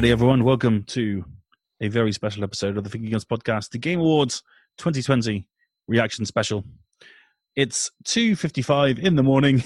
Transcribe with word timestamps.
Well, 0.00 0.10
everyone. 0.12 0.44
Welcome 0.44 0.84
to 0.84 1.26
a 1.82 1.88
very 1.88 2.12
special 2.12 2.42
episode 2.42 2.78
of 2.78 2.84
the 2.84 2.88
Finger 2.88 3.10
Guns 3.10 3.26
podcast, 3.26 3.68
the 3.68 3.76
Game 3.76 4.00
Awards 4.00 4.42
2020 4.78 5.46
reaction 5.88 6.24
special. 6.24 6.64
It's 7.54 7.90
2.55 8.06 8.98
in 8.98 9.14
the 9.14 9.22
morning, 9.22 9.62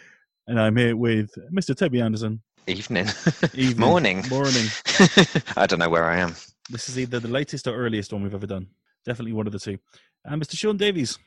and 0.46 0.60
I'm 0.60 0.76
here 0.76 0.94
with 0.94 1.30
Mr. 1.50 1.74
Toby 1.74 2.02
Anderson. 2.02 2.42
Evening. 2.66 3.06
Evening. 3.54 3.78
Morning. 3.88 4.24
Morning. 4.28 4.66
I 5.56 5.64
don't 5.66 5.78
know 5.78 5.88
where 5.88 6.04
I 6.04 6.18
am. 6.18 6.34
This 6.68 6.90
is 6.90 6.98
either 6.98 7.18
the 7.18 7.28
latest 7.28 7.66
or 7.66 7.74
earliest 7.74 8.12
one 8.12 8.22
we've 8.22 8.34
ever 8.34 8.46
done. 8.46 8.66
Definitely 9.06 9.32
one 9.32 9.46
of 9.46 9.54
the 9.54 9.58
two. 9.58 9.78
Uh, 10.22 10.32
and 10.32 10.42
Mr. 10.42 10.54
Sean 10.54 10.76
Davies. 10.76 11.18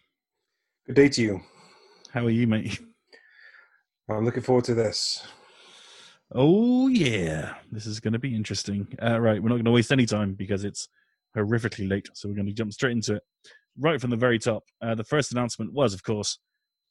Good 0.85 0.97
day 0.97 1.09
to 1.09 1.21
you. 1.23 1.41
How 2.11 2.27
are 2.27 2.29
you, 2.29 2.45
mate? 2.45 2.79
I'm 4.07 4.23
looking 4.23 4.43
forward 4.43 4.65
to 4.65 4.75
this. 4.75 5.25
Oh, 6.33 6.87
yeah. 6.87 7.55
This 7.71 7.85
is 7.85 7.99
going 7.99 8.13
to 8.13 8.19
be 8.19 8.35
interesting. 8.35 8.87
Uh, 9.01 9.19
right, 9.19 9.41
we're 9.41 9.49
not 9.49 9.55
going 9.55 9.65
to 9.65 9.71
waste 9.71 9.91
any 9.91 10.05
time 10.05 10.33
because 10.33 10.63
it's 10.63 10.87
horrifically 11.35 11.89
late. 11.89 12.09
So 12.13 12.29
we're 12.29 12.35
going 12.35 12.47
to 12.47 12.53
jump 12.53 12.71
straight 12.71 12.93
into 12.93 13.15
it. 13.15 13.23
Right 13.77 13.99
from 13.99 14.09
the 14.09 14.17
very 14.17 14.39
top, 14.39 14.63
uh, 14.81 14.95
the 14.95 15.03
first 15.03 15.31
announcement 15.31 15.73
was, 15.73 15.93
of 15.93 16.03
course, 16.03 16.39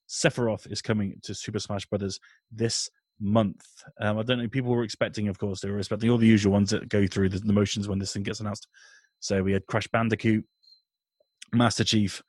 Sephiroth 0.09 0.71
is 0.71 0.83
coming 0.83 1.19
to 1.23 1.35
Super 1.35 1.59
Smash 1.59 1.87
Brothers 1.87 2.19
this 2.51 2.89
month. 3.21 3.65
Um, 4.01 4.19
I 4.19 4.23
don't 4.23 4.39
know. 4.39 4.49
People 4.49 4.73
were 4.73 4.83
expecting, 4.83 5.29
of 5.29 5.39
course, 5.39 5.61
they 5.61 5.71
were 5.71 5.79
expecting 5.79 6.11
all 6.11 6.19
the 6.19 6.27
usual 6.27 6.53
ones 6.53 6.71
that 6.71 6.89
go 6.89 7.07
through 7.07 7.31
the, 7.31 7.39
the 7.39 7.53
motions 7.53 7.89
when 7.89 7.99
this 7.99 8.13
thing 8.13 8.23
gets 8.23 8.41
announced. 8.41 8.67
So 9.21 9.43
we 9.43 9.53
had 9.53 9.67
Crash 9.67 9.87
Bandicoot, 9.89 10.45
Master 11.53 11.85
Chief. 11.85 12.23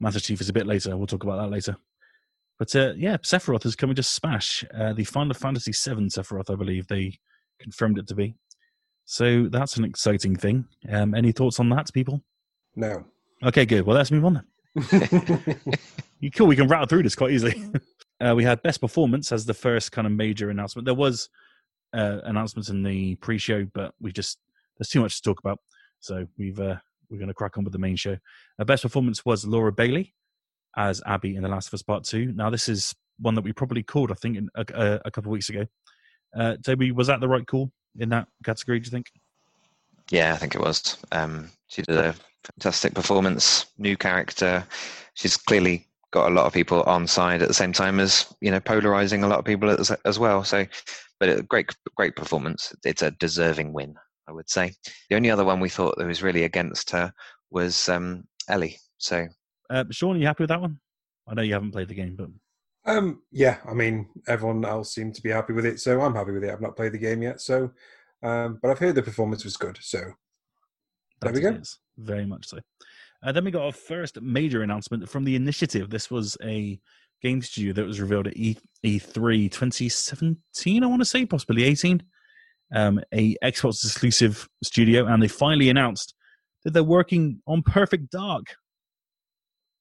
Master 0.00 0.20
Chief 0.20 0.40
is 0.40 0.48
a 0.48 0.52
bit 0.52 0.66
later. 0.66 0.96
We'll 0.96 1.06
talk 1.06 1.24
about 1.24 1.42
that 1.42 1.50
later. 1.50 1.76
But 2.58 2.74
uh, 2.74 2.94
yeah, 2.96 3.16
Sephiroth 3.18 3.66
is 3.66 3.76
coming 3.76 3.96
to 3.96 4.02
Smash. 4.02 4.64
Uh, 4.74 4.92
the 4.92 5.04
Final 5.04 5.34
Fantasy 5.34 5.72
VII 5.72 6.06
Sephiroth, 6.06 6.50
I 6.50 6.56
believe 6.56 6.88
they 6.88 7.18
confirmed 7.60 7.98
it 7.98 8.06
to 8.08 8.14
be. 8.14 8.34
So 9.04 9.48
that's 9.48 9.76
an 9.76 9.84
exciting 9.84 10.36
thing. 10.36 10.66
Um, 10.90 11.14
any 11.14 11.32
thoughts 11.32 11.60
on 11.60 11.68
that, 11.70 11.92
people? 11.92 12.22
No. 12.76 13.04
Okay, 13.42 13.64
good. 13.64 13.86
Well, 13.86 13.96
let's 13.96 14.10
move 14.10 14.24
on 14.24 14.44
then. 14.74 15.60
You 16.20 16.30
cool. 16.30 16.48
We 16.48 16.56
can 16.56 16.68
rattle 16.68 16.86
through 16.86 17.04
this 17.04 17.14
quite 17.14 17.30
easily. 17.30 17.62
uh, 18.20 18.34
we 18.34 18.42
had 18.42 18.62
best 18.62 18.80
performance 18.80 19.30
as 19.30 19.46
the 19.46 19.54
first 19.54 19.92
kind 19.92 20.06
of 20.06 20.12
major 20.12 20.50
announcement. 20.50 20.84
There 20.84 20.94
was 20.94 21.28
uh, 21.92 22.18
announcements 22.24 22.70
in 22.70 22.82
the 22.82 23.14
pre-show, 23.16 23.66
but 23.72 23.94
we 24.00 24.12
just 24.12 24.38
there's 24.76 24.88
too 24.88 25.00
much 25.00 25.16
to 25.16 25.22
talk 25.22 25.38
about, 25.40 25.60
so 26.00 26.26
we've 26.36 26.58
uh, 26.58 26.76
we're 27.08 27.18
going 27.18 27.28
to 27.28 27.34
crack 27.34 27.56
on 27.56 27.64
with 27.64 27.72
the 27.72 27.78
main 27.78 27.96
show. 27.96 28.16
Uh, 28.58 28.64
best 28.64 28.82
performance 28.82 29.24
was 29.24 29.46
Laura 29.46 29.72
Bailey 29.72 30.14
as 30.76 31.02
Abby 31.06 31.36
in 31.36 31.42
The 31.42 31.48
Last 31.48 31.68
of 31.68 31.74
Us 31.74 31.82
Part 31.82 32.04
Two. 32.04 32.32
Now 32.32 32.50
this 32.50 32.68
is 32.68 32.94
one 33.18 33.34
that 33.34 33.42
we 33.42 33.52
probably 33.52 33.82
called, 33.82 34.10
I 34.10 34.14
think, 34.14 34.36
in, 34.36 34.48
a, 34.54 35.00
a, 35.04 35.10
couple 35.10 35.30
of 35.30 35.32
weeks 35.32 35.48
ago. 35.48 35.66
Uh, 36.36 36.56
Toby, 36.64 36.92
was 36.92 37.08
that 37.08 37.20
the 37.20 37.28
right 37.28 37.46
call 37.46 37.70
in 37.98 38.08
that 38.10 38.28
category? 38.44 38.78
Do 38.78 38.86
you 38.86 38.90
think? 38.90 39.06
Yeah, 40.10 40.32
I 40.32 40.36
think 40.36 40.54
it 40.54 40.60
was. 40.60 40.96
Um, 41.12 41.50
she 41.66 41.82
did 41.82 41.96
a 41.96 42.14
fantastic 42.44 42.94
performance, 42.94 43.66
new 43.76 43.96
character. 43.96 44.66
She's 45.14 45.36
clearly 45.36 45.86
got 46.10 46.30
a 46.30 46.34
lot 46.34 46.46
of 46.46 46.52
people 46.52 46.82
on 46.84 47.06
side 47.06 47.42
at 47.42 47.48
the 47.48 47.54
same 47.54 47.72
time 47.72 48.00
as 48.00 48.26
you 48.40 48.50
know 48.50 48.60
polarizing 48.60 49.22
a 49.22 49.28
lot 49.28 49.38
of 49.38 49.44
people 49.44 49.68
as, 49.68 49.90
as 50.04 50.18
well. 50.18 50.44
So, 50.44 50.66
but 51.20 51.28
a 51.28 51.42
great, 51.42 51.70
great 51.96 52.16
performance. 52.16 52.74
It's 52.84 53.02
a 53.02 53.10
deserving 53.12 53.72
win, 53.72 53.94
I 54.28 54.32
would 54.32 54.48
say. 54.48 54.72
The 55.10 55.16
only 55.16 55.30
other 55.30 55.44
one 55.44 55.60
we 55.60 55.68
thought 55.68 55.98
that 55.98 56.06
was 56.06 56.22
really 56.22 56.44
against 56.44 56.90
her 56.90 57.12
was 57.50 57.88
um, 57.88 58.24
Ellie. 58.48 58.78
So, 58.98 59.26
Uh, 59.70 59.84
Sean, 59.90 60.16
are 60.16 60.18
you 60.18 60.26
happy 60.26 60.42
with 60.44 60.48
that 60.48 60.60
one? 60.60 60.78
I 61.26 61.34
know 61.34 61.42
you 61.42 61.52
haven't 61.52 61.72
played 61.72 61.88
the 61.88 61.94
game, 61.94 62.16
but 62.16 62.28
um, 62.90 63.22
yeah, 63.30 63.58
I 63.68 63.74
mean, 63.74 64.08
everyone 64.26 64.64
else 64.64 64.94
seemed 64.94 65.14
to 65.16 65.22
be 65.22 65.30
happy 65.30 65.52
with 65.52 65.66
it, 65.66 65.78
so 65.80 66.00
I'm 66.00 66.14
happy 66.14 66.32
with 66.32 66.44
it. 66.44 66.50
I've 66.50 66.60
not 66.60 66.76
played 66.76 66.92
the 66.92 66.98
game 66.98 67.22
yet, 67.22 67.40
so, 67.40 67.70
um, 68.22 68.58
but 68.62 68.70
I've 68.70 68.78
heard 68.78 68.94
the 68.94 69.02
performance 69.02 69.44
was 69.44 69.56
good, 69.58 69.78
so 69.82 70.00
There 71.20 71.32
we 71.32 71.40
go. 71.40 71.60
very 71.98 72.24
much 72.24 72.46
so. 72.48 72.58
Uh, 73.22 73.32
then 73.32 73.44
we 73.44 73.50
got 73.50 73.64
our 73.64 73.72
first 73.72 74.20
major 74.22 74.62
announcement 74.62 75.08
from 75.08 75.24
the 75.24 75.36
initiative. 75.36 75.90
This 75.90 76.10
was 76.10 76.36
a 76.42 76.80
game 77.20 77.42
studio 77.42 77.72
that 77.74 77.84
was 77.84 78.00
revealed 78.00 78.28
at 78.28 78.36
E 78.36 78.56
E3 78.86 79.50
2017, 79.50 80.82
I 80.82 80.86
want 80.86 81.00
to 81.00 81.04
say, 81.04 81.26
possibly 81.26 81.64
18. 81.64 82.02
Um, 82.74 83.00
a 83.12 83.34
Xbox 83.42 83.84
exclusive 83.84 84.48
studio, 84.62 85.06
and 85.06 85.22
they 85.22 85.28
finally 85.28 85.68
announced 85.68 86.14
that 86.64 86.72
they're 86.72 86.84
working 86.84 87.40
on 87.46 87.62
Perfect 87.62 88.10
Dark, 88.10 88.44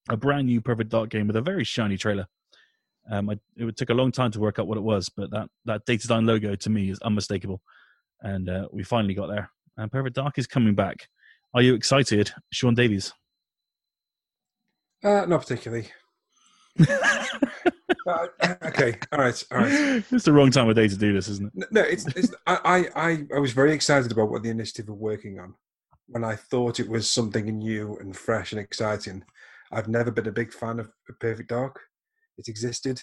a 0.10 0.18
brand 0.18 0.48
new 0.48 0.62
Perfect 0.62 0.90
Dark 0.90 1.10
game 1.10 1.28
with 1.28 1.36
a 1.36 1.42
very 1.42 1.64
shiny 1.64 1.98
trailer. 1.98 2.28
Um, 3.10 3.30
I, 3.30 3.40
it 3.56 3.78
took 3.78 3.90
a 3.90 3.94
long 3.94 4.12
time 4.12 4.32
to 4.32 4.40
work 4.40 4.60
out 4.60 4.68
what 4.68 4.78
it 4.78 4.84
was, 4.84 5.10
but 5.10 5.32
that 5.32 5.50
that 5.66 5.86
Datadyne 5.86 6.26
logo 6.26 6.56
to 6.56 6.70
me 6.70 6.90
is 6.90 7.00
unmistakable, 7.00 7.62
and 8.22 8.50
uh, 8.50 8.68
we 8.72 8.84
finally 8.84 9.14
got 9.14 9.28
there. 9.28 9.50
And 9.78 9.92
Perfect 9.92 10.16
Dark 10.16 10.38
is 10.38 10.48
coming 10.48 10.76
back. 10.76 11.08
Are 11.54 11.62
you 11.62 11.74
excited, 11.74 12.32
Sean 12.52 12.74
Davies? 12.74 13.14
uh, 15.04 15.26
not 15.26 15.42
particularly. 15.42 15.90
Uh, 18.06 18.28
okay, 18.64 18.98
all 19.12 19.20
right, 19.20 19.44
all 19.52 19.58
right. 19.58 20.04
it's 20.12 20.24
the 20.24 20.32
wrong 20.32 20.50
time 20.50 20.70
of 20.70 20.76
day 20.76 20.88
to 20.88 20.96
do 20.96 21.12
this, 21.12 21.28
isn't 21.28 21.52
it? 21.54 21.68
No, 21.72 21.82
it's, 21.82 22.06
it's 22.16 22.34
I, 22.46 22.88
I, 22.96 23.10
I, 23.10 23.24
I 23.36 23.40
was 23.40 23.52
very 23.52 23.74
excited 23.74 24.12
about 24.12 24.30
what 24.30 24.44
the 24.44 24.50
initiative 24.50 24.88
were 24.88 24.96
working 24.96 25.40
on 25.40 25.56
when 26.08 26.24
I 26.24 26.36
thought 26.36 26.80
it 26.80 26.88
was 26.88 27.10
something 27.10 27.46
new 27.46 27.98
and 27.98 28.16
fresh 28.16 28.54
and 28.54 28.62
exciting. 28.62 29.24
I've 29.72 29.88
never 29.88 30.12
been 30.12 30.28
a 30.28 30.32
big 30.32 30.54
fan 30.54 30.80
of 30.80 30.90
Perfect 31.20 31.50
Dark. 31.50 31.80
It 32.38 32.48
existed. 32.48 33.02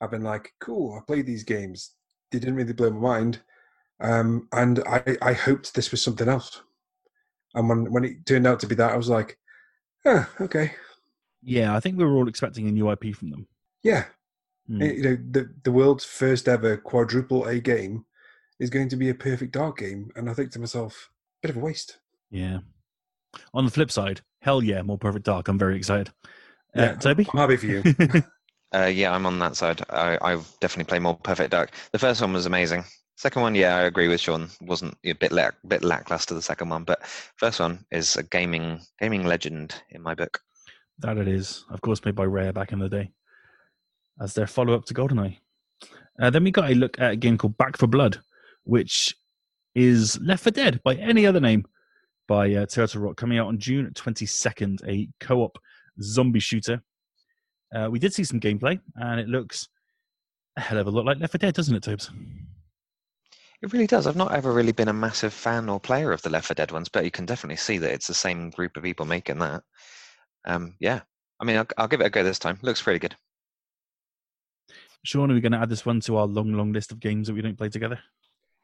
I've 0.00 0.10
been 0.10 0.22
like, 0.22 0.52
cool, 0.60 0.96
I 0.96 1.04
played 1.06 1.26
these 1.26 1.44
games. 1.44 1.94
They 2.30 2.38
didn't 2.38 2.54
really 2.54 2.72
blow 2.72 2.90
my 2.90 3.00
mind. 3.00 3.40
Um, 4.00 4.48
and 4.52 4.80
I, 4.86 5.16
I 5.20 5.32
hoped 5.32 5.74
this 5.74 5.90
was 5.90 6.02
something 6.02 6.28
else. 6.28 6.62
And 7.54 7.68
when, 7.68 7.92
when 7.92 8.04
it 8.04 8.26
turned 8.26 8.46
out 8.46 8.60
to 8.60 8.66
be 8.66 8.74
that, 8.76 8.92
I 8.92 8.96
was 8.96 9.08
like, 9.08 9.38
oh, 10.04 10.28
okay. 10.40 10.72
Yeah, 11.42 11.74
I 11.74 11.80
think 11.80 11.96
we 11.96 12.04
were 12.04 12.16
all 12.16 12.28
expecting 12.28 12.68
a 12.68 12.72
new 12.72 12.90
IP 12.90 13.14
from 13.14 13.30
them. 13.30 13.48
Yeah. 13.82 14.04
Hmm. 14.68 14.82
You 14.82 15.02
know, 15.02 15.18
the, 15.30 15.54
the 15.64 15.72
world's 15.72 16.04
first 16.04 16.46
ever 16.48 16.76
quadruple 16.76 17.46
A 17.46 17.58
game 17.58 18.04
is 18.60 18.70
going 18.70 18.88
to 18.90 18.96
be 18.96 19.08
a 19.08 19.14
Perfect 19.14 19.52
Dark 19.52 19.78
game. 19.78 20.10
And 20.14 20.28
I 20.28 20.34
think 20.34 20.52
to 20.52 20.60
myself, 20.60 21.10
bit 21.42 21.50
of 21.50 21.56
a 21.56 21.60
waste. 21.60 21.98
Yeah. 22.30 22.58
On 23.54 23.64
the 23.64 23.70
flip 23.70 23.90
side, 23.90 24.20
hell 24.40 24.62
yeah, 24.62 24.82
more 24.82 24.98
Perfect 24.98 25.24
Dark. 25.24 25.48
I'm 25.48 25.58
very 25.58 25.76
excited. 25.76 26.10
Uh, 26.76 26.82
Yeah, 26.82 26.94
Toby? 26.94 27.26
I'm 27.32 27.38
happy 27.38 27.56
for 27.56 27.66
you. 27.66 27.82
uh, 28.74 28.86
yeah, 28.86 29.14
I'm 29.14 29.26
on 29.26 29.38
that 29.40 29.56
side. 29.56 29.82
I, 29.90 30.18
I 30.20 30.36
definitely 30.60 30.88
play 30.88 30.98
more 30.98 31.16
Perfect 31.16 31.50
Dark. 31.50 31.70
The 31.92 31.98
first 31.98 32.20
one 32.20 32.32
was 32.32 32.46
amazing. 32.46 32.84
Second 33.16 33.42
one, 33.42 33.54
yeah, 33.56 33.76
I 33.76 33.82
agree 33.82 34.06
with 34.06 34.20
Sean. 34.20 34.48
wasn't 34.60 34.96
a 35.04 35.12
bit 35.12 35.32
lack, 35.32 35.54
bit 35.66 35.82
lackluster 35.82 36.34
the 36.34 36.42
second 36.42 36.68
one, 36.68 36.84
but 36.84 37.04
first 37.36 37.58
one 37.58 37.84
is 37.90 38.14
a 38.16 38.22
gaming 38.22 38.80
gaming 39.00 39.24
legend 39.26 39.74
in 39.90 40.02
my 40.02 40.14
book. 40.14 40.40
that 41.00 41.18
it 41.18 41.26
is. 41.26 41.64
Of 41.70 41.80
course, 41.80 42.04
made 42.04 42.14
by 42.14 42.24
Rare 42.24 42.52
back 42.52 42.70
in 42.72 42.78
the 42.78 42.88
day 42.88 43.10
as 44.20 44.34
their 44.34 44.46
follow 44.46 44.74
up 44.74 44.84
to 44.86 44.94
GoldenEye. 44.94 45.38
Uh, 46.20 46.30
then 46.30 46.44
we 46.44 46.50
got 46.50 46.70
a 46.70 46.74
look 46.74 46.98
at 47.00 47.12
a 47.12 47.16
game 47.16 47.38
called 47.38 47.56
Back 47.56 47.76
4 47.76 47.88
Blood, 47.88 48.18
which 48.64 49.14
is 49.74 50.18
Left 50.20 50.42
4 50.42 50.50
Dead 50.52 50.80
by 50.84 50.94
any 50.94 51.26
other 51.26 51.40
name 51.40 51.64
by 52.28 52.54
uh, 52.54 52.66
Turtle 52.66 53.02
Rock, 53.02 53.16
coming 53.16 53.38
out 53.38 53.48
on 53.48 53.58
June 53.58 53.90
22nd, 53.94 54.86
a 54.86 55.08
co 55.18 55.42
op 55.42 55.58
zombie 56.00 56.38
shooter. 56.38 56.80
Uh, 57.74 57.88
we 57.90 57.98
did 57.98 58.14
see 58.14 58.22
some 58.22 58.38
gameplay, 58.38 58.78
and 58.96 59.18
it 59.18 59.28
looks 59.28 59.68
a 60.56 60.60
hell 60.60 60.78
of 60.78 60.86
a 60.86 60.90
lot 60.90 61.04
like 61.04 61.18
Left 61.18 61.32
4 61.32 61.38
Dead, 61.38 61.54
doesn't 61.54 61.74
it, 61.74 61.82
Tobes? 61.82 62.10
It 63.60 63.72
really 63.72 63.88
does. 63.88 64.06
I've 64.06 64.14
not 64.14 64.32
ever 64.32 64.52
really 64.52 64.72
been 64.72 64.88
a 64.88 64.92
massive 64.92 65.32
fan 65.32 65.68
or 65.68 65.80
player 65.80 66.12
of 66.12 66.22
the 66.22 66.30
Left 66.30 66.46
4 66.46 66.54
Dead 66.54 66.70
ones, 66.70 66.88
but 66.88 67.04
you 67.04 67.10
can 67.10 67.26
definitely 67.26 67.56
see 67.56 67.78
that 67.78 67.92
it's 67.92 68.06
the 68.06 68.14
same 68.14 68.50
group 68.50 68.76
of 68.76 68.84
people 68.84 69.06
making 69.06 69.38
that. 69.40 69.62
Um, 70.46 70.76
yeah, 70.78 71.00
I 71.40 71.44
mean, 71.44 71.56
I'll, 71.56 71.66
I'll 71.76 71.88
give 71.88 72.00
it 72.00 72.06
a 72.06 72.10
go 72.10 72.22
this 72.22 72.38
time. 72.38 72.58
Looks 72.62 72.82
pretty 72.82 73.00
good. 73.00 73.16
Sean, 75.04 75.30
are 75.30 75.34
we 75.34 75.40
going 75.40 75.52
to 75.52 75.58
add 75.58 75.70
this 75.70 75.86
one 75.86 76.00
to 76.00 76.16
our 76.16 76.26
long, 76.26 76.52
long 76.52 76.72
list 76.72 76.92
of 76.92 77.00
games 77.00 77.26
that 77.26 77.34
we 77.34 77.42
don't 77.42 77.56
play 77.56 77.68
together? 77.68 77.98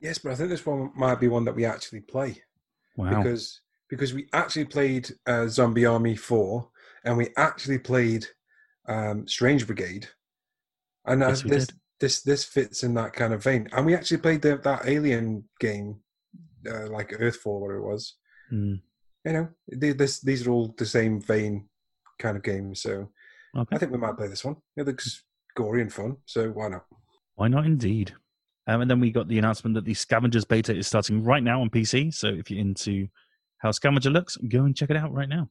yes, 0.01 0.19
but 0.19 0.33
I 0.33 0.35
think 0.35 0.51
this 0.51 0.67
one 0.67 0.91
might 0.95 1.19
be 1.19 1.29
one 1.29 1.45
that 1.47 1.55
we 1.55 1.65
actually 1.65 2.01
play. 2.01 2.43
Wow. 2.97 3.23
because 3.23 3.61
because 3.91 4.15
we 4.15 4.27
actually 4.33 4.65
played 4.65 5.11
uh, 5.27 5.47
Zombie 5.49 5.87
Army 5.87 6.17
Four, 6.17 6.71
and 7.05 7.17
we 7.17 7.29
actually 7.37 7.79
played 7.79 8.27
um, 8.89 9.27
Strange 9.29 9.67
Brigade, 9.67 10.09
and 11.07 11.23
uh, 11.23 11.29
Yes, 11.29 11.43
this 11.43 11.67
did. 11.67 11.77
this 12.01 12.23
this 12.23 12.45
fits 12.45 12.83
in 12.83 12.95
that 12.95 13.13
kind 13.13 13.33
of 13.33 13.43
vein. 13.43 13.69
And 13.73 13.87
we 13.87 13.95
actually 13.95 14.19
played 14.19 14.43
the, 14.43 14.57
that 14.59 14.87
Alien 14.87 15.45
game, 15.61 16.01
uh, 16.71 16.89
like 16.89 17.11
Earthfall, 17.11 17.61
whatever 17.61 17.79
it 17.79 17.91
was. 17.93 18.17
Hmm. 18.51 18.75
You 19.25 19.33
know, 19.33 19.49
they, 19.73 19.93
this 19.93 20.21
these 20.21 20.47
are 20.47 20.51
all 20.51 20.75
the 20.77 20.87
same 20.87 21.21
vein 21.21 21.69
kind 22.19 22.37
of 22.37 22.43
games. 22.43 22.83
So 22.83 23.11
Okay. 23.57 23.77
I 23.77 23.79
think 23.79 23.93
we 23.93 23.99
might 23.99 24.17
play 24.17 24.27
this 24.27 24.45
one. 24.45 24.57
It 24.77 24.85
looks 24.87 25.23
gory 25.57 25.81
and 25.81 25.93
fun, 25.93 26.17
so 26.27 26.49
why 26.51 26.69
not? 26.69 26.85
Why 27.37 27.47
not, 27.47 27.67
indeed? 27.67 28.13
Um, 28.67 28.81
and 28.81 28.91
then 28.91 29.01
we 29.01 29.11
got 29.11 29.29
the 29.29 29.39
announcement 29.39 29.75
that 29.75 29.85
the 29.85 29.95
Scavengers 29.95 30.45
beta 30.45 30.75
is 30.75 30.87
starting 30.87 31.23
right 31.23 31.43
now 31.43 31.61
on 31.61 31.71
PC. 31.71 32.15
So 32.15 32.29
if 32.29 32.51
you're 32.51 32.61
into 32.61 33.09
how 33.59 33.71
Scavenger 33.71 34.11
looks, 34.11 34.37
go 34.37 34.65
and 34.65 34.77
check 34.77 34.91
it 34.91 34.97
out 34.97 35.13
right 35.13 35.29
now. 35.29 35.51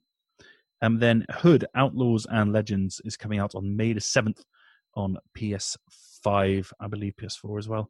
And 0.81 0.99
then 0.99 1.25
Hood 1.31 1.65
Outlaws 1.75 2.25
and 2.29 2.51
Legends 2.51 3.01
is 3.05 3.15
coming 3.15 3.39
out 3.39 3.55
on 3.55 3.75
May 3.75 3.93
the 3.93 3.99
7th 3.99 4.43
on 4.95 5.17
PS5, 5.37 6.71
I 6.79 6.87
believe 6.87 7.13
PS4 7.15 7.59
as 7.59 7.67
well. 7.67 7.89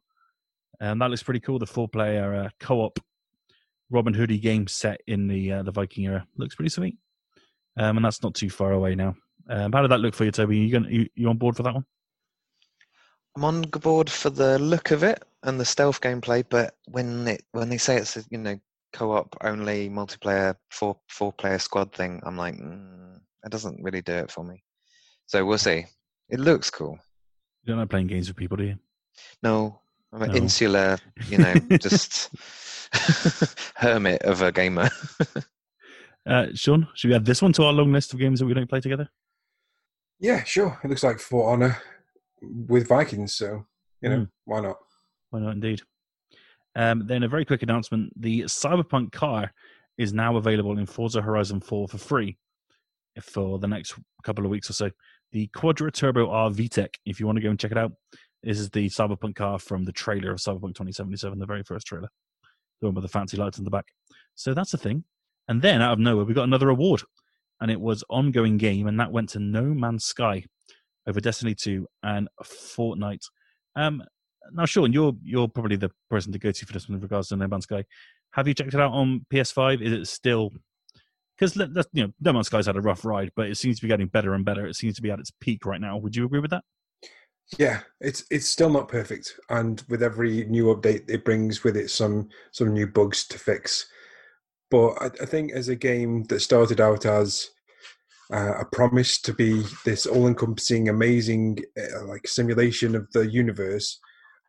Um, 0.80 0.98
that 0.98 1.10
looks 1.10 1.22
pretty 1.22 1.40
cool. 1.40 1.58
The 1.58 1.66
four-player 1.66 2.34
uh, 2.34 2.48
co-op 2.60 2.98
Robin 3.90 4.14
Hoodie 4.14 4.38
game 4.38 4.66
set 4.66 5.00
in 5.06 5.26
the 5.26 5.52
uh, 5.52 5.62
the 5.62 5.70
Viking 5.70 6.04
era 6.04 6.26
looks 6.36 6.54
pretty 6.54 6.70
sweet. 6.70 6.96
Um, 7.76 7.96
and 7.96 8.04
that's 8.04 8.22
not 8.22 8.34
too 8.34 8.50
far 8.50 8.72
away 8.72 8.94
now. 8.94 9.14
Um, 9.48 9.72
how 9.72 9.82
did 9.82 9.90
that 9.90 10.00
look 10.00 10.14
for 10.14 10.24
you, 10.24 10.30
Toby? 10.30 10.58
You 10.58 10.84
you, 10.88 11.08
you 11.14 11.28
on 11.28 11.36
board 11.36 11.56
for 11.56 11.62
that 11.64 11.74
one? 11.74 11.84
I'm 13.36 13.44
on 13.44 13.62
board 13.62 14.08
for 14.08 14.30
the 14.30 14.58
look 14.58 14.90
of 14.92 15.02
it 15.02 15.24
and 15.42 15.58
the 15.58 15.64
stealth 15.64 16.00
gameplay, 16.00 16.44
but 16.48 16.76
when 16.86 17.26
it 17.26 17.42
when 17.52 17.68
they 17.68 17.78
say 17.78 17.96
it's 17.96 18.16
a 18.16 18.24
you 18.30 18.38
know 18.38 18.58
co-op 18.92 19.36
only 19.42 19.90
multiplayer 19.90 20.54
four 20.70 20.96
four 21.08 21.32
player 21.32 21.58
squad 21.58 21.92
thing, 21.92 22.20
I'm 22.24 22.36
like, 22.36 22.54
mm, 22.54 23.18
that 23.42 23.50
doesn't 23.50 23.82
really 23.82 24.02
do 24.02 24.12
it 24.12 24.30
for 24.30 24.44
me. 24.44 24.62
So 25.26 25.44
we'll 25.44 25.58
see. 25.58 25.86
It 26.28 26.38
looks 26.38 26.70
cool. 26.70 26.98
You 27.64 27.72
don't 27.72 27.78
like 27.80 27.88
playing 27.90 28.06
games 28.06 28.28
with 28.28 28.36
people, 28.36 28.56
do 28.56 28.64
you? 28.64 28.76
No, 29.42 29.80
I'm 30.12 30.22
an 30.22 30.30
No. 30.30 30.36
insular, 30.36 30.98
you 31.28 31.38
know, 31.38 31.60
just 31.80 32.30
hermit 33.74 34.22
of 34.22 34.42
a 34.42 34.52
gamer. 34.52 34.90
Uh, 36.26 36.46
Sean, 36.54 36.88
should 36.94 37.10
we 37.10 37.14
add 37.14 37.26
this 37.26 37.42
one 37.42 37.52
to 37.52 37.62
our 37.64 37.72
long 37.74 37.92
list 37.92 38.14
of 38.14 38.18
games 38.18 38.40
that 38.40 38.46
we 38.46 38.54
don't 38.54 38.66
play 38.66 38.80
together? 38.80 39.06
Yeah, 40.18 40.42
sure. 40.44 40.80
It 40.82 40.88
looks 40.88 41.02
like 41.02 41.18
For 41.20 41.52
Honor 41.52 41.76
with 42.68 42.88
Vikings, 42.88 43.34
so 43.34 43.66
you 44.00 44.08
know 44.10 44.18
Mm. 44.20 44.30
why 44.44 44.60
not? 44.60 44.76
Why 45.30 45.40
not, 45.40 45.52
indeed. 45.54 45.82
Um, 46.76 47.06
then 47.06 47.22
a 47.22 47.28
very 47.28 47.44
quick 47.44 47.62
announcement: 47.62 48.12
the 48.20 48.42
Cyberpunk 48.42 49.12
car 49.12 49.52
is 49.98 50.12
now 50.12 50.36
available 50.36 50.78
in 50.78 50.86
Forza 50.86 51.22
Horizon 51.22 51.60
4 51.60 51.88
for 51.88 51.98
free 51.98 52.36
for 53.22 53.58
the 53.60 53.68
next 53.68 53.94
couple 54.24 54.44
of 54.44 54.50
weeks 54.50 54.68
or 54.68 54.72
so. 54.72 54.90
The 55.32 55.46
Quadra 55.48 55.90
Turbo 55.92 56.30
R 56.30 56.50
VTEC, 56.50 56.88
if 57.06 57.20
you 57.20 57.26
want 57.26 57.36
to 57.36 57.42
go 57.42 57.50
and 57.50 57.58
check 57.58 57.70
it 57.70 57.78
out, 57.78 57.92
this 58.42 58.58
is 58.58 58.70
the 58.70 58.88
Cyberpunk 58.88 59.36
car 59.36 59.58
from 59.58 59.84
the 59.84 59.92
trailer 59.92 60.32
of 60.32 60.38
Cyberpunk 60.38 60.74
2077, 60.74 61.38
the 61.38 61.46
very 61.46 61.62
first 61.62 61.86
trailer, 61.86 62.08
the 62.80 62.88
one 62.88 62.94
with 62.94 63.02
the 63.02 63.08
fancy 63.08 63.36
lights 63.36 63.58
in 63.58 63.64
the 63.64 63.70
back. 63.70 63.86
So 64.34 64.52
that's 64.52 64.74
a 64.74 64.78
thing. 64.78 65.04
And 65.48 65.62
then 65.62 65.80
out 65.80 65.92
of 65.92 65.98
nowhere, 66.00 66.24
we 66.24 66.34
got 66.34 66.44
another 66.44 66.70
award, 66.70 67.02
and 67.60 67.70
it 67.70 67.80
was 67.80 68.02
ongoing 68.10 68.56
game, 68.56 68.86
and 68.88 68.98
that 68.98 69.12
went 69.12 69.28
to 69.30 69.38
No 69.38 69.62
Man's 69.62 70.04
Sky 70.04 70.44
over 71.06 71.20
Destiny 71.20 71.54
2 71.54 71.86
and 72.02 72.28
Fortnite. 72.42 73.24
Um, 73.76 74.02
now, 74.52 74.66
Sean, 74.66 74.92
you're 74.92 75.14
you're 75.22 75.48
probably 75.48 75.76
the 75.76 75.90
person 76.10 76.32
to 76.32 76.38
go 76.38 76.52
to 76.52 76.66
for 76.66 76.72
this 76.72 76.88
one 76.88 76.96
in 76.96 77.02
regards 77.02 77.28
to 77.28 77.36
No 77.36 77.46
Man's 77.46 77.64
Sky. 77.64 77.84
Have 78.32 78.48
you 78.48 78.54
checked 78.54 78.74
it 78.74 78.80
out 78.80 78.92
on 78.92 79.24
PS5? 79.32 79.80
Is 79.80 79.92
it 79.92 80.06
still 80.06 80.50
because 81.38 81.56
you 81.92 82.04
know 82.04 82.12
No 82.20 82.32
Man's 82.32 82.46
Sky's 82.46 82.66
had 82.66 82.76
a 82.76 82.80
rough 82.80 83.04
ride, 83.04 83.32
but 83.36 83.48
it 83.48 83.56
seems 83.56 83.76
to 83.76 83.82
be 83.82 83.88
getting 83.88 84.06
better 84.08 84.34
and 84.34 84.44
better. 84.44 84.66
It 84.66 84.76
seems 84.76 84.96
to 84.96 85.02
be 85.02 85.10
at 85.10 85.18
its 85.18 85.32
peak 85.40 85.66
right 85.66 85.80
now. 85.80 85.96
Would 85.96 86.16
you 86.16 86.26
agree 86.26 86.40
with 86.40 86.50
that? 86.50 86.64
Yeah, 87.58 87.80
it's 88.00 88.24
it's 88.30 88.48
still 88.48 88.70
not 88.70 88.88
perfect, 88.88 89.38
and 89.50 89.82
with 89.88 90.02
every 90.02 90.44
new 90.46 90.74
update, 90.74 91.08
it 91.08 91.24
brings 91.24 91.62
with 91.62 91.76
it 91.76 91.90
some 91.90 92.28
some 92.52 92.72
new 92.72 92.86
bugs 92.86 93.26
to 93.28 93.38
fix. 93.38 93.86
But 94.70 94.94
I, 95.00 95.06
I 95.22 95.26
think 95.26 95.52
as 95.52 95.68
a 95.68 95.76
game 95.76 96.24
that 96.24 96.40
started 96.40 96.80
out 96.80 97.06
as 97.06 97.50
uh, 98.32 98.54
a 98.60 98.64
promise 98.64 99.20
to 99.22 99.34
be 99.34 99.62
this 99.84 100.06
all-encompassing, 100.06 100.88
amazing 100.88 101.58
uh, 101.78 102.06
like 102.06 102.26
simulation 102.26 102.94
of 102.94 103.10
the 103.12 103.30
universe, 103.30 104.00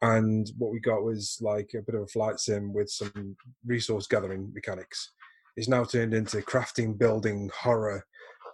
and 0.01 0.51
what 0.57 0.71
we 0.71 0.79
got 0.79 1.03
was 1.03 1.37
like 1.41 1.71
a 1.73 1.81
bit 1.81 1.95
of 1.95 2.03
a 2.03 2.07
flight 2.07 2.39
sim 2.39 2.73
with 2.73 2.89
some 2.89 3.35
resource 3.65 4.07
gathering 4.07 4.51
mechanics. 4.53 5.11
It's 5.57 5.67
now 5.67 5.83
turned 5.83 6.13
into 6.13 6.37
crafting, 6.37 6.97
building, 6.97 7.49
horror. 7.57 8.05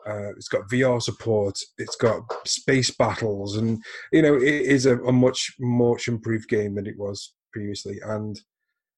Uh, 0.07 0.29
it's 0.31 0.47
got 0.47 0.69
VR 0.69 1.01
support. 1.01 1.59
It's 1.77 1.95
got 1.95 2.23
space 2.47 2.91
battles, 2.91 3.57
and 3.57 3.81
you 4.11 4.21
know 4.21 4.35
it 4.35 4.43
is 4.43 4.85
a, 4.85 4.97
a 4.99 5.11
much 5.11 5.53
much 5.59 6.07
improved 6.07 6.47
game 6.47 6.75
than 6.75 6.87
it 6.87 6.97
was 6.97 7.33
previously. 7.53 7.99
And 8.03 8.39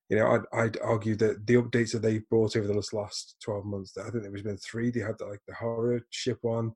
you 0.09 0.17
know, 0.17 0.27
I'd, 0.27 0.59
I'd 0.59 0.77
argue 0.81 1.15
that 1.17 1.47
the 1.47 1.55
updates 1.55 1.93
that 1.93 2.01
they've 2.01 2.27
brought 2.29 2.55
over 2.55 2.67
the 2.67 2.73
last- 2.73 2.93
last 2.93 3.35
twelve 3.43 3.65
months, 3.65 3.97
I 3.97 4.09
think 4.09 4.23
there 4.23 4.31
has 4.31 4.41
been 4.41 4.57
three. 4.57 4.91
They 4.91 4.99
had 4.99 5.19
like 5.21 5.39
the 5.47 5.55
horror 5.55 6.01
ship 6.11 6.39
one, 6.41 6.73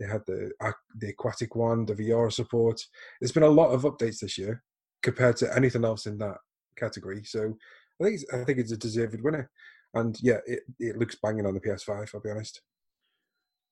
they 0.00 0.06
had 0.06 0.22
the 0.26 0.50
the 0.96 1.10
aquatic 1.10 1.54
one, 1.54 1.84
the 1.84 1.94
VR 1.94 2.32
support. 2.32 2.80
There's 3.20 3.32
been 3.32 3.42
a 3.42 3.48
lot 3.48 3.70
of 3.70 3.82
updates 3.82 4.20
this 4.20 4.38
year 4.38 4.62
compared 5.02 5.36
to 5.38 5.54
anything 5.54 5.84
else 5.84 6.06
in 6.06 6.18
that 6.18 6.38
category. 6.76 7.22
So 7.24 7.56
I 8.00 8.04
think 8.04 8.14
it's, 8.14 8.32
I 8.32 8.44
think 8.44 8.58
it's 8.58 8.72
a 8.72 8.76
deserved 8.76 9.20
winner. 9.22 9.50
And 9.94 10.16
yeah, 10.22 10.38
it, 10.46 10.60
it 10.78 10.96
looks 10.96 11.16
banging 11.22 11.46
on 11.46 11.54
the 11.54 11.60
PS5. 11.60 12.14
I'll 12.14 12.20
be 12.20 12.30
honest. 12.30 12.62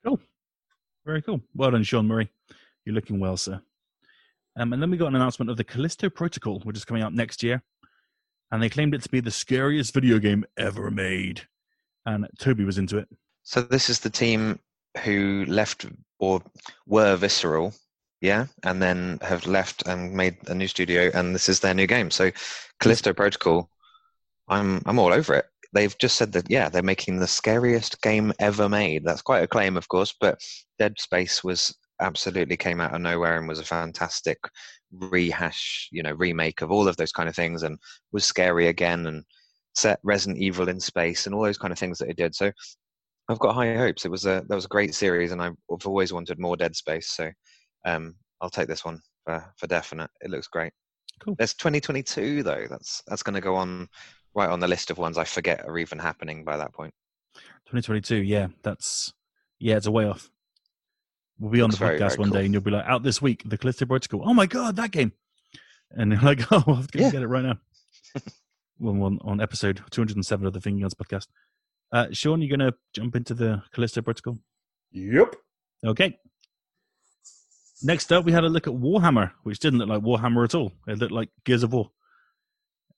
Cool, 0.05 0.21
very 1.07 1.23
cool. 1.23 1.41
Well 1.55 1.71
done, 1.71 1.83
Sean 1.83 2.07
Murray. 2.07 2.31
You're 2.85 2.95
looking 2.95 3.19
well, 3.19 3.37
sir. 3.37 3.61
Um, 4.57 4.73
and 4.73 4.83
then 4.83 4.91
we 4.91 4.97
got 4.97 5.09
an 5.09 5.17
announcement 5.17 5.51
of 5.51 5.57
the 5.57 5.65
Callisto 5.65 6.11
Protocol, 6.11 6.61
which 6.65 6.77
is 6.77 6.85
coming 6.85 7.03
out 7.03 7.15
next 7.15 7.43
year. 7.43 7.63
And 8.51 8.63
they 8.63 8.69
claimed 8.71 8.95
it 8.95 9.03
to 9.03 9.09
be 9.11 9.21
the 9.21 9.31
scariest 9.31 9.93
video 9.93 10.19
game 10.19 10.45
ever 10.57 10.91
made. 10.91 11.43
And 12.07 12.27
Toby 12.39 12.65
was 12.65 12.79
into 12.79 12.99
it. 12.99 13.09
So 13.43 13.61
this 13.63 13.91
is 13.91 14.01
the 14.01 14.11
team 14.11 14.59
who 15.05 15.45
left 15.47 15.87
or 16.19 16.43
were 16.87 17.17
Visceral, 17.17 17.73
yeah, 18.21 18.47
and 18.65 18.83
then 18.83 19.19
have 19.23 19.47
left 19.47 19.87
and 19.87 20.13
made 20.13 20.37
a 20.49 20.55
new 20.55 20.67
studio, 20.69 21.11
and 21.15 21.35
this 21.35 21.49
is 21.49 21.61
their 21.61 21.75
new 21.75 21.87
game. 21.87 22.11
So 22.11 22.31
Callisto 22.81 23.13
Protocol, 23.13 23.71
I'm 24.49 24.83
I'm 24.87 24.99
all 24.99 25.13
over 25.13 25.35
it. 25.35 25.47
They've 25.73 25.97
just 25.99 26.17
said 26.17 26.33
that 26.33 26.51
yeah, 26.51 26.69
they're 26.69 26.83
making 26.83 27.19
the 27.19 27.27
scariest 27.27 28.01
game 28.03 28.33
ever 28.39 28.69
made. 28.69 29.05
That's 29.05 29.23
quite 29.23 29.43
a 29.43 29.49
claim, 29.49 29.77
of 29.77 29.89
course, 29.89 30.15
but 30.19 30.41
Dead 30.79 30.99
Space 30.99 31.45
was 31.45 31.75
absolutely 32.01 32.57
came 32.57 32.81
out 32.81 32.95
of 32.95 33.01
nowhere 33.01 33.39
and 33.39 33.49
was 33.49 33.59
a 33.59 33.65
fantastic 33.65 34.39
rehash, 34.93 35.89
you 35.93 36.03
know, 36.03 36.13
remake 36.13 36.63
of 36.63 36.71
all 36.71 36.89
of 36.89 36.97
those 36.97 37.13
kind 37.13 37.29
of 37.29 37.37
things, 37.37 37.63
and 37.63 37.79
was 38.13 38.25
scary 38.25 38.69
again 38.69 39.07
and 39.07 39.25
set 39.75 40.01
Resident 40.03 40.39
Evil 40.39 40.69
in 40.69 40.81
space 40.81 41.27
and 41.27 41.35
all 41.35 41.43
those 41.43 41.59
kind 41.59 41.73
of 41.73 41.79
things 41.79 41.99
that 41.99 42.09
it 42.09 42.17
did. 42.17 42.35
So 42.35 42.51
I've 43.29 43.39
got 43.39 43.55
high 43.55 43.77
hopes. 43.77 44.05
It 44.05 44.11
was 44.11 44.25
a 44.25 44.45
that 44.49 44.55
was 44.55 44.65
a 44.65 44.69
great 44.69 44.95
series, 44.95 45.33
and 45.33 45.43
I've 45.43 45.57
always 45.85 46.13
wanted 46.13 46.39
more 46.39 46.57
Dead 46.57 46.75
Space. 46.75 47.11
So 47.11 47.31
um, 47.85 48.15
I'll 48.41 48.51
take 48.51 48.69
this 48.69 48.85
one 48.85 49.01
for 49.25 49.45
for 49.57 49.67
definite. 49.67 50.11
It 50.21 50.31
looks 50.31 50.49
great. 50.49 50.73
Cool. 51.21 51.35
There's 51.37 51.55
2022 51.55 52.43
though. 52.43 52.67
That's 52.71 53.03
that's 53.07 53.23
going 53.23 53.35
to 53.35 53.41
go 53.41 53.57
on 53.57 53.89
right 54.35 54.49
on 54.49 54.61
the 54.61 54.69
list 54.69 54.91
of 54.91 54.99
ones 54.99 55.19
I 55.19 55.25
forget 55.25 55.65
are 55.67 55.79
even 55.79 55.99
happening 55.99 56.45
by 56.45 56.57
that 56.57 56.73
point. 56.73 56.95
2022, 57.67 58.17
yeah, 58.17 58.49
that's 58.63 59.13
yeah, 59.59 59.77
it's 59.77 59.87
a 59.87 59.91
way 59.91 60.07
off. 60.07 60.31
We'll 61.39 61.51
be 61.53 61.61
on 61.61 61.71
the 61.71 61.77
very, 61.77 61.99
podcast 61.99 62.17
very 62.17 62.19
one 62.19 62.31
day, 62.31 62.45
and 62.45 62.53
you'll 62.53 62.63
be 62.63 62.71
like, 62.71 62.85
"Out 62.87 63.03
this 63.03 63.23
week, 63.23 63.43
the 63.47 63.57
Callisto 63.59 63.87
Protocol." 63.87 64.23
Oh 64.25 64.35
my 64.35 64.47
god, 64.47 64.77
that 64.77 64.91
game! 64.91 65.13
And 65.91 66.13
you're 66.13 66.21
like, 66.23 66.41
"Oh, 66.53 66.57
I'm 66.67 66.87
gonna 66.87 66.87
Yeah. 66.95 67.11
get 67.11 67.23
it 67.23 67.29
right 67.29 67.45
now." 67.45 67.59
one, 68.79 68.99
we're 68.99 69.07
on, 69.07 69.19
on 69.23 69.41
episode 69.41 69.83
207 69.91 70.47
of 70.47 70.53
the 70.53 70.61
Finger 70.61 70.81
Guns 70.83 70.95
podcast. 70.95 71.27
Uh, 71.93 72.07
Sean, 72.13 72.43
you're 72.43 72.57
gonna 72.57 72.75
jump 72.95 73.15
into 73.17 73.35
the 73.35 73.63
Callisto 73.73 74.03
Protocol? 74.03 74.39
Yep. 74.93 75.37
Okay. 75.87 76.19
Next 77.83 78.13
up, 78.13 78.25
we 78.25 78.33
had 78.33 78.45
a 78.45 78.49
look 78.49 78.67
at 78.67 78.73
Warhammer, 78.73 79.31
which 79.45 79.61
didn't 79.61 79.79
look 79.79 79.89
like 79.89 80.03
Warhammer 80.03 80.45
at 80.45 80.55
all. 80.55 80.73
It 80.89 80.99
looked 80.99 81.13
like 81.13 81.29
Gears 81.45 81.63
of 81.63 81.73
War. 81.73 81.91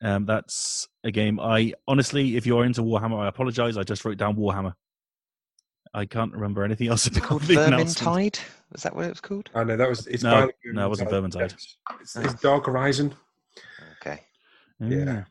Um, 0.02 0.24
that's 0.24 0.88
a 1.04 1.10
game. 1.10 1.38
I 1.38 1.74
honestly, 1.86 2.36
if 2.36 2.46
you're 2.46 2.64
into 2.64 2.80
Warhammer, 2.80 3.20
I 3.22 3.28
apologize. 3.28 3.76
I 3.76 3.82
just 3.82 4.04
wrote 4.06 4.16
down 4.16 4.36
Warhammer. 4.36 4.72
I 5.92 6.04
can't 6.04 6.32
remember 6.32 6.64
anything 6.64 6.88
else 6.88 7.02
Is 7.06 7.08
it 7.08 7.16
about 7.18 7.28
called 7.28 7.42
the 7.42 7.64
announcement. 7.64 7.98
Vermintide? 7.98 8.40
Is 8.74 8.82
that 8.82 8.94
what 8.94 9.06
it 9.06 9.10
was 9.10 9.20
called? 9.20 9.50
I 9.54 9.64
know 9.64 9.76
that 9.76 9.88
was. 9.88 10.06
It's 10.06 10.22
No, 10.22 10.30
finally 10.30 10.52
no, 10.66 10.86
it 10.86 10.88
wasn't 10.88 11.10
Vermintide. 11.10 11.52
It's, 12.00 12.16
it's 12.16 12.34
Dark 12.34 12.66
Horizon. 12.66 13.14
Okay. 14.00 14.20
Yeah. 14.78 15.24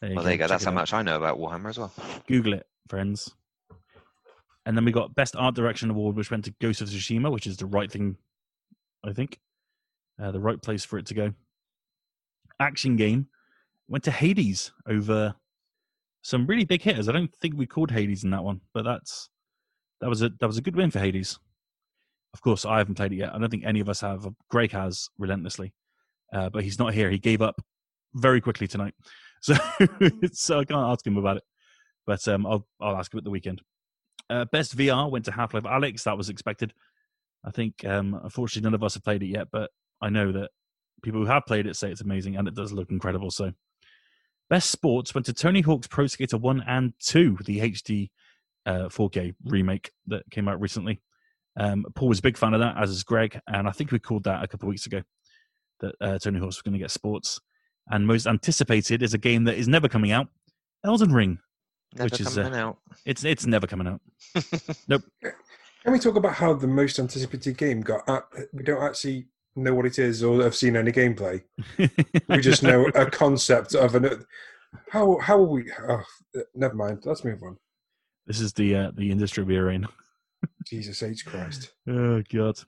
There 0.00 0.14
Well, 0.14 0.24
there 0.24 0.32
you 0.32 0.38
go. 0.38 0.46
That's 0.46 0.64
how 0.64 0.70
out. 0.70 0.74
much 0.74 0.94
I 0.94 1.02
know 1.02 1.16
about 1.16 1.38
Warhammer 1.38 1.68
as 1.68 1.78
well. 1.78 1.92
Google 2.26 2.54
it, 2.54 2.66
friends. 2.88 3.34
And 4.66 4.76
then 4.76 4.84
we 4.84 4.92
got 4.92 5.14
Best 5.14 5.36
Art 5.36 5.54
Direction 5.54 5.90
Award, 5.90 6.16
which 6.16 6.30
went 6.30 6.44
to 6.44 6.54
Ghost 6.60 6.80
of 6.80 6.88
Tsushima, 6.88 7.30
which 7.32 7.46
is 7.46 7.56
the 7.56 7.66
right 7.66 7.90
thing, 7.90 8.16
I 9.04 9.12
think. 9.12 9.38
Uh, 10.20 10.30
the 10.30 10.40
right 10.40 10.60
place 10.60 10.84
for 10.84 10.98
it 10.98 11.06
to 11.06 11.14
go. 11.14 11.32
Action 12.60 12.96
game 12.96 13.26
went 13.88 14.04
to 14.04 14.10
Hades 14.10 14.70
over 14.86 15.34
some 16.22 16.46
really 16.46 16.64
big 16.64 16.82
hitters. 16.82 17.08
I 17.08 17.12
don't 17.12 17.34
think 17.36 17.56
we 17.56 17.66
called 17.66 17.90
Hades 17.90 18.24
in 18.24 18.30
that 18.30 18.44
one, 18.44 18.60
but 18.74 18.84
that's 18.84 19.29
that 20.00 20.08
was 20.08 20.22
a 20.22 20.30
that 20.40 20.46
was 20.46 20.58
a 20.58 20.62
good 20.62 20.76
win 20.76 20.90
for 20.90 20.98
Hades. 20.98 21.38
Of 22.32 22.40
course, 22.42 22.64
I 22.64 22.78
haven't 22.78 22.94
played 22.94 23.12
it 23.12 23.16
yet. 23.16 23.34
I 23.34 23.38
don't 23.38 23.50
think 23.50 23.64
any 23.64 23.80
of 23.80 23.88
us 23.88 24.00
have. 24.00 24.26
Greg 24.48 24.72
has 24.72 25.08
relentlessly, 25.18 25.72
uh, 26.32 26.48
but 26.48 26.62
he's 26.64 26.78
not 26.78 26.94
here. 26.94 27.10
He 27.10 27.18
gave 27.18 27.42
up 27.42 27.60
very 28.14 28.40
quickly 28.40 28.66
tonight, 28.66 28.94
so 29.42 29.54
so 30.32 30.60
I 30.60 30.64
can't 30.64 30.90
ask 30.90 31.06
him 31.06 31.16
about 31.16 31.38
it. 31.38 31.42
But 32.06 32.26
um, 32.28 32.46
I'll 32.46 32.66
I'll 32.80 32.96
ask 32.96 33.12
him 33.12 33.18
at 33.18 33.24
the 33.24 33.30
weekend. 33.30 33.62
Uh, 34.28 34.44
best 34.46 34.76
VR 34.76 35.10
went 35.10 35.24
to 35.24 35.32
Half 35.32 35.54
Life 35.54 35.64
Alyx. 35.64 36.04
That 36.04 36.16
was 36.16 36.28
expected. 36.28 36.72
I 37.44 37.50
think 37.50 37.84
um, 37.84 38.18
unfortunately 38.22 38.66
none 38.66 38.74
of 38.74 38.84
us 38.84 38.94
have 38.94 39.04
played 39.04 39.22
it 39.22 39.26
yet, 39.26 39.48
but 39.50 39.70
I 40.00 40.08
know 40.10 40.30
that 40.32 40.50
people 41.02 41.20
who 41.20 41.26
have 41.26 41.46
played 41.46 41.66
it 41.66 41.76
say 41.76 41.90
it's 41.90 42.02
amazing 42.02 42.36
and 42.36 42.46
it 42.46 42.54
does 42.54 42.72
look 42.72 42.90
incredible. 42.90 43.30
So, 43.30 43.52
best 44.48 44.70
sports 44.70 45.14
went 45.14 45.26
to 45.26 45.32
Tony 45.32 45.62
Hawk's 45.62 45.86
Pro 45.86 46.06
Skater 46.06 46.38
One 46.38 46.62
and 46.66 46.92
Two, 47.00 47.38
the 47.44 47.60
HD 47.60 48.10
uh, 48.66 48.88
4K 48.88 49.34
remake 49.44 49.90
that 50.06 50.22
came 50.30 50.48
out 50.48 50.60
recently. 50.60 51.00
Um, 51.58 51.84
Paul 51.94 52.08
was 52.08 52.20
a 52.20 52.22
big 52.22 52.36
fan 52.36 52.54
of 52.54 52.60
that, 52.60 52.76
as 52.76 52.90
is 52.90 53.02
Greg, 53.02 53.38
and 53.48 53.68
I 53.68 53.72
think 53.72 53.90
we 53.90 53.98
called 53.98 54.24
that 54.24 54.42
a 54.42 54.48
couple 54.48 54.68
of 54.68 54.70
weeks 54.70 54.86
ago 54.86 55.02
that 55.80 55.94
uh, 56.00 56.18
Tony 56.18 56.38
Hawk's 56.38 56.56
was 56.56 56.62
going 56.62 56.74
to 56.74 56.78
get 56.78 56.90
sports. 56.90 57.40
and 57.90 58.06
most 58.06 58.26
anticipated 58.26 59.02
is 59.02 59.14
a 59.14 59.18
game 59.18 59.44
that 59.44 59.56
is 59.56 59.68
never 59.68 59.88
coming 59.88 60.12
out, 60.12 60.28
Elden 60.84 61.12
Ring. 61.12 61.38
Never 61.96 62.04
Which 62.04 62.20
is, 62.20 62.34
coming 62.34 62.54
out. 62.54 62.78
It's 63.04 63.24
it's 63.24 63.46
never 63.46 63.66
coming 63.66 63.88
out. 63.88 64.00
Nope. 64.88 65.02
Can 65.22 65.92
we 65.92 65.98
talk 65.98 66.16
about 66.16 66.34
how 66.34 66.52
the 66.52 66.66
most 66.66 66.98
anticipated 66.98 67.56
game 67.56 67.80
got? 67.80 68.08
At, 68.08 68.24
we 68.52 68.62
don't 68.62 68.82
actually 68.82 69.28
know 69.56 69.74
what 69.74 69.86
it 69.86 69.98
is 69.98 70.22
or 70.22 70.42
have 70.42 70.54
seen 70.54 70.76
any 70.76 70.92
gameplay. 70.92 71.42
We 72.28 72.38
just 72.40 72.62
know 72.62 72.86
a 72.94 73.06
concept 73.06 73.74
of 73.74 73.94
an. 73.94 74.24
How 74.90 75.18
how 75.18 75.36
are 75.38 75.46
we? 75.46 75.72
Oh, 75.88 76.02
never 76.54 76.74
mind. 76.74 77.00
Let's 77.04 77.24
move 77.24 77.42
on. 77.42 77.56
This 78.30 78.40
is 78.40 78.52
the 78.52 78.76
uh, 78.76 78.90
the 78.94 79.10
industry 79.10 79.42
we're 79.42 79.70
in. 79.70 79.88
Jesus 80.64 81.02
H 81.02 81.26
Christ. 81.26 81.72
Oh 81.88 82.22
god. 82.32 82.60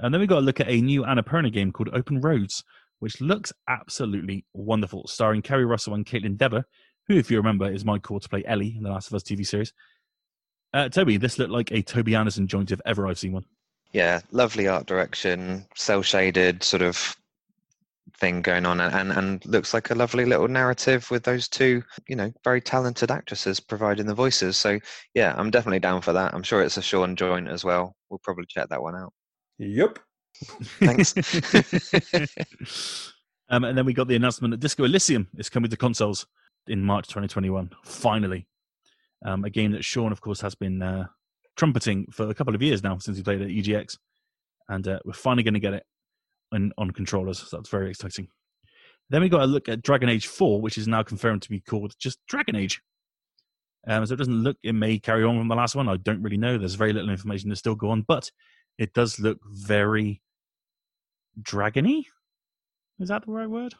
And 0.00 0.12
then 0.12 0.20
we 0.20 0.26
got 0.26 0.40
to 0.40 0.44
look 0.44 0.60
at 0.60 0.68
a 0.68 0.82
new 0.82 1.02
Annapurna 1.02 1.50
game 1.50 1.72
called 1.72 1.88
Open 1.94 2.20
Roads, 2.20 2.62
which 2.98 3.18
looks 3.22 3.54
absolutely 3.70 4.44
wonderful, 4.52 5.06
starring 5.06 5.40
Keri 5.40 5.64
Russell 5.64 5.94
and 5.94 6.04
Kaitlyn 6.04 6.36
Dever, 6.36 6.62
who, 7.08 7.16
if 7.16 7.30
you 7.30 7.38
remember, 7.38 7.72
is 7.72 7.86
my 7.86 7.98
call 7.98 8.20
to 8.20 8.28
play 8.28 8.44
Ellie 8.44 8.74
in 8.76 8.82
the 8.82 8.90
Last 8.90 9.08
of 9.08 9.14
Us 9.14 9.22
TV 9.22 9.46
series. 9.46 9.72
Uh, 10.74 10.90
Toby, 10.90 11.16
this 11.16 11.38
looked 11.38 11.52
like 11.52 11.72
a 11.72 11.80
Toby 11.80 12.14
Anderson 12.14 12.46
joint 12.46 12.70
if 12.70 12.80
ever 12.84 13.06
I've 13.06 13.18
seen 13.18 13.32
one. 13.32 13.46
Yeah, 13.92 14.20
lovely 14.30 14.68
art 14.68 14.84
direction, 14.84 15.64
cell 15.74 16.02
shaded 16.02 16.62
sort 16.62 16.82
of 16.82 17.16
thing 18.14 18.42
going 18.42 18.66
on, 18.66 18.80
and, 18.80 19.12
and 19.12 19.44
looks 19.46 19.74
like 19.74 19.90
a 19.90 19.94
lovely 19.94 20.24
little 20.24 20.48
narrative 20.48 21.10
with 21.10 21.24
those 21.24 21.48
two, 21.48 21.82
you 22.08 22.16
know, 22.16 22.32
very 22.44 22.60
talented 22.60 23.10
actresses 23.10 23.60
providing 23.60 24.06
the 24.06 24.14
voices. 24.14 24.56
So 24.56 24.78
yeah, 25.14 25.34
I'm 25.36 25.50
definitely 25.50 25.80
down 25.80 26.02
for 26.02 26.12
that. 26.12 26.34
I'm 26.34 26.42
sure 26.42 26.62
it's 26.62 26.76
a 26.76 26.82
Sean 26.82 27.16
joint 27.16 27.48
as 27.48 27.64
well. 27.64 27.96
We'll 28.08 28.20
probably 28.22 28.46
check 28.48 28.68
that 28.68 28.82
one 28.82 28.94
out. 28.94 29.12
Yep. 29.58 29.98
Thanks. 30.80 31.14
um, 33.48 33.64
and 33.64 33.76
then 33.76 33.86
we 33.86 33.94
got 33.94 34.08
the 34.08 34.16
announcement 34.16 34.52
that 34.52 34.60
Disco 34.60 34.84
Elysium 34.84 35.28
is 35.38 35.48
coming 35.48 35.70
to 35.70 35.76
consoles 35.76 36.26
in 36.66 36.82
March 36.82 37.06
2021. 37.08 37.70
Finally, 37.84 38.46
um, 39.24 39.44
a 39.44 39.50
game 39.50 39.72
that 39.72 39.84
Sean, 39.84 40.12
of 40.12 40.20
course, 40.20 40.40
has 40.40 40.54
been 40.54 40.82
uh, 40.82 41.06
trumpeting 41.56 42.06
for 42.12 42.28
a 42.28 42.34
couple 42.34 42.54
of 42.54 42.62
years 42.62 42.82
now 42.82 42.98
since 42.98 43.16
he 43.16 43.22
played 43.22 43.42
at 43.42 43.48
EGX, 43.48 43.96
and 44.68 44.86
uh, 44.86 44.98
we're 45.04 45.12
finally 45.12 45.42
going 45.42 45.54
to 45.54 45.60
get 45.60 45.74
it 45.74 45.84
on, 46.52 46.72
on 46.78 46.90
controllers. 46.90 47.38
So 47.38 47.56
that's 47.56 47.68
very 47.70 47.90
exciting. 47.90 48.28
Then 49.10 49.22
we 49.22 49.28
got 49.28 49.42
a 49.42 49.46
look 49.46 49.68
at 49.68 49.82
Dragon 49.82 50.08
Age 50.08 50.26
4, 50.26 50.60
which 50.60 50.78
is 50.78 50.88
now 50.88 51.02
confirmed 51.02 51.42
to 51.42 51.50
be 51.50 51.60
called 51.60 51.94
just 51.98 52.18
Dragon 52.26 52.56
Age. 52.56 52.80
Um, 53.86 54.04
so 54.04 54.14
it 54.14 54.16
doesn't 54.16 54.42
look, 54.42 54.56
it 54.64 54.74
may 54.74 54.98
carry 54.98 55.22
on 55.22 55.38
from 55.38 55.48
the 55.48 55.54
last 55.54 55.76
one. 55.76 55.88
I 55.88 55.96
don't 55.96 56.22
really 56.22 56.36
know. 56.36 56.58
There's 56.58 56.74
very 56.74 56.92
little 56.92 57.10
information 57.10 57.50
to 57.50 57.56
still 57.56 57.76
go 57.76 57.90
on, 57.90 58.02
but 58.02 58.30
it 58.78 58.92
does 58.94 59.20
look 59.20 59.38
very 59.44 60.22
dragony. 61.40 62.04
Is 62.98 63.08
that 63.10 63.24
the 63.24 63.30
right 63.32 63.48
word? 63.48 63.74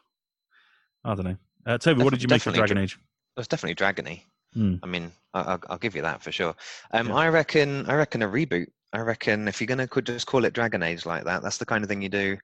I 1.03 1.15
don't 1.15 1.25
know. 1.25 1.37
Uh, 1.65 1.77
Toby, 1.77 2.03
what 2.03 2.11
did 2.13 2.21
you 2.21 2.29
make 2.29 2.45
of 2.45 2.53
Dragon 2.53 2.77
Age? 2.77 2.93
It 2.93 3.39
was 3.39 3.47
definitely 3.49 3.75
dragony. 3.75 4.21
Hmm. 4.53 4.75
I 4.81 4.87
mean, 4.87 5.11
I, 5.33 5.41
I'll, 5.41 5.61
I'll 5.69 5.77
give 5.77 5.95
you 5.95 6.01
that 6.03 6.21
for 6.21 6.31
sure. 6.31 6.55
Um, 6.91 7.07
Yeah. 7.07 7.15
I 7.15 7.29
reckon, 7.29 7.85
I 7.89 7.95
reckon 7.95 8.21
a 8.21 8.27
reboot. 8.27 8.67
I 8.93 8.99
reckon 8.99 9.47
if 9.47 9.59
you're 9.59 9.67
gonna 9.67 9.87
could 9.87 10.05
just 10.05 10.27
call 10.27 10.45
it 10.45 10.53
Dragon 10.53 10.83
Age 10.83 11.05
like 11.05 11.25
that, 11.25 11.41
that's 11.43 11.57
the 11.57 11.65
kind 11.65 11.83
of 11.83 11.89
thing 11.89 12.01
you 12.01 12.09
do 12.09 12.37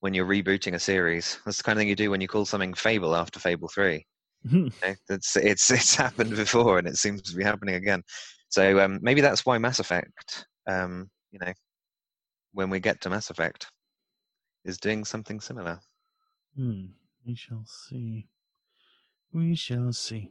when 0.00 0.14
you're 0.14 0.26
rebooting 0.26 0.74
a 0.74 0.78
series. 0.78 1.38
That's 1.44 1.58
the 1.58 1.62
kind 1.62 1.78
of 1.78 1.80
thing 1.80 1.88
you 1.88 1.96
do 1.96 2.10
when 2.10 2.20
you 2.20 2.28
call 2.28 2.46
something 2.46 2.74
Fable 2.74 3.14
after 3.14 3.38
Fable 3.38 3.68
Three. 3.68 4.06
know? 4.44 4.68
It's 5.08 5.36
it's 5.36 5.70
it's 5.70 5.94
happened 6.04 6.36
before, 6.36 6.78
and 6.78 6.86
it 6.88 6.96
seems 6.96 7.22
to 7.22 7.36
be 7.36 7.44
happening 7.44 7.74
again. 7.74 8.02
So 8.48 8.80
um, 8.80 8.98
maybe 9.02 9.20
that's 9.20 9.44
why 9.46 9.58
Mass 9.58 9.78
Effect, 9.78 10.46
um, 10.66 11.08
you 11.30 11.38
know, 11.38 11.52
when 12.52 12.70
we 12.70 12.80
get 12.80 13.00
to 13.02 13.10
Mass 13.10 13.30
Effect, 13.30 13.66
is 14.64 14.78
doing 14.78 15.04
something 15.04 15.40
similar. 15.40 15.78
Hmm. 16.56 16.86
We 17.26 17.34
shall 17.34 17.64
see. 17.66 18.26
We 19.32 19.54
shall 19.54 19.92
see. 19.92 20.30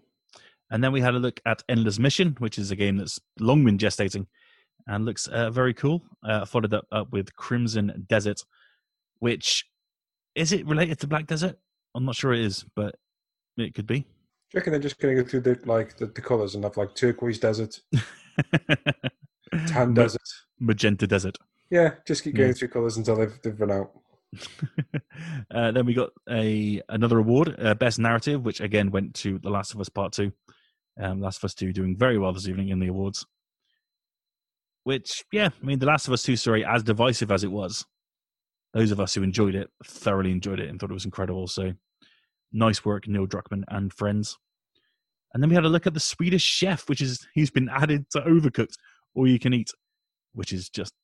And 0.72 0.84
then 0.84 0.92
we 0.92 1.02
had 1.02 1.16
a 1.16 1.20
look 1.20 1.40
at 1.46 1.64
Endless 1.70 1.98
Mission, 1.98 2.36
which 2.40 2.60
is 2.60 2.72
a 2.72 2.76
game 2.76 2.98
that's 2.98 3.20
long 3.40 3.64
been 3.64 3.78
gestating 3.78 4.26
and 4.90 5.06
looks 5.06 5.28
uh, 5.28 5.50
very 5.52 5.74
cool. 5.74 6.02
Uh, 6.24 6.44
followed 6.46 6.74
up, 6.74 6.86
up 6.92 7.12
with 7.12 7.34
Crimson 7.36 8.06
Desert, 8.10 8.42
which 9.20 9.66
is 10.36 10.52
it 10.52 10.66
related 10.66 11.00
to 11.00 11.08
Black 11.08 11.28
Desert? 11.28 11.58
I'm 11.96 12.06
not 12.06 12.16
sure 12.16 12.34
it 12.34 12.42
is, 12.42 12.66
but 12.76 12.96
it 13.58 13.74
could 13.76 13.88
be. 13.88 14.00
Do 14.00 14.06
you 14.54 14.58
reckon 14.58 14.72
they're 14.72 14.82
just 14.82 14.98
going 15.00 15.16
to 15.16 15.24
go 15.24 15.30
through 15.30 15.42
the 15.42 15.60
like 15.66 15.96
the, 15.98 16.08
the 16.08 16.22
colours 16.22 16.56
and 16.56 16.64
have 16.64 16.76
like 16.76 16.96
turquoise 16.96 17.40
desert, 17.40 17.80
tan 19.68 19.94
desert? 19.94 20.22
Magenta 20.60 21.08
Desert. 21.08 21.38
Yeah, 21.70 21.94
just 22.08 22.24
keep 22.24 22.36
going 22.36 22.50
Yeah. 22.50 22.54
through 22.54 22.70
colours 22.70 22.98
until 22.98 23.16
they've, 23.16 23.40
they've 23.44 23.60
run 23.60 23.72
out. 23.72 23.92
uh, 25.54 25.72
then 25.72 25.86
we 25.86 25.94
got 25.94 26.10
a 26.30 26.82
another 26.90 27.20
award, 27.20 27.56
uh, 27.60 27.76
best 27.76 28.00
narrative, 28.00 28.44
which 28.44 28.60
again 28.60 28.90
went 28.90 29.14
to 29.16 29.38
The 29.40 29.50
Last 29.52 29.74
of 29.74 29.80
Us 29.80 29.90
Part 29.90 30.14
Two. 30.14 30.32
Um, 31.00 31.22
Last 31.22 31.38
of 31.38 31.44
Us 31.46 31.54
Two 31.54 31.72
doing 31.72 31.96
very 31.96 32.18
well 32.18 32.34
this 32.34 32.48
evening 32.48 32.70
in 32.70 32.80
the 32.80 32.88
awards. 32.88 33.26
Which, 34.90 35.24
yeah, 35.32 35.50
I 35.62 35.64
mean, 35.64 35.78
The 35.78 35.86
Last 35.86 36.08
of 36.08 36.14
Us 36.14 36.24
Two 36.24 36.36
story, 36.36 36.66
as 36.66 36.82
divisive 36.82 37.32
as 37.32 37.44
it 37.44 37.52
was, 37.52 37.86
those 38.74 38.90
of 38.90 39.00
us 39.00 39.14
who 39.14 39.22
enjoyed 39.22 39.54
it 39.54 39.70
thoroughly 39.86 40.32
enjoyed 40.32 40.60
it 40.60 40.68
and 40.68 40.80
thought 40.80 40.90
it 40.90 40.96
was 40.96 41.06
incredible. 41.06 41.46
So, 41.46 41.74
nice 42.52 42.84
work, 42.84 43.08
Neil 43.08 43.28
Druckmann 43.28 43.66
and 43.68 43.94
friends. 43.94 44.40
And 45.32 45.44
then 45.44 45.50
we 45.50 45.54
had 45.54 45.64
a 45.64 45.70
look 45.70 45.86
at 45.86 45.94
the 45.94 46.00
Swedish 46.00 46.42
Chef, 46.42 46.90
which 46.90 47.02
is 47.02 47.28
he's 47.36 47.52
been 47.52 47.70
added 47.70 48.10
to 48.14 48.22
Overcooked, 48.22 48.74
all 49.14 49.28
you 49.28 49.38
can 49.38 49.54
eat, 49.54 49.70
which 50.34 50.52
is 50.52 50.70
just 50.70 50.96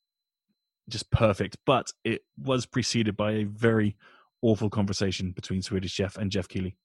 just 0.88 1.08
perfect. 1.12 1.56
But 1.64 1.86
it 2.02 2.22
was 2.36 2.66
preceded 2.66 3.16
by 3.16 3.34
a 3.34 3.44
very 3.44 3.94
awful 4.42 4.68
conversation 4.68 5.30
between 5.30 5.62
Swedish 5.62 5.92
Chef 5.92 6.16
and 6.16 6.32
Geoff 6.32 6.48
Keighley. 6.48 6.76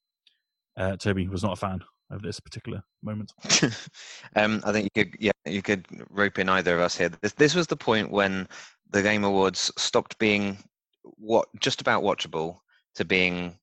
Uh, 0.78 0.98
Toby 0.98 1.28
was 1.28 1.42
not 1.42 1.54
a 1.54 1.56
fan 1.56 1.80
of 2.12 2.22
this 2.22 2.40
particular 2.40 2.84
moment. 3.02 3.34
um, 4.36 4.62
I 4.66 4.72
think 4.72 4.90
you 4.94 5.06
could, 5.06 5.16
yeah, 5.20 5.32
you 5.46 5.62
could 5.62 5.86
rope 6.10 6.40
in 6.40 6.50
either 6.50 6.76
of 6.76 6.82
us 6.82 6.98
here. 6.98 7.10
This, 7.22 7.34
this 7.34 7.56
was 7.56 7.68
the 7.68 7.78
point 7.78 8.12
when 8.12 8.48
the 8.90 9.02
Game 9.02 9.24
Awards 9.24 9.72
stopped 9.78 10.18
being 10.20 10.58
what 11.04 11.48
just 11.60 11.82
about 11.82 12.04
watchable 12.04 12.58
to 12.96 13.06
being 13.06 13.58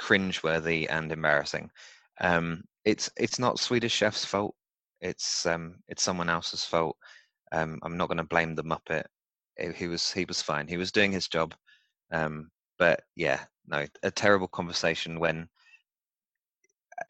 cringeworthy 0.00 0.86
and 0.90 1.12
embarrassing. 1.12 1.70
Um, 2.20 2.64
it's 2.84 3.10
it's 3.16 3.38
not 3.38 3.58
Swedish 3.58 3.92
Chef's 3.92 4.24
fault. 4.24 4.54
It's 5.00 5.46
um, 5.46 5.76
it's 5.88 6.02
someone 6.02 6.30
else's 6.30 6.64
fault. 6.64 6.96
Um, 7.52 7.78
I'm 7.82 7.96
not 7.96 8.08
going 8.08 8.18
to 8.18 8.24
blame 8.24 8.54
the 8.54 8.64
Muppet. 8.64 9.04
He 9.74 9.88
was 9.88 10.10
he 10.10 10.24
was 10.24 10.40
fine. 10.40 10.66
He 10.66 10.76
was 10.78 10.92
doing 10.92 11.12
his 11.12 11.28
job. 11.28 11.54
Um, 12.10 12.50
but 12.78 13.02
yeah, 13.14 13.40
no, 13.66 13.86
a 14.02 14.10
terrible 14.10 14.48
conversation 14.48 15.20
when 15.20 15.48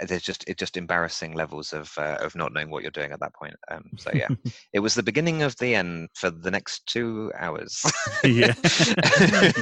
there's 0.06 0.23
just 0.23 0.49
it 0.49 0.59
just 0.59 0.76
embarrassing 0.76 1.35
levels 1.35 1.73
of 1.73 1.92
uh, 1.99 2.16
of 2.20 2.35
not 2.35 2.52
knowing 2.52 2.70
what 2.70 2.82
you're 2.82 2.90
doing 2.90 3.12
at 3.12 3.20
that 3.20 3.35
point. 3.35 3.54
Um, 3.70 3.90
so 3.97 4.11
yeah, 4.14 4.28
it 4.73 4.80
was 4.80 4.94
the 4.94 5.02
beginning 5.02 5.42
of 5.42 5.56
the 5.56 5.75
end 5.75 6.09
for 6.14 6.30
the 6.30 6.50
next 6.50 6.87
two 6.87 7.32
hours. 7.38 7.82
yeah, 8.25 8.54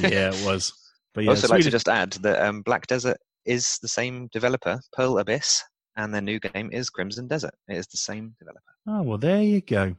yeah, 0.02 0.32
it 0.32 0.44
was. 0.44 0.72
But 1.14 1.24
yeah, 1.24 1.30
also, 1.30 1.48
like 1.48 1.62
to 1.62 1.70
just 1.70 1.88
add 1.88 2.12
that 2.12 2.44
um, 2.44 2.62
Black 2.62 2.86
Desert 2.86 3.18
is 3.44 3.78
the 3.82 3.88
same 3.88 4.28
developer, 4.32 4.80
Pearl 4.92 5.18
Abyss, 5.18 5.62
and 5.96 6.12
their 6.12 6.22
new 6.22 6.38
game 6.38 6.70
is 6.72 6.90
Crimson 6.90 7.26
Desert. 7.28 7.54
It 7.68 7.76
is 7.76 7.86
the 7.86 7.96
same 7.96 8.34
developer. 8.38 8.62
Oh 8.86 9.02
well, 9.02 9.18
there 9.18 9.42
you 9.42 9.60
go. 9.60 9.94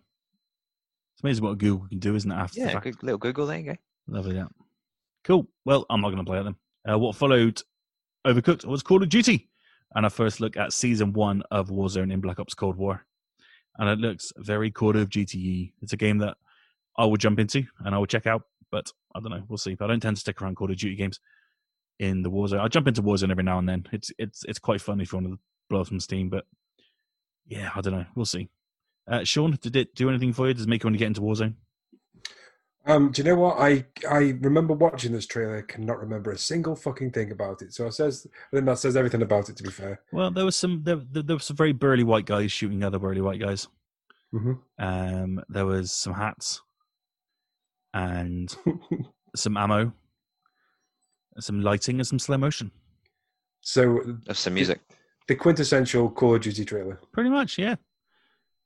It's 1.13 1.23
amazing 1.23 1.43
what 1.43 1.57
Google 1.57 1.87
can 1.89 1.99
do, 1.99 2.15
isn't 2.15 2.31
it? 2.31 2.35
After 2.35 2.59
Yeah, 2.59 2.79
good, 2.79 3.03
little 3.03 3.17
Google. 3.17 3.47
There 3.47 3.57
you 3.57 3.65
go. 3.65 3.75
Lovely 4.07 4.35
Yeah. 4.35 4.47
Cool. 5.25 5.47
Well, 5.65 5.85
I'm 5.89 5.99
not 6.01 6.11
going 6.11 6.23
to 6.23 6.29
play 6.29 6.39
it 6.39 6.43
then. 6.43 6.55
Uh, 6.89 6.97
what 6.97 7.15
followed 7.15 7.61
Overcooked 8.25 8.65
was 8.65 8.81
Call 8.83 9.03
of 9.03 9.09
Duty, 9.09 9.48
and 9.95 10.05
a 10.05 10.09
first 10.09 10.39
look 10.39 10.57
at 10.57 10.73
season 10.73 11.13
one 11.13 11.43
of 11.51 11.69
Warzone 11.69 12.11
in 12.11 12.21
Black 12.21 12.39
Ops 12.39 12.53
Cold 12.53 12.77
War, 12.77 13.05
and 13.77 13.89
it 13.89 13.99
looks 13.99 14.31
very 14.37 14.71
Call 14.71 14.97
of 14.97 15.09
GTE. 15.09 15.73
It's 15.81 15.93
a 15.93 15.97
game 15.97 16.19
that 16.19 16.37
I 16.97 17.05
will 17.05 17.17
jump 17.17 17.39
into 17.39 17.63
and 17.79 17.95
I 17.95 17.97
will 17.97 18.05
check 18.05 18.27
out, 18.27 18.43
but 18.71 18.91
I 19.15 19.19
don't 19.19 19.31
know. 19.31 19.43
We'll 19.47 19.57
see. 19.57 19.75
But 19.75 19.85
I 19.85 19.87
don't 19.89 19.99
tend 20.01 20.17
to 20.17 20.21
stick 20.21 20.41
around 20.41 20.55
Call 20.55 20.69
of 20.69 20.77
Duty 20.77 20.95
games 20.95 21.19
in 21.99 22.21
the 22.23 22.29
Warzone. 22.29 22.59
I 22.59 22.67
jump 22.67 22.87
into 22.87 23.01
Warzone 23.01 23.31
every 23.31 23.43
now 23.43 23.59
and 23.59 23.67
then. 23.67 23.85
It's 23.91 24.11
it's 24.17 24.43
it's 24.45 24.59
quite 24.59 24.81
fun 24.81 25.01
if 25.01 25.11
you 25.11 25.19
want 25.19 25.33
to 25.33 25.39
blow 25.69 25.83
some 25.83 25.99
steam, 25.99 26.29
but 26.29 26.45
yeah, 27.47 27.71
I 27.75 27.81
don't 27.81 27.93
know. 27.93 28.05
We'll 28.15 28.25
see. 28.25 28.49
Uh, 29.07 29.23
Sean, 29.23 29.57
did 29.59 29.75
it 29.75 29.95
do 29.95 30.09
anything 30.09 30.33
for 30.33 30.47
you? 30.47 30.53
Does 30.53 30.63
it 30.63 30.69
make 30.69 30.83
you 30.83 30.87
want 30.87 30.95
to 30.95 30.99
get 30.99 31.07
into 31.07 31.21
Warzone? 31.21 31.55
Um, 32.85 33.11
do 33.11 33.21
you 33.21 33.27
know 33.27 33.35
what? 33.35 33.57
I 33.59 33.85
I 34.09 34.35
remember 34.41 34.73
watching 34.73 35.11
this 35.11 35.25
trailer. 35.27 35.61
Cannot 35.63 35.99
remember 35.99 36.31
a 36.31 36.37
single 36.37 36.75
fucking 36.75 37.11
thing 37.11 37.31
about 37.31 37.61
it. 37.61 37.73
So 37.73 37.85
it 37.87 37.93
says. 37.93 38.25
I 38.51 38.55
think 38.55 38.65
that 38.65 38.79
says 38.79 38.95
everything 38.95 39.21
about 39.21 39.49
it. 39.49 39.57
To 39.57 39.63
be 39.63 39.69
fair. 39.69 40.01
Well, 40.11 40.31
there 40.31 40.45
was 40.45 40.55
some 40.55 40.81
there, 40.83 40.95
there 41.11 41.23
there 41.23 41.35
was 41.35 41.45
some 41.45 41.57
very 41.57 41.73
burly 41.73 42.03
white 42.03 42.25
guys 42.25 42.51
shooting 42.51 42.83
other 42.83 42.97
burly 42.99 43.21
white 43.21 43.39
guys. 43.39 43.67
hmm 44.31 44.53
Um, 44.79 45.43
there 45.49 45.65
was 45.65 45.91
some 45.91 46.13
hats 46.13 46.61
and 47.93 48.55
some 49.35 49.57
ammo, 49.57 49.91
some 51.39 51.61
lighting, 51.61 51.97
and 51.99 52.07
some 52.07 52.19
slow 52.19 52.37
motion. 52.37 52.71
so 53.61 53.99
Of 54.27 54.37
some 54.37 54.53
music. 54.53 54.79
the 55.27 55.35
quintessential 55.35 56.09
Call 56.09 56.35
of 56.35 56.41
Duty 56.41 56.65
trailer. 56.65 56.99
Pretty 57.11 57.29
much, 57.29 57.57
yeah. 57.57 57.75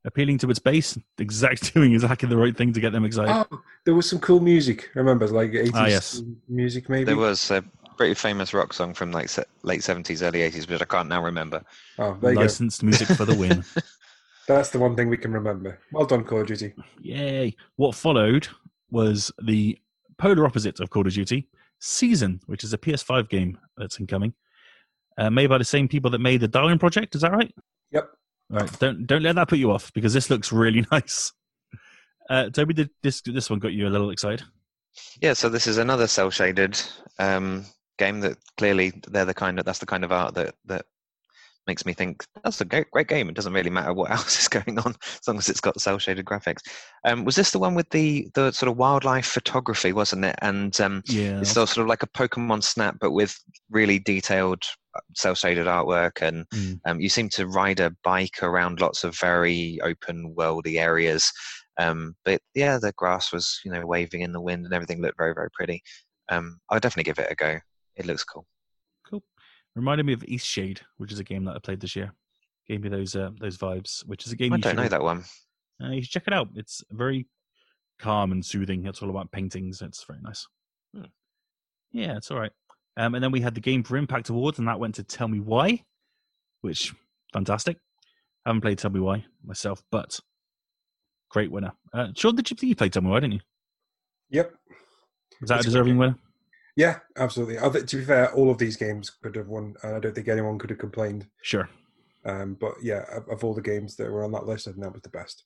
Appealing 0.05 0.37
to 0.39 0.49
its 0.49 0.59
base, 0.59 0.97
exact 1.17 1.73
doing 1.73 1.93
exactly 1.93 2.27
the 2.27 2.35
right 2.37 2.55
thing 2.55 2.73
to 2.73 2.79
get 2.81 2.91
them 2.91 3.05
excited. 3.05 3.31
Oh, 3.51 3.61
there 3.85 3.95
was 3.95 4.09
some 4.09 4.19
cool 4.19 4.39
music. 4.41 4.89
I 4.95 4.99
Remember, 4.99 5.27
like 5.27 5.51
80s 5.51 5.71
Ah, 5.73 5.85
yes. 5.87 6.21
music, 6.49 6.89
maybe. 6.89 7.05
There 7.05 7.15
was. 7.17 7.49
a 7.51 7.63
pretty 7.95 8.15
famous 8.15 8.55
rock 8.55 8.73
song 8.73 8.91
from 8.93 9.11
like 9.11 9.29
late 9.61 9.83
seventies, 9.83 10.23
early 10.23 10.41
eighties, 10.41 10.67
which 10.67 10.81
I 10.81 10.85
can't 10.85 11.07
now 11.07 11.23
remember. 11.23 11.63
Oh, 11.99 12.17
there 12.19 12.33
you 12.33 12.39
Licensed 12.39 12.81
music 12.81 13.07
for 13.09 13.23
the 13.23 13.35
win. 13.35 13.63
That's 14.47 14.71
the 14.71 14.79
one 14.79 14.95
thing 14.95 15.09
we 15.09 15.15
can 15.17 15.31
remember. 15.31 15.79
Well 15.91 16.05
done, 16.07 16.23
Call 16.23 16.41
of 16.41 16.47
Duty. 16.47 16.73
Yay. 17.01 17.55
What 17.75 17.93
followed 17.95 18.47
was 18.89 19.31
the 19.43 19.77
polar 20.17 20.45
opposite 20.45 20.79
of 20.79 20.89
Call 20.89 21.05
of 21.07 21.13
Duty, 21.13 21.47
Season, 21.79 22.41
which 22.47 22.63
is 22.63 22.73
a 22.73 22.77
PS5 22.79 23.29
game 23.29 23.57
that's 23.77 23.99
incoming. 23.99 24.33
Uh, 25.17 25.29
made 25.29 25.47
by 25.47 25.59
the 25.59 25.63
same 25.63 25.87
people 25.87 26.09
that 26.11 26.19
made 26.19 26.41
the 26.41 26.47
Darwin 26.47 26.79
Project, 26.79 27.13
is 27.15 27.21
that 27.21 27.31
right? 27.31 27.53
Yep. 27.91 28.09
All 28.51 28.59
right, 28.59 28.79
don't 28.79 29.05
don't 29.07 29.23
let 29.23 29.35
that 29.35 29.47
put 29.49 29.59
you 29.59 29.71
off 29.71 29.91
because 29.93 30.13
this 30.13 30.29
looks 30.29 30.51
really 30.51 30.85
nice. 30.91 31.31
Uh, 32.29 32.49
Toby, 32.49 32.73
did 32.73 32.89
this 33.01 33.21
this 33.21 33.49
one 33.49 33.59
got 33.59 33.73
you 33.73 33.87
a 33.87 33.89
little 33.89 34.09
excited? 34.11 34.43
Yeah, 35.21 35.33
so 35.33 35.49
this 35.49 35.67
is 35.67 35.77
another 35.77 36.07
cell 36.07 36.29
shaded 36.29 36.79
um, 37.19 37.65
game 37.97 38.19
that 38.21 38.37
clearly 38.57 38.93
they're 39.07 39.25
the 39.25 39.33
kind 39.33 39.59
of 39.59 39.65
that's 39.65 39.79
the 39.79 39.85
kind 39.85 40.03
of 40.03 40.11
art 40.11 40.35
that 40.35 40.55
that 40.65 40.85
makes 41.65 41.85
me 41.85 41.93
think 41.93 42.25
that's 42.43 42.59
a 42.59 42.65
great, 42.65 42.91
great 42.91 43.07
game. 43.07 43.29
It 43.29 43.35
doesn't 43.35 43.53
really 43.53 43.69
matter 43.69 43.93
what 43.93 44.11
else 44.17 44.39
is 44.39 44.47
going 44.47 44.77
on 44.79 44.95
as 45.03 45.27
long 45.27 45.37
as 45.37 45.49
it's 45.49 45.61
got 45.61 45.79
cell 45.81 45.97
shaded 45.97 46.25
graphics. 46.25 46.59
Um, 47.05 47.23
was 47.25 47.35
this 47.35 47.51
the 47.51 47.59
one 47.59 47.73
with 47.75 47.89
the 47.89 48.29
the 48.35 48.51
sort 48.51 48.69
of 48.69 48.77
wildlife 48.77 49.25
photography, 49.25 49.93
wasn't 49.93 50.25
it? 50.25 50.35
And 50.41 50.79
um, 50.81 51.01
Yeah. 51.07 51.39
it's 51.39 51.51
sort 51.53 51.77
of 51.77 51.87
like 51.87 52.03
a 52.03 52.07
Pokemon 52.07 52.63
Snap, 52.63 52.97
but 53.01 53.11
with 53.11 53.35
really 53.71 53.99
detailed 53.99 54.61
cell 55.15 55.35
shaded 55.35 55.67
artwork. 55.67 56.21
And 56.21 56.47
Mm. 56.49 56.79
um, 56.85 56.99
you 56.99 57.09
seem 57.09 57.29
to 57.29 57.47
ride 57.47 57.79
a 57.79 57.95
bike 58.03 58.41
around 58.43 58.79
lots 58.81 59.03
of 59.03 59.17
very 59.17 59.79
open 59.81 60.35
worldy 60.37 60.79
areas. 60.79 61.31
Um, 61.79 62.15
but 62.23 62.41
yeah, 62.53 62.77
the 62.77 62.91
grass 62.93 63.31
was 63.33 63.59
you 63.65 63.71
know 63.71 63.85
waving 63.85 64.21
in 64.21 64.31
the 64.31 64.41
wind 64.41 64.65
and 64.65 64.73
everything 64.73 65.01
looked 65.01 65.17
very 65.17 65.33
very 65.33 65.49
pretty. 65.51 65.81
Um, 66.29 66.59
I'll 66.69 66.79
definitely 66.79 67.11
give 67.11 67.19
it 67.19 67.31
a 67.31 67.35
go. 67.35 67.59
It 67.95 68.05
looks 68.05 68.23
cool. 68.23 68.45
Cool. 69.09 69.23
Reminded 69.75 70.05
me 70.05 70.13
of 70.13 70.21
Eastshade, 70.21 70.81
which 70.97 71.11
is 71.11 71.19
a 71.19 71.23
game 71.23 71.45
that 71.45 71.55
I 71.55 71.59
played 71.59 71.79
this 71.79 71.95
year. 71.95 72.13
Gave 72.67 72.81
me 72.81 72.89
those 72.89 73.15
uh, 73.15 73.31
those 73.39 73.57
vibes, 73.57 74.05
which 74.05 74.25
is 74.25 74.31
a 74.31 74.35
game 74.35 74.53
I 74.53 74.57
you 74.57 74.61
don't 74.61 74.75
know 74.75 74.87
that 74.87 75.01
one. 75.01 75.23
Uh, 75.83 75.89
you 75.89 76.01
should 76.01 76.11
check 76.11 76.27
it 76.27 76.33
out. 76.33 76.49
It's 76.55 76.83
very 76.91 77.27
calm 77.99 78.31
and 78.31 78.45
soothing. 78.45 78.85
It's 78.85 79.01
all 79.01 79.09
about 79.09 79.31
paintings. 79.31 79.81
It's 79.81 80.03
very 80.03 80.19
nice. 80.21 80.47
Hmm. 80.95 81.05
Yeah, 81.91 82.15
it's 82.17 82.31
all 82.31 82.39
right. 82.39 82.51
Um, 82.97 83.15
and 83.15 83.23
then 83.23 83.31
we 83.31 83.41
had 83.41 83.55
the 83.55 83.61
Game 83.61 83.83
for 83.83 83.97
Impact 83.97 84.29
Awards, 84.29 84.59
and 84.59 84.67
that 84.67 84.79
went 84.79 84.95
to 84.95 85.03
Tell 85.03 85.27
Me 85.27 85.39
Why, 85.39 85.83
which 86.61 86.93
fantastic. 87.33 87.77
I 88.45 88.49
haven't 88.49 88.61
played 88.61 88.77
Tell 88.77 88.91
Me 88.91 88.99
Why 88.99 89.25
myself, 89.43 89.83
but 89.91 90.19
great 91.29 91.51
winner. 91.51 91.71
Uh, 91.93 92.09
Sean, 92.15 92.35
did 92.35 92.49
you, 92.51 92.57
you 92.69 92.75
play 92.75 92.89
Tell 92.89 93.01
Me 93.01 93.09
Why, 93.09 93.19
didn't 93.19 93.33
you? 93.33 93.39
Yep. 94.29 94.53
Was 95.41 95.49
that 95.49 95.57
It's 95.59 95.65
a 95.67 95.69
deserving 95.69 95.97
winner? 95.97 96.15
Yeah, 96.75 96.99
absolutely. 97.17 97.59
I 97.59 97.69
think- 97.69 97.87
to 97.87 97.97
be 97.97 98.03
fair, 98.05 98.33
all 98.33 98.49
of 98.49 98.57
these 98.57 98.77
games 98.77 99.09
could 99.09 99.35
have 99.35 99.47
won, 99.47 99.75
and 99.83 99.95
I 99.95 99.99
don't 99.99 100.13
think 100.13 100.27
anyone 100.27 100.59
could 100.59 100.69
have 100.69 100.79
complained. 100.79 101.27
Sure. 101.41 101.69
Um, 102.25 102.55
but 102.59 102.75
yeah, 102.81 103.03
of, 103.11 103.27
of 103.29 103.43
all 103.43 103.53
the 103.53 103.61
games 103.61 103.95
that 103.97 104.09
were 104.09 104.23
on 104.23 104.31
that 104.31 104.45
list, 104.45 104.67
I 104.67 104.71
think 104.71 104.83
that 104.83 104.93
was 104.93 105.01
the 105.01 105.09
best. 105.09 105.43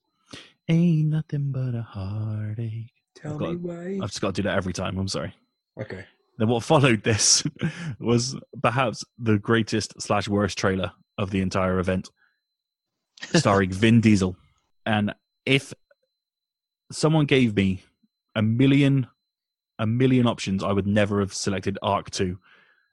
Ain't 0.70 1.08
nothing 1.10 1.52
but 1.52 1.74
a 1.76 1.82
heartache. 1.82 2.92
Tell 3.16 3.38
got- 3.38 3.50
me 3.52 3.56
why. 3.56 4.00
I've 4.04 4.10
just 4.10 4.22
got 4.22 4.36
to 4.36 4.42
do 4.42 4.48
that 4.48 4.58
every 4.58 4.74
time. 4.74 4.98
I'm 4.98 5.08
sorry. 5.08 5.34
Okay. 5.82 6.06
Then 6.38 6.50
what 6.50 6.64
followed 6.64 7.04
this 7.04 7.44
was 8.00 8.36
perhaps 8.62 9.04
the 9.18 9.40
greatest 9.40 10.00
slash 10.02 10.28
worst 10.28 10.58
trailer 10.58 10.92
of 11.18 11.32
the 11.32 11.42
entire 11.42 11.80
event, 11.80 12.10
starring 13.34 13.72
Vin 13.72 14.02
Diesel. 14.02 14.38
And 14.86 15.14
if 15.46 15.74
someone 16.92 17.26
gave 17.26 17.56
me 17.56 17.84
a 18.36 18.42
million, 18.42 19.08
a 19.80 19.88
million 19.88 20.28
options, 20.28 20.64
I 20.64 20.72
would 20.72 20.88
never 20.88 21.20
have 21.20 21.34
selected 21.34 21.80
Ark 21.82 22.12
Two 22.12 22.38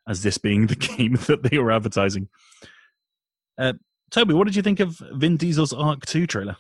as 0.08 0.22
this 0.22 0.38
being 0.38 0.66
the 0.66 0.76
game 0.96 1.14
that 1.26 1.42
they 1.42 1.58
were 1.58 1.72
advertising. 1.72 2.28
Uh, 3.58 3.74
Toby, 4.10 4.34
what 4.34 4.44
did 4.44 4.56
you 4.56 4.62
think 4.62 4.80
of 4.80 5.00
Vin 5.12 5.36
Diesel's 5.36 5.72
Ark 5.72 6.06
Two 6.06 6.26
trailer? 6.26 6.56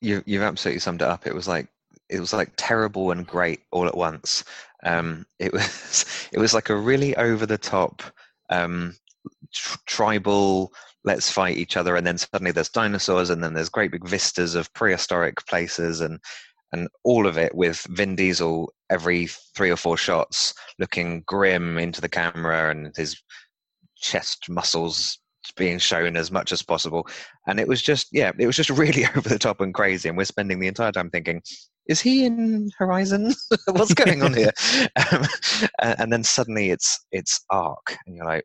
You 0.00 0.22
you've 0.26 0.42
absolutely 0.42 0.80
summed 0.80 1.02
it 1.02 1.08
up. 1.08 1.26
It 1.26 1.34
was 1.34 1.46
like 1.46 1.68
it 2.08 2.20
was 2.20 2.32
like 2.32 2.52
terrible 2.56 3.10
and 3.10 3.26
great 3.26 3.60
all 3.70 3.86
at 3.86 3.96
once. 3.96 4.44
Um, 4.84 5.26
it 5.38 5.52
was 5.52 6.04
it 6.32 6.38
was 6.38 6.54
like 6.54 6.70
a 6.70 6.76
really 6.76 7.16
over 7.16 7.46
the 7.46 7.58
top 7.58 8.02
um, 8.50 8.94
tr- 9.52 9.78
tribal. 9.86 10.72
Let's 11.04 11.30
fight 11.30 11.56
each 11.56 11.76
other, 11.76 11.96
and 11.96 12.06
then 12.06 12.18
suddenly 12.18 12.52
there's 12.52 12.68
dinosaurs, 12.68 13.30
and 13.30 13.42
then 13.42 13.54
there's 13.54 13.68
great 13.68 13.92
big 13.92 14.06
vistas 14.06 14.54
of 14.54 14.72
prehistoric 14.74 15.46
places, 15.46 16.00
and 16.00 16.18
and 16.72 16.88
all 17.04 17.26
of 17.26 17.38
it 17.38 17.54
with 17.54 17.86
Vin 17.90 18.14
Diesel 18.14 18.72
every 18.90 19.28
three 19.56 19.70
or 19.70 19.76
four 19.76 19.96
shots 19.96 20.54
looking 20.78 21.22
grim 21.26 21.78
into 21.78 22.00
the 22.00 22.08
camera, 22.08 22.70
and 22.70 22.92
his 22.96 23.20
chest 23.96 24.48
muscles 24.48 25.18
being 25.56 25.78
shown 25.78 26.16
as 26.16 26.30
much 26.30 26.52
as 26.52 26.62
possible 26.62 27.06
and 27.46 27.58
it 27.58 27.66
was 27.66 27.80
just 27.80 28.08
yeah 28.12 28.30
it 28.38 28.46
was 28.46 28.56
just 28.56 28.70
really 28.78 29.06
over 29.16 29.28
the 29.28 29.38
top 29.38 29.60
and 29.60 29.74
crazy 29.74 30.08
and 30.08 30.18
we're 30.18 30.24
spending 30.24 30.58
the 30.60 30.68
entire 30.68 30.92
time 30.92 31.10
thinking 31.10 31.42
is 31.88 32.00
he 32.00 32.24
in 32.26 32.70
horizon 32.78 33.32
what's 33.72 33.94
going 33.94 34.22
on 34.22 34.34
here 34.34 34.52
um, 35.12 35.24
and 35.98 36.12
then 36.12 36.22
suddenly 36.22 36.70
it's 36.70 37.06
it's 37.12 37.44
Ark 37.50 37.96
and 38.06 38.16
you're 38.16 38.26
like 38.26 38.44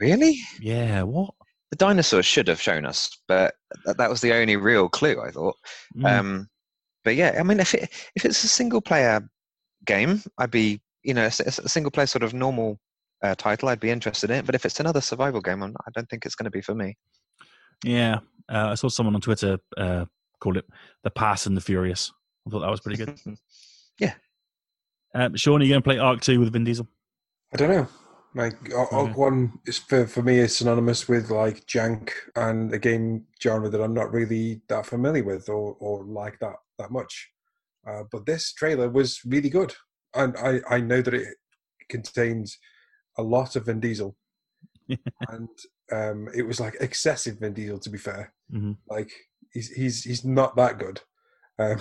really 0.00 0.38
Yeah, 0.60 1.02
what? 1.02 1.34
the 1.70 1.76
dinosaurs 1.76 2.26
should 2.26 2.48
have 2.48 2.60
shown 2.60 2.84
us 2.86 3.10
but 3.28 3.54
th- 3.84 3.96
that 3.96 4.10
was 4.10 4.20
the 4.20 4.32
only 4.32 4.56
real 4.56 4.88
clue 4.88 5.20
i 5.20 5.30
thought 5.30 5.56
Mm. 5.96 6.06
um 6.18 6.48
but 7.04 7.14
yeah 7.16 7.36
i 7.38 7.42
mean 7.42 7.60
if 7.60 7.74
it 7.74 7.90
if 8.14 8.24
it's 8.24 8.44
a 8.44 8.48
single 8.48 8.80
player 8.80 9.20
game 9.84 10.22
i'd 10.38 10.50
be 10.50 10.80
you 11.02 11.12
know 11.14 11.26
a 11.26 11.30
single 11.30 11.90
player 11.90 12.06
sort 12.06 12.22
of 12.22 12.32
normal 12.34 12.78
uh, 13.22 13.34
title 13.36 13.68
i'd 13.68 13.80
be 13.80 13.90
interested 13.90 14.30
in 14.30 14.38
it 14.38 14.46
but 14.46 14.54
if 14.54 14.64
it's 14.64 14.80
another 14.80 15.00
survival 15.00 15.40
game 15.40 15.62
I'm, 15.62 15.74
i 15.86 15.90
don't 15.94 16.08
think 16.08 16.24
it's 16.24 16.34
going 16.34 16.44
to 16.44 16.50
be 16.50 16.62
for 16.62 16.74
me 16.74 16.96
Yeah, 17.84 18.18
uh, 18.48 18.68
I 18.70 18.74
saw 18.76 18.88
someone 18.88 19.14
on 19.16 19.20
Twitter 19.20 19.58
uh, 19.76 20.04
call 20.40 20.56
it 20.56 20.64
the 21.02 21.10
Pass 21.10 21.46
and 21.46 21.56
the 21.56 21.60
Furious. 21.60 22.12
I 22.46 22.50
thought 22.50 22.60
that 22.60 22.70
was 22.70 22.80
pretty 22.80 23.04
good. 23.04 23.18
Yeah. 23.98 24.14
Um, 25.14 25.36
Sean, 25.36 25.60
are 25.60 25.64
you 25.64 25.70
going 25.72 25.82
to 25.82 25.86
play 25.86 25.98
Ark 25.98 26.22
Two 26.22 26.40
with 26.40 26.52
Vin 26.52 26.64
Diesel? 26.64 26.88
I 27.52 27.56
don't 27.58 27.68
know. 27.70 27.86
Like 28.34 28.72
Ar- 28.74 28.90
Ark 28.92 29.10
Okay. 29.10 29.12
One 29.12 29.58
is 29.66 29.76
for 29.78 30.06
for 30.06 30.22
me 30.22 30.38
is 30.38 30.56
synonymous 30.56 31.06
with 31.06 31.30
like 31.30 31.66
jank 31.66 32.10
and 32.34 32.72
a 32.72 32.78
game 32.78 33.26
genre 33.40 33.68
that 33.68 33.82
I'm 33.82 33.92
not 33.92 34.10
really 34.10 34.62
that 34.68 34.86
familiar 34.86 35.22
with 35.22 35.50
or 35.50 35.76
or 35.78 36.04
like 36.04 36.38
that 36.40 36.54
that 36.78 36.90
much. 36.90 37.30
Uh, 37.86 38.04
but 38.10 38.24
this 38.24 38.52
trailer 38.54 38.88
was 38.88 39.20
really 39.26 39.50
good, 39.50 39.74
and 40.14 40.34
I 40.38 40.60
I 40.68 40.80
know 40.80 41.02
that 41.02 41.12
it 41.14 41.28
contains 41.90 42.58
a 43.18 43.22
lot 43.22 43.54
of 43.54 43.66
Vin 43.66 43.80
Diesel, 43.80 44.16
and 44.88 45.48
um, 45.92 46.28
it 46.34 46.42
was 46.46 46.58
like 46.58 46.76
excessive 46.80 47.38
Vin 47.40 47.52
Diesel. 47.52 47.78
To 47.80 47.90
be 47.90 47.98
fair, 47.98 48.32
Mhm. 48.52 48.78
like 48.88 49.12
he's 49.52 49.68
he's 49.68 50.02
he's 50.04 50.24
not 50.24 50.56
that 50.56 50.78
good. 50.78 51.02
Um, 51.58 51.78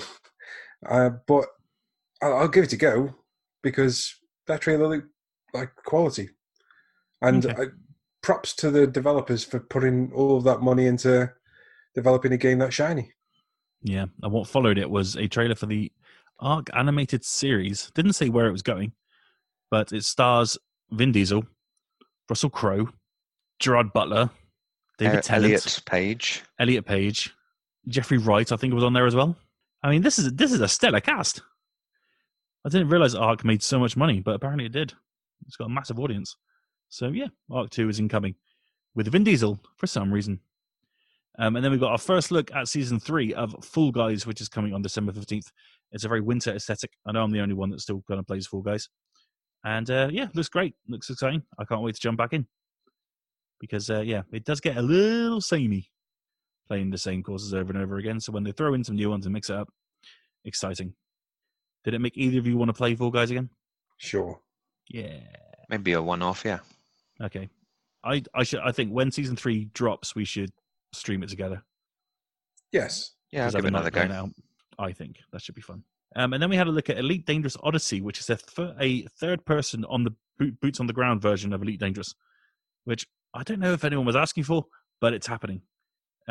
uh, 0.89 1.11
but 1.27 1.45
I'll, 2.21 2.37
I'll 2.37 2.47
give 2.47 2.63
it 2.65 2.73
a 2.73 2.77
go 2.77 3.15
because 3.63 4.15
that 4.47 4.61
trailer 4.61 4.87
looked 4.87 5.09
like 5.53 5.75
quality. 5.85 6.29
And 7.21 7.45
Okay. 7.45 7.63
I, 7.63 7.65
props 8.23 8.53
to 8.55 8.69
the 8.69 8.85
developers 8.85 9.43
for 9.43 9.59
putting 9.59 10.11
all 10.13 10.37
of 10.37 10.43
that 10.43 10.61
money 10.61 10.85
into 10.85 11.31
developing 11.95 12.31
a 12.33 12.37
game 12.37 12.59
that 12.59 12.73
shiny. 12.73 13.11
Yeah, 13.81 14.05
and 14.21 14.31
what 14.31 14.47
followed 14.47 14.77
it 14.77 14.89
was 14.89 15.15
a 15.15 15.27
trailer 15.27 15.55
for 15.55 15.65
the 15.65 15.91
Ark 16.39 16.69
animated 16.73 17.25
series. 17.25 17.91
Didn't 17.95 18.13
say 18.13 18.29
where 18.29 18.47
it 18.47 18.51
was 18.51 18.61
going, 18.61 18.93
but 19.71 19.91
it 19.91 20.03
stars 20.03 20.57
Vin 20.91 21.11
Diesel, 21.11 21.43
Russell 22.29 22.49
Crowe, 22.51 22.89
Gerard 23.59 23.91
Butler, 23.93 24.29
David 24.97 25.17
Uh, 25.17 25.21
Tennant, 25.21 25.45
elliot 25.45 25.81
page 25.85 26.43
Elliot 26.59 26.85
Page, 26.85 27.33
Jeffrey 27.87 28.17
Wright. 28.19 28.51
I 28.51 28.55
think 28.55 28.73
was 28.73 28.83
on 28.83 28.93
there 28.93 29.07
as 29.07 29.15
well. 29.15 29.35
I 29.83 29.89
mean, 29.89 30.01
this 30.01 30.19
is 30.19 30.33
this 30.33 30.51
is 30.51 30.61
a 30.61 30.67
stellar 30.67 31.01
cast. 31.01 31.41
I 32.65 32.69
didn't 32.69 32.89
realize 32.89 33.15
Ark 33.15 33.43
made 33.43 33.63
so 33.63 33.79
much 33.79 33.97
money, 33.97 34.19
but 34.19 34.35
apparently 34.35 34.65
it 34.65 34.71
did. 34.71 34.93
It's 35.47 35.55
got 35.55 35.65
a 35.65 35.69
massive 35.69 35.99
audience. 35.99 36.35
So 36.89 37.07
yeah, 37.07 37.27
Ark 37.49 37.69
Two 37.71 37.89
is 37.89 37.99
incoming 37.99 38.35
with 38.93 39.07
Vin 39.07 39.23
Diesel 39.23 39.59
for 39.77 39.87
some 39.87 40.13
reason. 40.13 40.39
Um, 41.39 41.55
and 41.55 41.63
then 41.63 41.71
we've 41.71 41.79
got 41.79 41.91
our 41.91 41.97
first 41.97 42.29
look 42.29 42.53
at 42.53 42.67
season 42.67 42.99
three 42.99 43.33
of 43.33 43.55
Fall 43.63 43.91
Guys, 43.91 44.27
which 44.27 44.41
is 44.41 44.49
coming 44.49 44.73
on 44.73 44.81
December 44.81 45.13
fifteenth. 45.13 45.51
It's 45.91 46.03
a 46.03 46.07
very 46.07 46.21
winter 46.21 46.53
aesthetic. 46.53 46.91
I 47.05 47.13
know 47.13 47.23
I'm 47.23 47.31
the 47.31 47.41
only 47.41 47.55
one 47.55 47.69
that's 47.69 47.83
still 47.83 48.03
kind 48.07 48.19
of 48.19 48.27
plays 48.27 48.45
Fall 48.45 48.61
Guys, 48.61 48.89
and 49.63 49.89
uh, 49.89 50.09
yeah, 50.11 50.27
looks 50.35 50.49
great. 50.49 50.75
Looks 50.87 51.09
exciting. 51.09 51.41
I 51.57 51.65
can't 51.65 51.81
wait 51.81 51.95
to 51.95 52.01
jump 52.01 52.17
back 52.17 52.33
in 52.33 52.45
because 53.59 53.89
uh, 53.89 54.01
yeah, 54.01 54.21
it 54.31 54.45
does 54.45 54.59
get 54.59 54.77
a 54.77 54.81
little 54.81 55.41
samey 55.41 55.89
playing 56.71 56.89
the 56.89 56.97
same 56.97 57.21
courses 57.21 57.53
over 57.53 57.73
and 57.73 57.81
over 57.83 57.97
again. 57.97 58.17
So 58.21 58.31
when 58.31 58.45
they 58.45 58.53
throw 58.53 58.73
in 58.73 58.81
some 58.85 58.95
new 58.95 59.09
ones 59.09 59.25
and 59.25 59.33
mix 59.33 59.49
it 59.49 59.57
up, 59.57 59.67
exciting. 60.45 60.93
Did 61.83 61.93
it 61.95 61.99
make 61.99 62.17
either 62.17 62.39
of 62.39 62.47
you 62.47 62.55
want 62.55 62.69
to 62.69 62.73
play 62.73 62.95
Fall 62.95 63.11
Guys 63.11 63.29
again? 63.29 63.49
Sure. 63.97 64.39
Yeah. 64.89 65.19
maybe 65.69 65.91
a 65.93 66.01
one-off 66.01 66.43
yeah 66.45 66.59
Okay. 67.21 67.49
I 68.05 68.23
I 68.33 68.43
should 68.43 68.61
I 68.61 68.71
think 68.71 68.89
when 68.91 69.11
season 69.11 69.35
three 69.35 69.65
drops, 69.73 70.15
we 70.15 70.23
should 70.23 70.51
stream 70.93 71.23
it 71.23 71.29
together. 71.29 71.61
Yes. 72.71 73.11
yeah 73.31 73.45
I'll 73.45 73.51
give 73.51 73.65
it 73.65 73.67
another 73.67 73.83
night 73.91 73.93
go 73.93 73.99
going 74.07 74.11
out. 74.11 74.29
I 74.79 74.93
think 74.93 75.17
that 75.33 75.41
should 75.41 75.55
be 75.55 75.61
fun. 75.61 75.83
Um, 76.15 76.31
and 76.31 76.41
then 76.41 76.49
we 76.49 76.55
had 76.55 76.67
a 76.67 76.71
look 76.71 76.89
at 76.89 76.97
Elite 76.97 77.25
Dangerous 77.25 77.57
Odyssey, 77.63 77.99
which 77.99 78.19
is 78.19 78.29
a, 78.29 78.37
th- 78.37 78.75
a 78.79 79.05
third 79.19 79.43
person 79.45 79.83
on 79.85 80.05
the 80.05 80.11
boot- 80.39 80.59
boots 80.61 80.79
on 80.79 80.87
the 80.87 80.93
ground 80.93 81.21
version 81.21 81.51
of 81.51 81.61
Elite 81.61 81.81
Dangerous, 81.81 82.15
which 82.85 83.05
I 83.33 83.43
don't 83.43 83.59
know 83.59 83.73
if 83.73 83.83
anyone 83.83 84.05
was 84.05 84.15
asking 84.15 84.45
for, 84.45 84.65
but 85.01 85.13
it's 85.13 85.27
happening. 85.27 85.61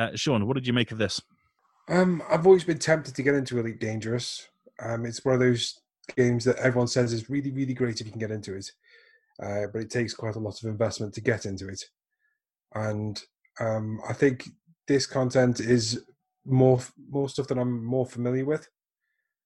Uh, 0.01 0.11
Sean, 0.15 0.47
what 0.47 0.55
did 0.55 0.67
you 0.67 0.73
make 0.73 0.93
of 0.93 0.99
this? 0.99 1.21
Um, 1.89 2.23
I've 2.31 2.47
always 2.47 2.65
been 2.65 2.79
tempted 2.79 3.15
to 3.15 3.23
get 3.23 3.35
into 3.35 3.59
Elite 3.59 3.81
Dangerous. 3.81 4.49
Um, 4.83 5.05
it's 5.05 5.23
one 5.27 5.35
of 5.35 5.41
those 5.41 5.79
games 6.17 6.43
that 6.47 6.57
everyone 6.57 6.89
says 6.89 7.13
is 7.13 7.29
really, 7.29 7.51
really 7.51 7.75
great 7.75 8.01
if 8.01 8.07
you 8.07 8.13
can 8.13 8.21
get 8.21 8.31
into 8.31 8.57
it, 8.57 8.71
uh, 9.43 9.67
but 9.71 9.83
it 9.83 9.91
takes 9.91 10.15
quite 10.15 10.37
a 10.37 10.39
lot 10.39 10.63
of 10.63 10.71
investment 10.71 11.13
to 11.15 11.21
get 11.21 11.45
into 11.45 11.69
it. 11.69 11.85
And 12.75 13.23
um, 13.61 14.01
I 14.09 14.15
think 14.15 14.49
this 14.89 15.07
content 15.07 15.61
is 15.61 16.03
more 16.47 16.81
more 17.11 17.29
stuff 17.29 17.49
that 17.49 17.59
I'm 17.59 17.85
more 17.85 18.07
familiar 18.07 18.47
with, 18.47 18.67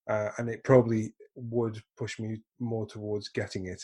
uh, 0.09 0.29
and 0.38 0.49
it 0.49 0.62
probably 0.62 1.14
would 1.35 1.83
push 1.99 2.21
me 2.21 2.37
more 2.61 2.87
towards 2.87 3.29
getting 3.29 3.67
it. 3.67 3.83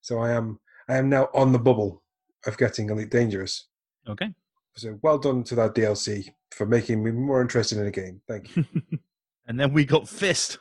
So 0.00 0.20
I 0.20 0.32
am 0.32 0.58
I 0.88 0.96
am 0.96 1.10
now 1.10 1.28
on 1.34 1.52
the 1.52 1.58
bubble 1.58 2.02
of 2.46 2.56
getting 2.56 2.88
Elite 2.88 3.10
Dangerous. 3.10 3.66
Okay. 4.08 4.32
So 4.78 4.98
well 5.02 5.18
done 5.18 5.42
to 5.44 5.54
that 5.56 5.74
DLC 5.74 6.30
for 6.52 6.64
making 6.64 7.02
me 7.02 7.10
more 7.10 7.40
interested 7.40 7.78
in 7.78 7.84
the 7.84 7.90
game. 7.90 8.20
Thank 8.28 8.56
you. 8.56 8.64
and 9.46 9.58
then 9.58 9.72
we 9.72 9.84
got 9.84 10.08
Fist, 10.08 10.58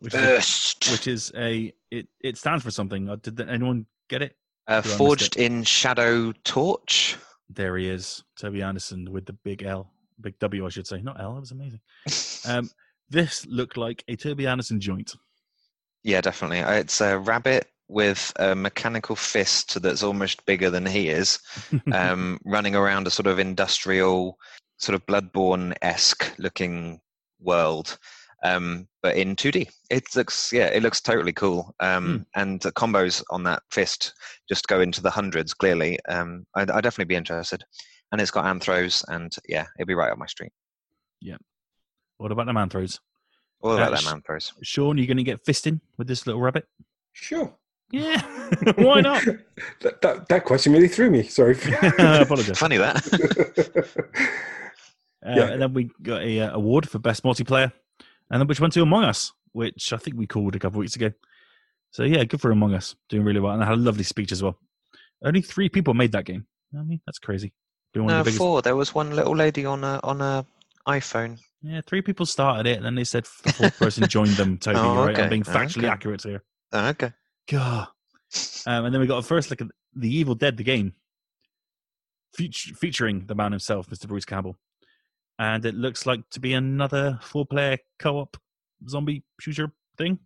which 0.00 0.14
is, 0.14 0.20
a, 0.20 0.92
which 0.92 1.06
is 1.06 1.32
a 1.36 1.72
it, 1.90 2.08
it 2.20 2.36
stands 2.36 2.64
for 2.64 2.72
something. 2.72 3.08
Uh, 3.08 3.16
Did 3.16 3.40
anyone 3.40 3.86
get 4.08 4.22
it? 4.22 4.36
Uh, 4.66 4.82
Who 4.82 4.88
I 4.88 4.90
missed 4.90 4.98
forged 4.98 5.36
in 5.36 5.62
Shadow 5.62 6.32
Torch. 6.44 7.16
There 7.48 7.76
he 7.76 7.88
is, 7.88 8.24
Toby 8.38 8.62
Anderson 8.62 9.10
with 9.10 9.24
the 9.24 9.32
big 9.32 9.62
L, 9.62 9.90
big 10.20 10.38
W, 10.40 10.66
I 10.66 10.68
should 10.68 10.86
say, 10.86 11.00
not 11.00 11.20
L. 11.20 11.34
That 11.34 11.40
was 11.40 11.52
amazing. 11.52 11.80
Um, 12.46 12.70
this 13.10 13.46
looked 13.46 13.76
like 13.76 14.04
a 14.08 14.16
Toby 14.16 14.46
Anderson 14.46 14.80
joint. 14.80 15.14
Yeah, 16.02 16.20
definitely. 16.20 16.60
Uh, 16.60 16.72
It's 16.72 17.00
a 17.00 17.18
rabbit 17.18 17.66
with 17.88 18.32
a 18.36 18.54
mechanical 18.54 19.16
fist 19.16 19.80
that's 19.82 20.02
almost 20.02 20.44
bigger 20.46 20.70
than 20.70 20.86
he 20.86 21.08
is, 21.08 21.38
um, 21.92 22.38
running 22.44 22.76
around 22.76 23.06
a 23.06 23.10
sort 23.10 23.26
of 23.26 23.38
industrial, 23.38 24.38
sort 24.76 24.94
of 24.94 25.04
Bloodborne 25.06 25.74
esque 25.82 26.32
looking 26.38 27.00
world, 27.40 27.98
um, 28.44 28.86
but 29.02 29.16
in 29.16 29.34
2D. 29.34 29.68
It 29.90 30.04
looks, 30.14 30.52
yeah, 30.52 30.66
it 30.66 30.82
looks 30.82 31.00
totally 31.00 31.32
cool. 31.32 31.74
Um, 31.80 32.26
And 32.34 32.60
the 32.60 32.72
combos 32.72 33.22
on 33.30 33.42
that 33.44 33.62
fist 33.70 34.12
just 34.48 34.68
go 34.68 34.80
into 34.80 35.00
the 35.02 35.10
hundreds. 35.10 35.54
Clearly, 35.54 35.98
um, 36.08 36.44
I'd, 36.54 36.70
I'd 36.70 36.82
definitely 36.82 37.06
be 37.12 37.16
interested. 37.16 37.64
And 38.12 38.20
it's 38.20 38.30
got 38.30 38.44
anthros, 38.44 39.04
and 39.08 39.34
yeah, 39.48 39.66
it'd 39.78 39.88
be 39.88 39.94
right 39.94 40.10
up 40.10 40.18
my 40.18 40.26
street. 40.26 40.52
Yeah. 41.20 41.36
What 42.18 42.32
about 42.32 42.46
the 42.46 42.52
man 42.52 42.68
throws? 42.68 43.00
All 43.60 43.72
about 43.74 43.92
Uh, 43.92 43.96
them 44.00 44.22
anthros. 44.22 44.52
Sean, 44.62 44.98
you 44.98 45.06
going 45.06 45.16
to 45.16 45.22
get 45.24 45.44
fisting 45.44 45.80
with 45.96 46.06
this 46.06 46.26
little 46.26 46.40
rabbit? 46.40 46.66
Sure. 47.12 47.52
Yeah. 47.90 48.20
Why 48.76 49.00
not? 49.00 49.24
that, 49.80 50.00
that 50.02 50.28
that 50.28 50.44
question 50.44 50.72
really 50.72 50.88
threw 50.88 51.10
me. 51.10 51.22
Sorry. 51.22 51.56
I 51.98 52.18
apologize. 52.20 52.58
Funny 52.58 52.76
that. 52.76 53.06
Uh, 55.24 55.34
Yeah. 55.36 55.46
And 55.48 55.62
then 55.62 55.72
we 55.74 55.90
got 56.02 56.22
a 56.22 56.40
uh, 56.40 56.54
award 56.54 56.88
for 56.88 56.98
best 56.98 57.22
multiplayer, 57.24 57.72
and 58.30 58.40
then 58.40 58.46
which 58.46 58.60
went 58.60 58.72
to 58.74 58.82
Among 58.82 59.04
Us, 59.04 59.32
which 59.52 59.92
I 59.92 59.96
think 59.96 60.16
we 60.16 60.26
called 60.26 60.54
a 60.54 60.58
couple 60.58 60.78
weeks 60.80 60.96
ago. 60.96 61.10
So 61.90 62.04
yeah, 62.04 62.24
good 62.24 62.40
for 62.40 62.50
Among 62.50 62.74
Us, 62.74 62.94
doing 63.08 63.24
really 63.24 63.40
well, 63.40 63.52
and 63.52 63.62
I 63.62 63.66
had 63.66 63.74
a 63.78 63.80
lovely 63.80 64.04
speech 64.04 64.32
as 64.32 64.42
well. 64.42 64.58
Only 65.24 65.40
three 65.40 65.68
people 65.68 65.94
made 65.94 66.12
that 66.12 66.24
game. 66.24 66.46
I 66.78 66.82
mean, 66.82 67.00
that's 67.06 67.18
crazy. 67.18 67.52
Been 67.92 68.04
one 68.04 68.12
no, 68.12 68.20
of 68.20 68.24
the 68.26 68.28
biggest. 68.30 68.38
four. 68.38 68.62
There 68.62 68.76
was 68.76 68.94
one 68.94 69.16
little 69.16 69.34
lady 69.34 69.64
on 69.66 69.82
a 69.82 69.98
on 70.04 70.20
a 70.20 70.44
iPhone. 70.86 71.38
Yeah, 71.62 71.80
three 71.86 72.02
people 72.02 72.24
started 72.26 72.66
it, 72.70 72.76
and 72.76 72.84
then 72.86 72.94
they 72.94 73.04
said 73.04 73.26
the 73.42 73.52
fourth 73.52 73.78
person 73.78 74.06
joined 74.06 74.36
them. 74.36 74.58
Toby, 74.58 74.78
Oh, 74.78 75.06
right? 75.06 75.18
I'm 75.18 75.30
being 75.30 75.42
factually 75.42 75.78
Okay. 75.78 75.88
accurate 75.88 76.22
here. 76.22 76.44
Oh, 76.72 76.88
okay. 76.88 77.12
God. 77.48 77.88
Um, 78.66 78.84
and 78.84 78.94
then 78.94 79.00
we 79.00 79.06
got 79.06 79.18
a 79.18 79.22
first 79.22 79.50
look 79.50 79.60
at 79.60 79.68
the 79.94 80.14
Evil 80.14 80.34
Dead, 80.34 80.56
the 80.56 80.64
game, 80.64 80.92
feat- 82.34 82.54
featuring 82.54 83.26
the 83.26 83.34
man 83.34 83.52
himself, 83.52 83.88
Mr. 83.88 84.06
Bruce 84.06 84.24
Campbell, 84.26 84.58
and 85.38 85.64
it 85.64 85.74
looks 85.74 86.04
like 86.06 86.20
to 86.30 86.40
be 86.40 86.52
another 86.52 87.18
four-player 87.22 87.78
co-op 87.98 88.36
zombie 88.88 89.24
shooter 89.40 89.72
thing, 89.96 90.18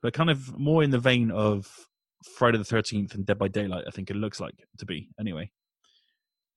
but 0.00 0.14
kind 0.14 0.30
of 0.30 0.56
more 0.58 0.82
in 0.82 0.90
the 0.90 0.98
vein 0.98 1.30
of 1.30 1.88
Friday 2.36 2.58
the 2.58 2.64
Thirteenth 2.64 3.14
and 3.14 3.26
Dead 3.26 3.38
by 3.38 3.48
Daylight. 3.48 3.84
I 3.86 3.90
think 3.90 4.10
it 4.10 4.16
looks 4.16 4.40
like 4.40 4.54
to 4.78 4.86
be 4.86 5.08
anyway. 5.18 5.50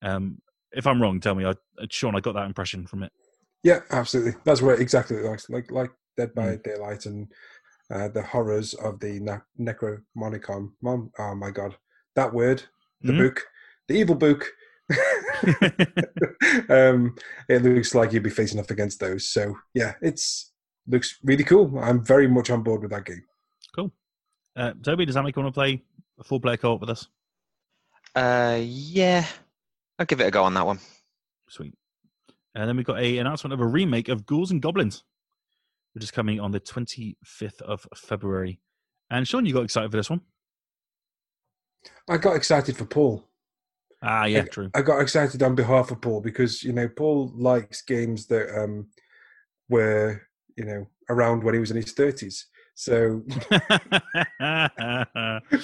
Um, 0.02 0.39
if 0.73 0.86
I'm 0.86 1.02
wrong, 1.02 1.19
tell 1.19 1.36
me. 1.36 1.45
I, 1.45 1.52
uh, 1.52 1.88
Sean, 1.89 2.15
I 2.15 2.19
got 2.19 2.34
that 2.36 2.45
impression 2.45 2.86
from 2.86 3.04
it. 3.04 3.12
yeah, 3.63 3.80
absolutely. 3.91 4.34
That's 4.43 4.62
what 4.62 4.80
exactly 4.80 5.17
it 5.17 5.23
looks 5.23 5.49
like. 5.49 5.71
Like 5.71 5.91
Dead 6.17 6.36
by 6.36 6.58
Daylight 6.63 7.06
and 7.06 7.32
uh, 7.93 8.08
the 8.10 8.21
horrors 8.23 8.73
of 8.75 8.99
the 8.99 9.19
ne- 9.19 9.71
Necromonicon. 9.71 10.71
Mom, 10.82 11.12
oh 11.19 11.36
my 11.36 11.51
god, 11.51 11.75
that 12.15 12.34
word, 12.34 12.63
the 13.01 13.13
Mhm. 13.13 13.17
book, 13.19 13.41
the 13.88 13.95
evil 13.95 14.15
book. 14.15 14.45
um, 16.69 17.15
it 17.49 17.63
looks 17.63 17.95
like 17.95 18.12
you'd 18.13 18.23
be 18.23 18.29
facing 18.29 18.60
off 18.60 18.71
against 18.71 18.99
those. 18.99 19.29
So 19.29 19.56
yeah, 19.73 19.93
it's 20.01 20.51
looks 20.88 21.17
really 21.23 21.43
cool. 21.43 21.77
I'm 21.79 22.03
very 22.03 22.27
much 22.27 22.49
on 22.49 22.63
board 22.63 22.82
with 22.82 22.91
that 22.91 23.06
game. 23.06 23.23
cool. 23.75 23.91
Uh, 24.56 24.73
Toby, 24.84 25.06
does 25.06 25.15
that 25.15 25.23
make 25.23 25.36
you 25.36 25.41
want 25.41 25.53
to 25.53 25.58
play 25.58 25.82
a 26.19 26.23
full-player 26.23 26.58
co-op 26.58 26.82
with 26.82 26.89
us? 26.89 27.08
Uh, 28.15 28.60
yeah, 28.62 29.25
I'll 29.97 30.06
give 30.06 30.21
it 30.21 30.27
a 30.27 30.32
go 30.32 30.43
on 30.43 30.53
that 30.53 30.65
one. 30.65 30.79
Sweet. 31.49 31.73
And 32.53 32.67
then 32.69 32.77
we've 32.77 32.86
got 32.86 32.99
a 32.99 33.17
announcement 33.17 33.53
of 33.53 33.62
a 33.62 33.65
remake 33.65 34.10
of 34.10 34.25
Ghouls 34.27 34.51
and 34.51 34.62
Goblins, 34.62 35.03
which 35.93 36.03
is 36.03 36.12
coming 36.12 36.39
on 36.39 36.51
the 36.51 36.60
25th 36.60 37.62
of 37.62 37.88
February. 37.95 38.60
And 39.10 39.27
Sean, 39.27 39.45
you 39.45 39.53
got 39.53 39.63
excited 39.63 39.91
for 39.91 39.97
this 39.97 40.10
one? 40.10 40.21
I 42.10 42.17
got 42.17 42.36
excited 42.36 42.75
for 42.75 42.86
Paul. 42.86 43.23
Ah, 44.01 44.25
yeah, 44.25 44.43
true. 44.43 44.69
I 44.73 44.82
got 44.82 44.99
excited 44.99 45.41
on 45.43 45.56
behalf 45.56 45.91
of 45.91 46.01
Paul 46.01 46.19
because 46.19 46.62
you 46.62 46.73
know 46.73 46.89
Paul 46.89 47.32
likes 47.36 47.82
games 47.82 48.25
that 48.27 48.53
um 48.58 48.88
were 49.69 50.21
you 50.58 50.65
know 50.65 50.88
around 51.10 51.43
when 51.43 51.53
he 51.53 51.60
was 51.60 51.71
in 51.71 51.77
his 51.77 51.93
thirties. 51.93 52.47
So 52.75 53.21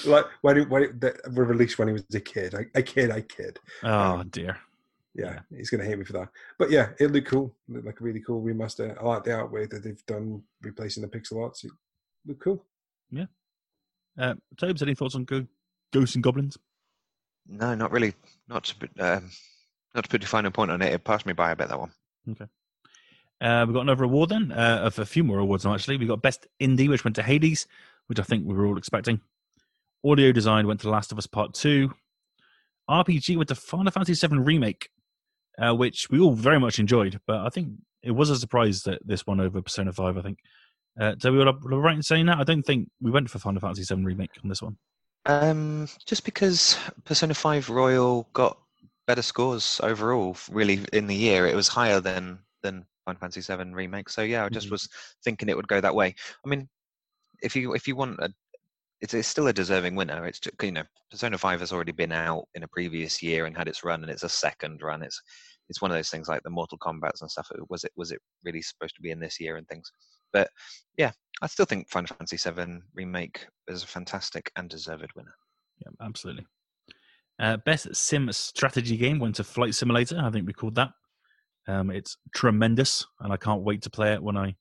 like 0.06 0.26
when 0.42 0.58
it, 0.58 0.70
when 0.70 0.84
it, 0.84 1.02
that 1.02 1.18
were 1.34 1.44
released 1.44 1.80
when 1.80 1.90
he 1.90 1.94
was 1.94 2.06
a 2.14 2.20
kid, 2.20 2.56
I, 2.56 2.66
a 2.76 2.82
kid, 2.82 3.12
I 3.12 3.22
kid. 3.22 3.60
oh 3.84 4.24
dear. 4.24 4.58
Yeah, 5.20 5.40
he's 5.56 5.70
gonna 5.70 5.84
hate 5.84 5.98
me 6.00 6.06
for 6.06 6.14
that. 6.14 6.30
But 6.58 6.72
yeah, 6.72 6.90
it 7.00 7.12
looked 7.12 7.28
cool. 7.28 7.54
It 7.68 7.74
looked 7.74 7.86
like 7.88 8.00
a 8.00 8.04
really 8.04 8.22
cool 8.22 8.42
remaster. 8.42 8.98
I 8.98 9.04
like 9.04 9.24
the 9.26 9.32
artwork 9.32 9.70
that 9.72 9.84
they've 9.84 10.06
done 10.06 10.42
replacing 10.62 11.02
the 11.02 11.10
pixel 11.10 11.44
arts. 11.44 11.64
It 11.66 11.72
looked 12.26 12.42
cool. 12.42 12.66
Yeah. 13.12 13.26
Uh, 14.18 14.36
Tobes, 14.58 14.82
any 14.82 14.96
thoughts 14.96 15.16
on 15.16 15.26
Go- 15.26 15.48
Ghosts 15.92 16.16
and 16.16 16.24
Goblins? 16.24 16.58
No, 17.48 17.76
not 17.76 17.92
really. 17.92 18.14
Not 18.48 18.64
to 18.66 18.76
put, 18.76 18.92
um, 19.00 19.30
not 19.94 20.04
to 20.06 20.10
put 20.10 20.24
a 20.24 20.28
final 20.28 20.52
point 20.52 20.72
on 20.72 20.82
it. 20.82 20.94
It 20.94 21.04
passed 21.04 21.26
me 21.26 21.34
by 21.34 21.52
a 21.52 21.56
bit 21.56 21.68
that 21.70 21.80
one. 21.80 21.92
Okay. 22.30 22.46
Uh, 23.42 23.66
we've 23.68 23.74
got 23.74 23.82
another 23.82 24.04
award 24.04 24.30
then, 24.30 24.52
uh, 24.52 24.82
of 24.84 25.00
a 25.00 25.06
few 25.06 25.24
more 25.24 25.40
awards 25.40 25.66
now, 25.66 25.74
actually. 25.74 25.98
we 25.98 26.06
got 26.06 26.22
Best 26.22 26.48
Indie, 26.62 26.88
which 26.90 27.04
went 27.04 27.16
to 27.16 27.24
Hades, 27.24 27.68
which 28.08 28.20
I 28.20 28.24
think 28.24 28.46
we 28.46 28.54
were 28.54 28.66
all 28.68 28.78
expecting. 28.78 29.20
Audio 30.06 30.32
Design 30.32 30.68
went 30.68 30.80
to 30.82 30.86
The 30.88 30.92
Last 30.92 31.12
of 31.12 31.18
Us 31.18 31.28
Part 31.28 31.54
2. 31.54 31.92
RPG 32.90 33.36
went 33.38 33.50
to 33.50 33.56
Final 33.56 33.92
Fantasy 33.92 34.28
VII 34.28 34.38
Remake, 34.40 34.90
uh, 35.62 35.74
which 35.76 36.08
we 36.10 36.20
all 36.20 36.34
very 36.34 36.60
much 36.60 36.80
enjoyed, 36.80 37.20
but 37.28 37.46
I 37.46 37.50
think 37.50 37.70
it 38.04 38.12
was 38.12 38.30
a 38.30 38.38
surprise 38.38 38.84
that 38.84 39.00
this 39.06 39.28
one 39.28 39.40
over 39.40 39.62
Persona 39.62 39.92
5, 39.92 40.18
I 40.18 40.22
think. 40.22 40.40
Uh, 41.00 41.16
so 41.20 41.32
we 41.32 41.38
were 41.40 41.82
right 41.82 41.96
in 41.96 42.04
saying 42.04 42.26
that? 42.28 42.40
I 42.40 42.44
don't 42.44 42.64
think 42.64 42.90
we 43.02 43.12
went 43.12 43.30
for 43.30 43.40
Final 43.40 43.62
Fantasy 43.62 43.94
VII 43.94 44.04
Remake 44.04 44.32
on 44.44 44.50
this 44.50 44.62
one. 44.62 44.78
Um, 45.26 45.88
just 46.06 46.24
because 46.26 46.78
Persona 47.06 47.34
5 47.34 47.70
Royal 47.70 48.28
got 48.34 48.58
better 49.06 49.22
scores 49.22 49.80
overall, 49.84 50.36
really 50.50 50.80
in 50.94 51.08
the 51.08 51.16
year, 51.16 51.46
it 51.48 51.56
was 51.56 51.68
higher 51.68 52.00
than 52.00 52.40
than 52.64 52.86
Final 53.06 53.20
Fantasy 53.20 53.42
7 53.42 53.74
remake. 53.74 54.10
So 54.10 54.22
yeah, 54.22 54.46
I 54.46 54.50
just 54.50 54.68
Mhm. 54.68 54.72
was 54.72 54.90
thinking 55.24 55.50
it 55.50 55.56
would 55.58 55.68
go 55.68 55.82
that 55.82 55.96
way. 55.96 56.16
I 56.46 56.50
mean, 56.50 56.70
if 57.42 57.56
you 57.56 57.74
if 57.74 57.88
you 57.88 57.96
want 57.96 58.20
a 58.20 58.34
it's, 59.02 59.14
it's 59.14 59.28
still 59.28 59.48
a 59.48 59.54
deserving 59.54 59.96
winner. 59.96 60.26
It's 60.26 60.42
you 60.62 60.72
know 60.72 60.84
Persona 61.10 61.38
Five 61.38 61.62
has 61.62 61.72
already 61.72 61.94
been 61.94 62.12
out 62.12 62.46
in 62.56 62.64
a 62.64 62.68
previous 62.68 63.22
year 63.24 63.46
and 63.46 63.56
had 63.58 63.68
its 63.68 63.84
run, 63.84 64.02
and 64.04 64.12
it's 64.12 64.24
a 64.24 64.30
second 64.30 64.82
run. 64.82 65.02
It's 65.04 65.22
it's 65.70 65.82
one 65.82 65.92
of 65.92 65.98
those 65.98 66.10
things 66.10 66.28
like 66.28 66.44
the 66.44 66.50
Mortal 66.50 66.78
Kombat's 66.78 67.22
and 67.22 67.32
stuff. 67.32 67.52
uh, 67.54 67.64
Was 67.70 67.84
it 67.84 67.92
was 67.96 68.12
it 68.12 68.20
really 68.44 68.62
supposed 68.62 68.96
to 68.96 69.02
be 69.02 69.12
in 69.12 69.20
this 69.20 69.40
year 69.40 69.56
and 69.56 69.68
things? 69.68 69.92
But 70.34 70.50
yeah, 70.98 71.12
I 71.42 71.48
still 71.48 71.66
think 71.66 71.90
Final 71.90 72.16
Fantasy 72.16 72.38
Seven 72.38 72.84
remake 72.94 73.48
is 73.68 73.84
a 73.84 73.88
fantastic 73.88 74.52
and 74.56 74.70
deserved 74.70 75.12
winner. 75.16 75.34
Yeah, 75.82 76.06
absolutely. 76.06 76.46
Uh, 77.40 77.58
best 77.66 77.96
sim 77.96 78.32
strategy 78.34 78.98
game 78.98 79.20
went 79.20 79.36
to 79.36 79.44
Flight 79.44 79.74
Simulator. 79.74 80.20
I 80.22 80.30
think 80.30 80.46
we 80.46 80.54
called 80.54 80.76
that. 80.76 80.90
Um, 81.68 81.90
it's 81.90 82.18
tremendous, 82.36 83.06
and 83.22 83.32
I 83.32 83.38
can't 83.38 83.62
wait 83.62 83.84
to 83.84 83.90
play 83.90 84.14
it 84.14 84.22
when 84.22 84.36
I, 84.36 84.56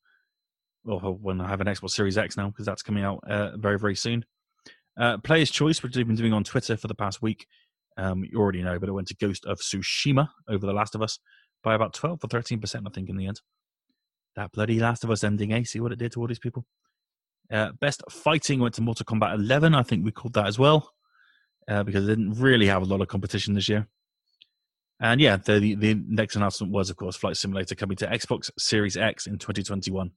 well, 0.85 1.18
when 1.21 1.40
I 1.40 1.49
have 1.49 1.61
an 1.61 1.66
Xbox 1.66 1.90
Series 1.90 2.18
X 2.18 2.37
now, 2.37 2.49
because 2.49 2.66
that's 2.66 2.83
coming 2.83 3.03
out 3.03 3.21
uh, 3.29 3.57
very, 3.57 3.79
very 3.79 3.97
soon. 3.97 4.25
Uh, 4.99 5.16
Player's 5.18 5.51
Choice, 5.51 5.83
which 5.83 5.97
we've 5.97 6.07
been 6.07 6.16
doing 6.16 6.33
on 6.33 6.44
Twitter 6.44 6.77
for 6.77 6.87
the 6.87 6.94
past 6.94 7.23
week. 7.23 7.47
Um, 7.99 8.25
you 8.25 8.39
already 8.39 8.63
know, 8.63 8.79
but 8.79 8.89
it 8.89 8.93
went 8.93 9.09
to 9.09 9.17
Ghost 9.17 9.45
of 9.45 9.59
Tsushima 9.59 10.29
over 10.49 10.65
The 10.65 10.73
Last 10.73 10.95
of 10.95 11.03
Us 11.03 11.19
by 11.63 11.75
about 11.75 11.93
12 11.93 12.21
or 12.23 12.29
13%, 12.29 12.87
I 12.87 12.91
think, 12.91 13.09
in 13.09 13.17
the 13.17 13.27
end. 13.27 13.41
That 14.37 14.53
bloody 14.53 14.79
Last 14.79 15.03
of 15.03 15.11
Us 15.11 15.25
ending, 15.25 15.53
eh? 15.53 15.65
See 15.65 15.81
what 15.81 15.93
it 15.93 15.99
did 15.99 16.13
to 16.13 16.21
all 16.21 16.29
these 16.29 16.39
people? 16.39 16.65
Uh, 17.53 17.73
best 17.81 18.03
fighting 18.11 18.61
went 18.61 18.75
to 18.75 18.83
Mortal 18.83 19.05
Kombat 19.05 19.35
11. 19.35 19.75
I 19.75 19.83
think 19.83 20.05
we 20.05 20.13
called 20.13 20.35
that 20.35 20.47
as 20.47 20.59
well 20.59 20.93
uh, 21.69 21.83
because 21.83 22.05
it 22.05 22.09
didn't 22.09 22.35
really 22.35 22.67
have 22.67 22.83
a 22.83 22.87
lot 22.87 23.01
of 23.01 23.09
competition 23.09 23.55
this 23.55 23.69
year. 23.69 23.89
And 25.01 25.21
yeah, 25.21 25.37
the, 25.37 25.59
the, 25.59 25.75
the 25.75 25.95
next 26.09 26.37
announcement 26.37 26.73
was, 26.73 26.91
of 26.91 26.97
course, 26.97 27.17
Flight 27.17 27.37
Simulator 27.37 27.75
coming 27.75 27.97
to 27.99 28.07
Xbox 28.07 28.51
Series 28.59 28.97
X 28.97 29.27
in 29.27 29.39
2021 29.39 30.11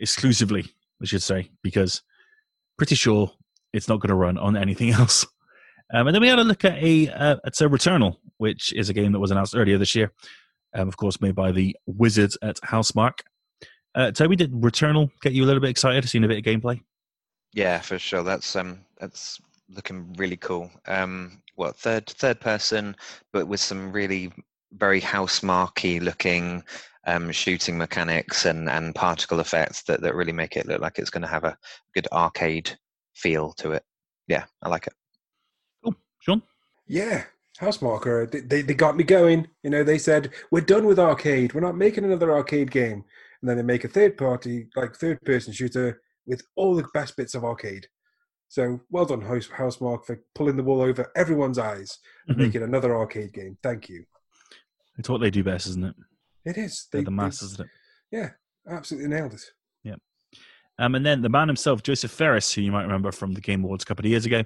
exclusively, 0.00 0.66
I 1.02 1.06
should 1.06 1.22
say, 1.22 1.50
because 1.62 2.02
pretty 2.78 2.94
sure 2.94 3.30
it's 3.72 3.88
not 3.88 4.00
going 4.00 4.08
to 4.08 4.14
run 4.14 4.38
on 4.38 4.56
anything 4.56 4.90
else. 4.92 5.26
Um, 5.92 6.06
and 6.06 6.14
then 6.14 6.22
we 6.22 6.28
had 6.28 6.38
a 6.38 6.44
look 6.44 6.64
at 6.64 6.82
a 6.82 7.08
uh, 7.08 7.36
it's 7.44 7.60
a 7.60 7.66
Returnal, 7.66 8.16
which 8.38 8.72
is 8.72 8.88
a 8.88 8.94
game 8.94 9.12
that 9.12 9.18
was 9.18 9.30
announced 9.30 9.56
earlier 9.56 9.78
this 9.78 9.94
year, 9.94 10.12
um, 10.74 10.88
of 10.88 10.96
course, 10.96 11.20
made 11.20 11.34
by 11.34 11.52
the 11.52 11.76
Wizards 11.86 12.38
at 12.42 12.56
Housemarque. 12.62 13.20
Uh, 13.94 14.12
Toby, 14.12 14.36
did 14.36 14.52
Returnal 14.52 15.10
get 15.22 15.32
you 15.32 15.44
a 15.44 15.46
little 15.46 15.60
bit 15.60 15.70
excited, 15.70 16.08
seeing 16.08 16.24
a 16.24 16.28
bit 16.28 16.38
of 16.38 16.44
gameplay? 16.44 16.80
Yeah, 17.52 17.80
for 17.80 17.98
sure. 17.98 18.22
That's 18.22 18.54
um, 18.54 18.80
that's 18.98 19.40
looking 19.68 20.12
really 20.14 20.36
cool. 20.36 20.70
Um, 20.86 21.42
what 21.56 21.76
third 21.76 22.06
third 22.06 22.40
person, 22.40 22.96
but 23.32 23.48
with 23.48 23.60
some 23.60 23.92
really 23.92 24.32
very 24.72 25.00
Housemarque 25.00 26.00
looking 26.00 26.62
um, 27.06 27.32
shooting 27.32 27.76
mechanics 27.76 28.44
and 28.44 28.68
and 28.68 28.94
particle 28.94 29.40
effects 29.40 29.82
that 29.82 30.00
that 30.02 30.14
really 30.14 30.32
make 30.32 30.56
it 30.56 30.66
look 30.66 30.80
like 30.80 30.98
it's 30.98 31.10
going 31.10 31.22
to 31.22 31.28
have 31.28 31.44
a 31.44 31.58
good 31.94 32.06
arcade 32.12 32.78
feel 33.14 33.52
to 33.54 33.72
it. 33.72 33.82
Yeah, 34.28 34.44
I 34.62 34.68
like 34.68 34.86
it. 34.86 34.92
Sean. 36.20 36.42
Yeah, 36.86 37.24
Housemarque, 37.60 38.30
they, 38.30 38.40
they, 38.40 38.62
they 38.62 38.74
got 38.74 38.96
me 38.96 39.04
going. 39.04 39.48
You 39.62 39.70
know, 39.70 39.84
they 39.84 39.98
said, 39.98 40.30
we're 40.50 40.60
done 40.60 40.86
with 40.86 40.98
arcade. 40.98 41.52
We're 41.54 41.60
not 41.60 41.76
making 41.76 42.04
another 42.04 42.32
arcade 42.32 42.70
game. 42.70 43.04
And 43.40 43.48
then 43.48 43.56
they 43.56 43.62
make 43.62 43.84
a 43.84 43.88
third 43.88 44.16
party, 44.16 44.68
like 44.76 44.94
third 44.96 45.20
person 45.22 45.52
shooter 45.52 46.00
with 46.26 46.42
all 46.56 46.74
the 46.74 46.86
best 46.94 47.16
bits 47.16 47.34
of 47.34 47.44
arcade. 47.44 47.86
So 48.48 48.80
well 48.90 49.04
done, 49.06 49.20
House, 49.20 49.46
Housemarque, 49.48 50.04
for 50.04 50.20
pulling 50.34 50.56
the 50.56 50.62
wool 50.64 50.80
over 50.82 51.10
everyone's 51.16 51.58
eyes 51.58 51.98
and 52.26 52.36
Mhm. 52.36 52.40
making 52.40 52.62
another 52.62 52.96
arcade 52.96 53.32
game. 53.32 53.56
Thank 53.62 53.88
you. 53.88 54.04
It's 54.98 55.08
what 55.08 55.20
they 55.20 55.30
do 55.30 55.44
best, 55.44 55.66
isn't 55.68 55.84
it? 55.84 55.94
It 56.44 56.58
is. 56.58 56.88
They're 56.90 57.00
They, 57.00 57.04
the 57.04 57.10
they- 57.10 57.16
masters 57.16 57.54
of 57.54 57.60
it. 57.60 57.66
yeah, 58.10 58.30
absolutely 58.68 59.08
nailed 59.08 59.34
it. 59.34 59.44
Um, 60.78 60.94
and 60.94 61.04
then 61.04 61.20
the 61.20 61.28
man 61.28 61.46
himself, 61.46 61.82
Josef 61.82 62.10
Fares, 62.10 62.54
who 62.54 62.62
you 62.62 62.72
might 62.72 62.84
remember 62.84 63.12
from 63.12 63.34
the 63.34 63.40
Game 63.42 63.62
Awards 63.64 63.82
a 63.82 63.86
couple 63.86 64.06
of 64.06 64.10
years 64.10 64.24
ago, 64.24 64.42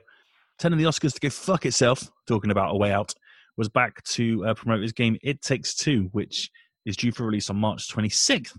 telling 0.58 0.78
the 0.78 0.84
Oscars 0.84 1.14
to 1.14 1.20
go 1.20 1.30
fuck 1.30 1.66
itself, 1.66 2.10
talking 2.26 2.50
about 2.50 2.74
a 2.74 2.76
way 2.76 2.92
out, 2.92 3.14
was 3.56 3.68
back 3.68 4.02
to 4.04 4.44
uh, 4.46 4.54
promote 4.54 4.82
his 4.82 4.92
game 4.92 5.16
It 5.22 5.42
Takes 5.42 5.74
Two, 5.74 6.08
which 6.12 6.50
is 6.84 6.96
due 6.96 7.12
for 7.12 7.24
release 7.24 7.50
on 7.50 7.56
March 7.56 7.88
26th, 7.88 8.52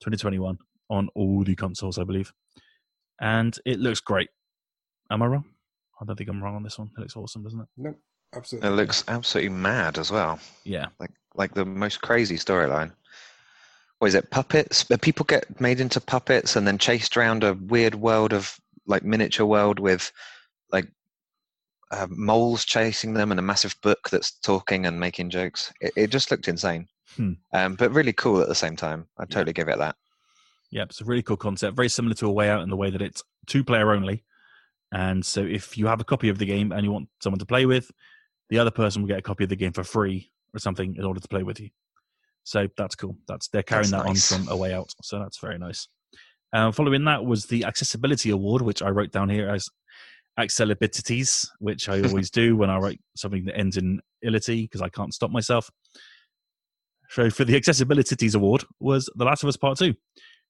2021, 0.00 0.58
on 0.90 1.08
all 1.14 1.42
the 1.44 1.54
consoles, 1.54 1.98
I 1.98 2.04
believe. 2.04 2.32
And 3.20 3.56
it 3.64 3.78
looks 3.80 4.00
great. 4.00 4.28
Am 5.10 5.22
I 5.22 5.26
wrong? 5.26 5.44
I 6.00 6.04
don't 6.04 6.16
think 6.16 6.30
I'm 6.30 6.42
wrong 6.42 6.56
on 6.56 6.62
this 6.62 6.78
one. 6.78 6.90
It 6.96 7.00
looks 7.00 7.16
awesome, 7.16 7.42
doesn't 7.42 7.60
it? 7.60 7.68
No, 7.76 7.94
absolutely. 8.34 8.68
It 8.68 8.72
looks 8.72 9.04
absolutely 9.08 9.50
mad 9.50 9.98
as 9.98 10.10
well. 10.10 10.40
Yeah. 10.64 10.86
Like 10.98 11.10
like 11.34 11.54
the 11.54 11.64
most 11.64 12.02
crazy 12.02 12.36
storyline. 12.36 12.92
What 13.98 14.08
is 14.08 14.14
it? 14.14 14.30
Puppets? 14.30 14.90
Uh, 14.90 14.96
People 15.00 15.24
get 15.24 15.60
made 15.60 15.80
into 15.80 16.00
puppets 16.00 16.56
and 16.56 16.66
then 16.66 16.76
chased 16.78 17.16
around 17.16 17.44
a 17.44 17.54
weird 17.54 17.94
world 17.94 18.32
of 18.32 18.58
like 18.86 19.04
miniature 19.04 19.46
world 19.46 19.78
with 19.78 20.10
like 20.72 20.88
uh, 21.92 22.06
moles 22.10 22.64
chasing 22.64 23.14
them 23.14 23.30
and 23.30 23.38
a 23.38 23.42
massive 23.42 23.76
book 23.82 24.08
that's 24.10 24.32
talking 24.40 24.86
and 24.86 24.98
making 24.98 25.30
jokes. 25.30 25.72
It, 25.80 25.92
it 25.96 26.06
just 26.10 26.30
looked 26.30 26.48
insane, 26.48 26.88
Hmm. 27.16 27.32
um, 27.52 27.74
but 27.76 27.92
really 27.92 28.12
cool 28.14 28.40
at 28.40 28.48
the 28.48 28.54
same 28.54 28.74
time. 28.76 29.06
Yeah. 29.18 29.26
totally 29.26 29.52
give 29.52 29.68
it 29.68 29.78
that. 29.78 29.96
Yeah, 30.70 30.84
it's 30.84 31.00
a 31.02 31.04
really 31.04 31.22
cool 31.22 31.36
concept. 31.36 31.76
Very 31.76 31.90
similar 31.90 32.14
to 32.16 32.26
a 32.26 32.32
way 32.32 32.48
out 32.48 32.62
in 32.62 32.70
the 32.70 32.76
way 32.76 32.88
that 32.90 33.02
it's 33.02 33.22
two 33.46 33.62
player 33.62 33.92
only. 33.92 34.24
And 34.90 35.24
so 35.24 35.42
if 35.42 35.76
you 35.78 35.86
have 35.86 36.00
a 36.00 36.04
copy 36.04 36.28
of 36.30 36.38
the 36.38 36.46
game 36.46 36.72
and 36.72 36.84
you 36.84 36.90
want 36.92 37.08
someone 37.22 37.38
to 37.38 37.46
play 37.46 37.66
with, 37.66 37.90
the 38.50 38.58
other 38.58 38.70
person 38.70 39.02
will 39.02 39.08
get 39.08 39.18
a 39.18 39.22
copy 39.22 39.44
of 39.44 39.50
the 39.50 39.56
game 39.56 39.72
for 39.72 39.84
free 39.84 40.30
or 40.54 40.58
something 40.58 40.96
in 40.96 41.04
order 41.04 41.20
to 41.20 41.28
play 41.28 41.42
with 41.42 41.60
you. 41.60 41.70
So 42.44 42.68
that's 42.76 42.94
cool. 42.94 43.16
That's 43.28 43.48
they're 43.48 43.62
carrying 43.62 43.90
That's 43.90 44.02
that 44.04 44.08
nice. 44.08 44.32
on 44.32 44.44
from 44.44 44.48
a 44.52 44.56
way 44.56 44.72
out. 44.74 44.92
So 45.02 45.18
that's 45.18 45.38
very 45.38 45.58
nice. 45.58 45.88
Um, 46.52 46.72
following 46.72 47.04
that 47.04 47.24
was 47.24 47.46
the 47.46 47.64
accessibility 47.64 48.30
award, 48.30 48.62
which 48.62 48.82
I 48.82 48.88
wrote 48.90 49.12
down 49.12 49.28
here 49.30 49.48
as 49.48 49.68
accessibilities, 50.38 51.46
which 51.58 51.88
I 51.88 52.00
always 52.02 52.30
do 52.30 52.56
when 52.56 52.70
I 52.70 52.78
write 52.78 53.00
something 53.16 53.44
that 53.44 53.58
ends 53.58 53.76
in 53.76 54.00
ility 54.24 54.64
because 54.64 54.82
I 54.82 54.88
can't 54.88 55.12
stop 55.12 55.30
myself. 55.30 55.70
So 57.10 57.28
for 57.28 57.44
the 57.44 57.60
accessibilities 57.60 58.34
award 58.34 58.64
was 58.80 59.10
The 59.16 59.24
Last 59.24 59.42
of 59.42 59.48
Us 59.48 59.56
Part 59.56 59.78
Two 59.78 59.94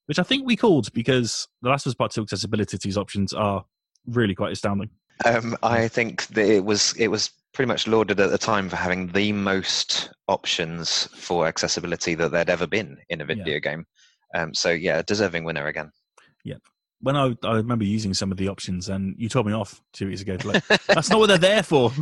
which 0.07 0.19
I 0.19 0.23
think 0.23 0.47
we 0.47 0.57
called 0.57 0.93
because 0.93 1.49
The 1.63 1.69
Last 1.69 1.87
of 1.87 1.91
Us 1.91 1.95
Part 1.95 2.13
Two 2.13 2.25
accessibilities 2.25 2.97
options 2.97 3.33
are 3.33 3.65
really 4.07 4.35
quite 4.35 4.53
astounding. 4.53 4.91
Um, 5.25 5.57
I 5.63 5.89
think 5.89 6.27
that 6.29 6.47
it 6.47 6.65
was 6.65 6.95
it 6.99 7.09
was 7.09 7.31
pretty 7.55 7.69
much 7.69 7.87
lauded 7.87 8.19
at 8.19 8.31
the 8.31 8.39
time 8.39 8.69
for 8.69 8.77
having 8.77 9.09
the 9.09 9.33
most 9.33 10.11
options 10.29 11.07
for 11.15 11.47
accessibility 11.47 12.15
that 12.15 12.31
there'd 12.33 12.51
ever 12.51 12.67
been 12.67 12.97
in 13.11 13.21
a 13.21 13.25
Yeah. 13.25 13.35
video 13.35 13.61
game. 13.61 13.85
Um, 14.35 14.55
so 14.55 14.71
yeah, 14.71 15.03
deserving 15.03 15.45
winner 15.45 15.67
again. 15.67 15.91
When 17.03 17.17
I, 17.17 17.35
I 17.45 17.57
remember 17.57 17.85
using 17.85 18.15
some 18.15 18.31
of 18.33 18.39
the 18.39 18.49
options, 18.49 18.89
and 18.89 19.15
you 19.19 19.29
told 19.29 19.47
me 19.47 19.53
off 19.53 19.81
two 19.93 20.07
weeks 20.09 20.23
ago. 20.23 20.37
Like, 20.45 20.65
That's 20.87 21.11
not 21.11 21.19
what 21.19 21.27
they're 21.27 21.37
there 21.39 21.63
for. 21.63 21.93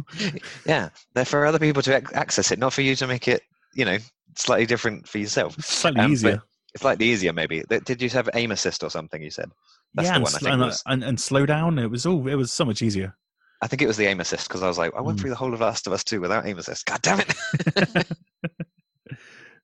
yeah, 0.66 0.90
they're 1.14 1.24
for 1.24 1.46
other 1.46 1.58
people 1.58 1.82
to 1.82 1.94
access 2.14 2.52
it, 2.52 2.58
not 2.58 2.72
for 2.72 2.82
you 2.82 2.94
to 2.96 3.06
make 3.06 3.26
it, 3.26 3.42
you 3.74 3.84
know, 3.84 3.98
slightly 4.36 4.66
different 4.66 5.08
for 5.08 5.18
yourself. 5.18 5.54
Slightly 5.64 6.00
Um, 6.00 6.12
easier. 6.12 6.42
It's 6.74 6.82
slightly 6.82 7.06
easier, 7.06 7.32
maybe. 7.32 7.62
Did 7.84 8.00
you 8.00 8.08
have 8.10 8.28
aim 8.34 8.50
assist 8.52 8.84
or 8.84 8.90
something? 8.90 9.20
You 9.22 9.30
said. 9.30 9.50
That's 9.94 10.06
yeah, 10.08 10.14
and, 10.16 10.22
one 10.22 10.28
I 10.34 10.38
sl- 10.38 10.44
think 10.44 10.52
and, 10.52 10.62
was. 10.62 10.82
and, 10.86 11.02
and 11.02 11.20
slow 11.20 11.44
down. 11.46 11.78
It 11.80 11.90
was 11.90 12.06
all. 12.06 12.28
It 12.28 12.36
was 12.36 12.52
so 12.52 12.64
much 12.64 12.80
easier. 12.82 13.16
I 13.62 13.66
think 13.66 13.82
it 13.82 13.86
was 13.88 13.96
the 13.96 14.06
aim 14.06 14.20
assist 14.20 14.48
because 14.48 14.62
I 14.62 14.68
was 14.68 14.78
like, 14.78 14.92
I 14.96 15.00
went 15.00 15.18
Mm. 15.18 15.20
through 15.22 15.30
the 15.30 15.36
whole 15.36 15.52
of 15.52 15.60
Last 15.60 15.86
of 15.86 15.92
Us 15.92 16.04
2 16.04 16.20
without 16.20 16.46
aim 16.46 16.58
assist. 16.58 16.86
God 16.86 17.02
damn 17.02 17.20
it! 17.20 18.06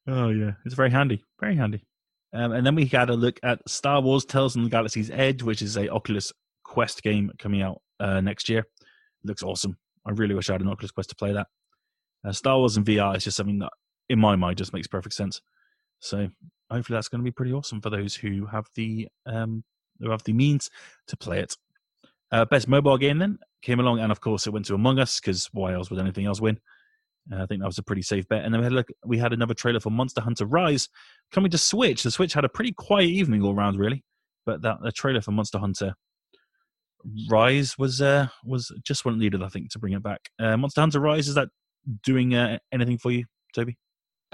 Oh 0.08 0.28
yeah, 0.28 0.52
it's 0.64 0.74
very 0.74 0.90
handy. 0.90 1.24
Very 1.40 1.56
handy. 1.56 1.82
Um, 2.32 2.52
and 2.52 2.66
then 2.66 2.74
we 2.74 2.86
had 2.86 3.10
a 3.10 3.14
look 3.14 3.38
at 3.42 3.60
Star 3.68 4.00
Wars: 4.00 4.24
Tales 4.24 4.54
from 4.54 4.64
the 4.64 4.70
Galaxy's 4.70 5.10
Edge, 5.10 5.42
which 5.42 5.62
is 5.62 5.76
a 5.76 5.88
Oculus 5.88 6.32
Quest 6.64 7.02
game 7.02 7.30
coming 7.38 7.62
out 7.62 7.80
uh, 8.00 8.20
next 8.20 8.48
year. 8.48 8.64
looks 9.24 9.42
awesome. 9.42 9.78
I 10.06 10.10
really 10.10 10.34
wish 10.34 10.50
I 10.50 10.54
had 10.54 10.62
an 10.62 10.68
Oculus 10.68 10.90
Quest 10.90 11.10
to 11.10 11.16
play 11.16 11.32
that. 11.32 11.46
Uh, 12.24 12.32
Star 12.32 12.58
Wars 12.58 12.76
in 12.76 12.84
VR 12.84 13.16
is 13.16 13.24
just 13.24 13.36
something 13.36 13.58
that, 13.60 13.72
in 14.08 14.18
my 14.18 14.36
mind, 14.36 14.58
just 14.58 14.72
makes 14.72 14.86
perfect 14.86 15.14
sense. 15.14 15.40
So 16.00 16.28
hopefully 16.70 16.96
that's 16.96 17.08
going 17.08 17.20
to 17.20 17.24
be 17.24 17.32
pretty 17.32 17.52
awesome 17.52 17.80
for 17.80 17.90
those 17.90 18.14
who 18.14 18.46
have 18.46 18.66
the 18.74 19.08
um, 19.24 19.64
who 20.00 20.10
have 20.10 20.24
the 20.24 20.32
means 20.32 20.70
to 21.08 21.16
play 21.16 21.40
it. 21.40 21.56
Uh, 22.32 22.44
best 22.44 22.68
mobile 22.68 22.98
game 22.98 23.18
then 23.18 23.38
came 23.62 23.80
along, 23.80 24.00
and 24.00 24.12
of 24.12 24.20
course 24.20 24.46
it 24.46 24.52
went 24.52 24.66
to 24.66 24.74
Among 24.74 24.98
Us 24.98 25.20
because 25.20 25.48
why 25.52 25.72
else 25.72 25.90
would 25.90 26.00
anything 26.00 26.26
else 26.26 26.40
win? 26.40 26.58
Uh, 27.32 27.42
I 27.42 27.46
think 27.46 27.60
that 27.60 27.66
was 27.66 27.78
a 27.78 27.82
pretty 27.82 28.02
safe 28.02 28.28
bet. 28.28 28.44
And 28.44 28.52
then 28.52 28.60
we 28.60 28.64
had 28.64 28.72
look, 28.72 28.88
we 29.04 29.18
had 29.18 29.32
another 29.32 29.54
trailer 29.54 29.80
for 29.80 29.90
Monster 29.90 30.20
Hunter 30.20 30.46
Rise 30.46 30.88
coming 31.32 31.50
to 31.50 31.58
Switch. 31.58 32.02
The 32.02 32.10
Switch 32.10 32.34
had 32.34 32.44
a 32.44 32.48
pretty 32.48 32.72
quiet 32.72 33.08
evening 33.08 33.42
all 33.42 33.54
around, 33.54 33.78
really. 33.78 34.04
But 34.44 34.62
that 34.62 34.78
the 34.82 34.92
trailer 34.92 35.20
for 35.20 35.32
Monster 35.32 35.58
Hunter 35.58 35.94
Rise 37.30 37.76
was 37.78 38.00
uh, 38.00 38.28
was 38.44 38.72
just 38.84 39.04
what 39.04 39.14
it 39.14 39.18
needed, 39.18 39.42
I 39.42 39.48
think, 39.48 39.70
to 39.70 39.78
bring 39.78 39.92
it 39.92 40.02
back. 40.02 40.20
Uh, 40.38 40.56
Monster 40.56 40.80
Hunter 40.80 41.00
Rise 41.00 41.28
is 41.28 41.34
that 41.34 41.48
doing 42.04 42.34
uh, 42.34 42.58
anything 42.72 42.98
for 42.98 43.10
you, 43.10 43.24
Toby? 43.54 43.76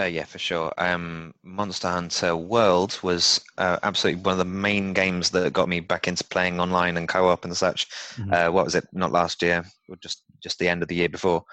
Uh, 0.00 0.04
yeah, 0.04 0.24
for 0.24 0.38
sure. 0.38 0.72
Um, 0.78 1.34
Monster 1.42 1.88
Hunter 1.88 2.34
World 2.34 2.98
was 3.02 3.40
uh, 3.58 3.78
absolutely 3.82 4.22
one 4.22 4.32
of 4.32 4.38
the 4.38 4.44
main 4.46 4.94
games 4.94 5.30
that 5.30 5.52
got 5.52 5.68
me 5.68 5.80
back 5.80 6.08
into 6.08 6.24
playing 6.24 6.60
online 6.60 6.96
and 6.96 7.08
co-op 7.08 7.44
and 7.44 7.54
such. 7.54 7.88
Mhm. 8.16 8.32
Uh, 8.32 8.50
what 8.50 8.64
was 8.64 8.74
it? 8.74 8.86
Not 8.92 9.12
last 9.12 9.42
year, 9.42 9.64
or 9.88 9.96
just 9.96 10.22
just 10.42 10.58
the 10.58 10.68
end 10.68 10.82
of 10.82 10.88
the 10.88 10.94
year 10.94 11.10
before. 11.10 11.44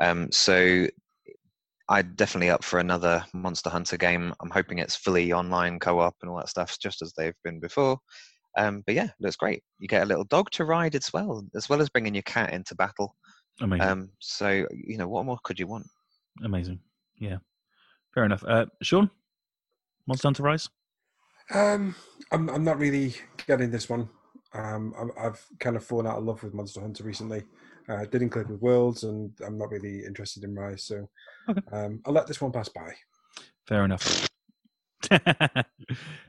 Um, 0.00 0.30
so 0.32 0.86
I'm 1.88 2.12
definitely 2.14 2.50
up 2.50 2.62
for 2.64 2.78
another 2.78 3.24
Monster 3.34 3.68
Hunter 3.70 3.96
game. 3.96 4.32
I'm 4.40 4.50
hoping 4.50 4.78
it's 4.78 4.96
fully 4.96 5.32
online 5.32 5.78
co-op 5.78 6.14
and 6.22 6.30
all 6.30 6.36
that 6.38 6.48
stuff, 6.48 6.78
just 6.80 7.02
as 7.02 7.12
they've 7.16 7.34
been 7.44 7.60
before. 7.60 7.98
Um, 8.56 8.82
but 8.86 8.94
yeah, 8.94 9.08
looks 9.20 9.36
great. 9.36 9.62
You 9.78 9.88
get 9.88 10.02
a 10.02 10.06
little 10.06 10.24
dog 10.24 10.50
to 10.52 10.64
ride 10.64 10.94
as 10.94 11.12
well, 11.12 11.44
as 11.54 11.68
well 11.68 11.80
as 11.80 11.88
bringing 11.88 12.14
your 12.14 12.22
cat 12.22 12.52
into 12.52 12.74
battle. 12.74 13.16
Amazing, 13.60 13.86
Um, 13.88 14.10
so 14.20 14.66
you 14.72 14.96
know, 14.98 15.08
what 15.08 15.26
more 15.26 15.38
could 15.44 15.58
you 15.58 15.66
want? 15.66 15.86
amazing. 16.42 16.80
Yeah, 17.18 17.38
fair 18.14 18.24
enough. 18.24 18.44
Uh, 18.46 18.66
Sean, 18.82 19.10
Monster 20.06 20.28
Hunter 20.28 20.42
Rise. 20.44 20.68
Um, 21.52 21.94
I'm 22.32 22.48
I'm 22.48 22.64
not 22.64 22.78
really 22.78 23.14
getting 23.46 23.70
this 23.70 23.88
one. 23.88 24.08
Um, 24.54 24.94
I'm, 24.98 25.10
I've 25.20 25.44
kind 25.58 25.76
of 25.76 25.84
fallen 25.84 26.06
out 26.06 26.18
of 26.18 26.24
love 26.24 26.42
with 26.42 26.54
Monster 26.54 26.80
Hunter 26.80 27.04
recently. 27.04 27.44
Uh, 27.90 28.04
didn't 28.06 28.30
click 28.30 28.48
with 28.48 28.60
Worlds, 28.60 29.02
and 29.02 29.32
I'm 29.44 29.58
not 29.58 29.70
really 29.70 30.04
interested 30.06 30.44
in 30.44 30.54
Rise. 30.54 30.84
So 30.84 31.08
Okay. 31.48 31.60
um, 31.72 32.00
I'll 32.06 32.12
let 32.12 32.26
this 32.28 32.40
one 32.40 32.52
pass 32.52 32.68
by. 32.68 32.92
Fair 33.66 33.84
enough. 33.84 34.28
well, 35.10 35.18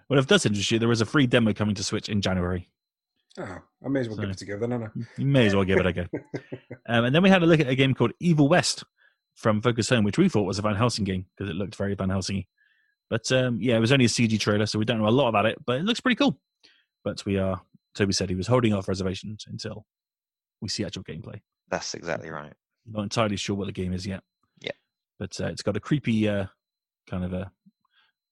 if 0.10 0.24
it 0.24 0.28
does 0.28 0.46
interest 0.46 0.72
you, 0.72 0.80
there 0.80 0.92
is 0.92 1.02
a 1.02 1.06
free 1.06 1.28
demo 1.28 1.54
coming 1.54 1.76
to 1.76 1.84
Switch 1.84 2.10
in 2.10 2.22
January. 2.22 2.70
Oh, 3.38 3.58
I 3.86 3.88
may 3.90 4.02
as 4.02 4.10
well 4.10 4.18
give 4.18 4.30
it 4.30 4.38
to 4.40 4.46
go 4.46 4.58
then, 4.58 4.74
Anna. 4.74 4.92
You 5.18 5.26
may 5.26 5.46
as 5.48 5.56
well 5.56 5.64
give 5.64 5.80
it 5.80 5.86
a 5.86 5.94
go. 5.94 6.06
Um, 6.90 7.06
and 7.06 7.16
then 7.16 7.22
we 7.22 7.30
had 7.30 7.44
a 7.44 7.46
look 7.46 7.60
at 7.60 7.70
a 7.70 7.76
game 7.76 7.94
called 7.94 8.12
Evil 8.20 8.50
West 8.50 8.84
from 9.36 9.62
Focus 9.62 9.88
Home, 9.90 10.04
which 10.04 10.18
we 10.18 10.28
thought 10.28 10.44
was 10.44 10.60
a 10.60 10.62
Van 10.62 10.76
Helsing 10.76 11.06
game 11.06 11.26
because 11.38 11.50
it 11.50 11.56
looked 11.56 11.76
very 11.76 11.94
Van 11.96 12.10
Helsing 12.10 12.44
But 13.10 13.32
um, 13.32 13.60
yeah, 13.62 13.78
it 13.78 13.80
was 13.80 13.92
only 13.92 14.06
a 14.06 14.10
CG 14.10 14.40
trailer, 14.40 14.66
so 14.66 14.80
we 14.80 14.84
don't 14.84 14.98
know 14.98 15.08
a 15.08 15.10
lot 15.10 15.30
about 15.30 15.46
it, 15.46 15.64
but 15.64 15.80
it 15.80 15.84
looks 15.84 16.02
pretty 16.02 16.16
cool. 16.16 16.40
But 17.04 17.24
we 17.26 17.38
are 17.38 17.62
Toby 17.96 18.14
said 18.14 18.30
he 18.30 18.36
was 18.36 18.48
holding 18.48 18.74
off 18.74 18.88
reservations 18.88 19.46
until 19.48 19.86
we 20.62 20.70
see 20.70 20.86
actual 20.86 21.04
gameplay. 21.04 21.42
That's 21.70 21.94
exactly 21.94 22.30
right. 22.30 22.54
Not 22.86 23.04
entirely 23.04 23.38
sure 23.38 23.56
what 23.56 23.66
the 23.66 23.72
game 23.72 23.94
is 23.94 24.06
yet. 24.06 24.22
Yeah. 24.60 24.72
but 25.20 25.40
uh, 25.40 25.48
it's 25.48 25.62
got 25.62 25.78
a 25.78 25.80
creepy 25.80 26.28
uh, 26.28 26.46
kind 27.10 27.24
of 27.24 27.34
a 27.34 27.52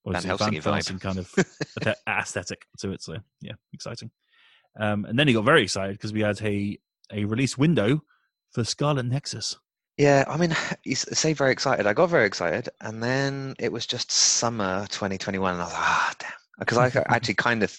what 0.04 0.14
Van 0.14 0.20
is 0.20 0.42
it, 0.42 0.64
Helsing 0.64 1.00
kind 1.00 1.20
of 1.20 1.34
aesthetic 2.08 2.66
to 2.80 2.92
it. 2.92 3.02
So 3.02 3.18
yeah, 3.42 3.54
exciting. 3.74 4.12
Um, 4.80 5.06
and 5.06 5.18
then 5.18 5.28
he 5.28 5.34
got 5.34 5.46
very 5.46 5.64
excited 5.64 5.94
because 5.94 6.14
we 6.14 6.22
had 6.22 6.42
a 6.42 6.78
a 7.12 7.26
release 7.26 7.58
window 7.58 8.02
for 8.52 8.64
Scarlet 8.64 9.06
Nexus. 9.06 9.58
Yeah, 9.98 10.24
I 10.28 10.38
mean, 10.38 10.56
you 10.86 10.96
say 10.96 11.34
very 11.34 11.52
excited. 11.52 11.86
I 11.86 11.94
got 11.94 12.10
very 12.10 12.26
excited, 12.26 12.70
and 12.82 13.04
then 13.04 13.56
it 13.60 13.72
was 13.72 13.86
just 13.86 14.12
summer 14.12 14.88
2021, 14.90 15.54
and 15.54 15.62
I 15.62 15.66
was 15.66 15.74
like, 15.74 15.82
ah, 15.82 16.14
damn. 16.20 16.32
Because 16.60 16.78
I 16.78 16.92
actually 17.08 17.36
kind 17.36 17.64
of, 17.64 17.76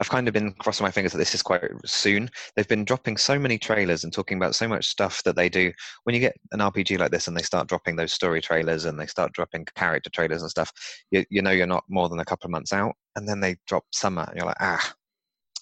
I've 0.00 0.10
kind 0.10 0.28
of 0.28 0.34
been 0.34 0.52
crossing 0.54 0.84
my 0.84 0.90
fingers 0.90 1.12
that 1.12 1.18
this 1.18 1.34
is 1.34 1.42
quite 1.42 1.62
soon. 1.84 2.30
They've 2.54 2.68
been 2.68 2.84
dropping 2.84 3.16
so 3.16 3.38
many 3.38 3.58
trailers 3.58 4.04
and 4.04 4.12
talking 4.12 4.36
about 4.36 4.54
so 4.54 4.68
much 4.68 4.86
stuff 4.86 5.22
that 5.22 5.36
they 5.36 5.48
do. 5.48 5.72
When 6.02 6.14
you 6.14 6.20
get 6.20 6.36
an 6.52 6.60
RPG 6.60 6.98
like 6.98 7.10
this 7.10 7.28
and 7.28 7.36
they 7.36 7.42
start 7.42 7.68
dropping 7.68 7.96
those 7.96 8.12
story 8.12 8.40
trailers 8.40 8.84
and 8.84 8.98
they 8.98 9.06
start 9.06 9.32
dropping 9.32 9.66
character 9.76 10.10
trailers 10.10 10.42
and 10.42 10.50
stuff, 10.50 10.72
you, 11.10 11.24
you 11.30 11.42
know 11.42 11.50
you're 11.50 11.66
not 11.66 11.84
more 11.88 12.08
than 12.08 12.20
a 12.20 12.24
couple 12.24 12.48
of 12.48 12.52
months 12.52 12.72
out, 12.72 12.94
and 13.16 13.28
then 13.28 13.40
they 13.40 13.56
drop 13.66 13.84
summer, 13.92 14.22
and 14.22 14.36
you're 14.36 14.46
like, 14.46 14.56
ah, 14.60 14.94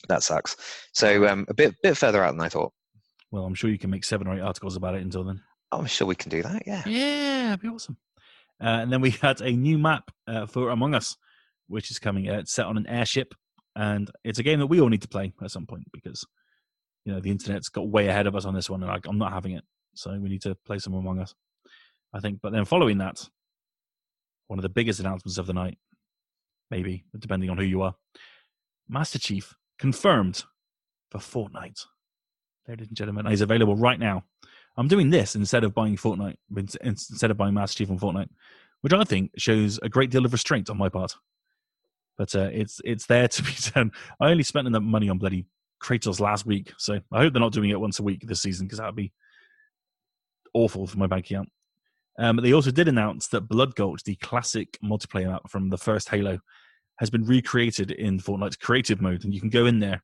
that 0.08 0.22
sucks. 0.22 0.56
So 0.92 1.26
um, 1.28 1.46
a 1.48 1.54
bit 1.54 1.74
bit 1.82 1.96
further 1.96 2.24
out 2.24 2.32
than 2.32 2.40
I 2.40 2.48
thought. 2.48 2.72
Well, 3.30 3.44
I'm 3.44 3.54
sure 3.54 3.70
you 3.70 3.78
can 3.78 3.90
make 3.90 4.04
seven 4.04 4.26
or 4.26 4.36
eight 4.36 4.40
articles 4.40 4.76
about 4.76 4.94
it 4.94 5.02
until 5.02 5.24
then. 5.24 5.40
I'm 5.72 5.86
sure 5.86 6.06
we 6.06 6.14
can 6.14 6.30
do 6.30 6.42
that. 6.42 6.66
Yeah. 6.66 6.82
Yeah, 6.86 7.42
that'd 7.44 7.60
be 7.60 7.68
awesome. 7.68 7.96
Uh, 8.62 8.80
and 8.82 8.92
then 8.92 9.00
we 9.00 9.10
had 9.22 9.40
a 9.40 9.50
new 9.50 9.78
map 9.78 10.10
uh, 10.26 10.46
for 10.46 10.70
Among 10.70 10.94
Us, 10.94 11.16
which 11.68 11.90
is 11.90 11.98
coming. 11.98 12.28
Uh, 12.28 12.38
it's 12.38 12.52
set 12.52 12.66
on 12.66 12.76
an 12.76 12.86
airship, 12.86 13.34
and 13.76 14.10
it's 14.24 14.38
a 14.38 14.42
game 14.42 14.58
that 14.60 14.66
we 14.66 14.80
all 14.80 14.88
need 14.88 15.02
to 15.02 15.08
play 15.08 15.32
at 15.42 15.50
some 15.50 15.66
point 15.66 15.84
because 15.92 16.24
you 17.04 17.12
know 17.12 17.20
the 17.20 17.30
internet's 17.30 17.68
got 17.68 17.88
way 17.88 18.08
ahead 18.08 18.26
of 18.26 18.36
us 18.36 18.44
on 18.44 18.54
this 18.54 18.70
one, 18.70 18.82
and 18.82 18.90
I, 18.90 18.98
I'm 19.06 19.18
not 19.18 19.32
having 19.32 19.52
it. 19.52 19.64
So 19.94 20.10
we 20.18 20.28
need 20.28 20.42
to 20.42 20.56
play 20.66 20.78
some 20.78 20.94
Among 20.94 21.18
Us, 21.18 21.34
I 22.12 22.20
think. 22.20 22.40
But 22.42 22.52
then 22.52 22.64
following 22.64 22.98
that, 22.98 23.28
one 24.46 24.58
of 24.58 24.62
the 24.62 24.68
biggest 24.68 25.00
announcements 25.00 25.38
of 25.38 25.46
the 25.46 25.52
night, 25.52 25.78
maybe 26.70 27.04
depending 27.18 27.50
on 27.50 27.58
who 27.58 27.64
you 27.64 27.82
are, 27.82 27.94
Master 28.88 29.18
Chief 29.18 29.54
confirmed 29.78 30.44
for 31.10 31.18
Fortnite. 31.18 31.84
Ladies 32.68 32.88
and 32.88 32.96
gentlemen, 32.96 33.26
he's 33.26 33.40
available 33.40 33.76
right 33.76 33.98
now. 33.98 34.24
I'm 34.76 34.88
doing 34.88 35.10
this 35.10 35.34
instead 35.34 35.64
of 35.64 35.74
buying 35.74 35.96
Fortnite, 35.96 36.36
instead 36.82 37.30
of 37.30 37.36
buying 37.36 37.54
Master 37.54 37.78
Chief 37.78 37.90
on 37.90 37.98
Fortnite, 37.98 38.30
which 38.80 38.92
I 38.92 39.04
think 39.04 39.32
shows 39.36 39.78
a 39.82 39.88
great 39.88 40.10
deal 40.10 40.24
of 40.24 40.32
restraint 40.32 40.70
on 40.70 40.78
my 40.78 40.88
part. 40.88 41.14
But 42.18 42.34
uh, 42.34 42.50
it's 42.52 42.80
it's 42.84 43.06
there 43.06 43.28
to 43.28 43.42
be 43.42 43.54
done. 43.74 43.92
I 44.20 44.30
only 44.30 44.42
spent 44.42 44.66
enough 44.66 44.82
money 44.82 45.08
on 45.08 45.18
bloody 45.18 45.46
Kratos 45.82 46.20
last 46.20 46.46
week, 46.46 46.72
so 46.78 47.00
I 47.12 47.20
hope 47.20 47.32
they're 47.32 47.40
not 47.40 47.52
doing 47.52 47.70
it 47.70 47.80
once 47.80 47.98
a 47.98 48.02
week 48.02 48.20
this 48.26 48.42
season 48.42 48.66
because 48.66 48.78
that 48.78 48.86
would 48.86 48.96
be 48.96 49.12
awful 50.54 50.86
for 50.86 50.98
my 50.98 51.06
bank 51.06 51.26
account. 51.26 51.48
Um, 52.18 52.36
they 52.36 52.52
also 52.52 52.70
did 52.70 52.88
announce 52.88 53.28
that 53.28 53.48
Blood 53.48 53.74
Gulch, 53.74 54.04
the 54.04 54.16
classic 54.16 54.78
multiplayer 54.84 55.28
map 55.28 55.48
from 55.48 55.70
the 55.70 55.78
first 55.78 56.10
Halo, 56.10 56.40
has 56.98 57.10
been 57.10 57.24
recreated 57.24 57.90
in 57.90 58.18
Fortnite's 58.18 58.56
creative 58.56 59.00
mode, 59.00 59.24
and 59.24 59.34
you 59.34 59.40
can 59.40 59.50
go 59.50 59.66
in 59.66 59.80
there 59.80 60.02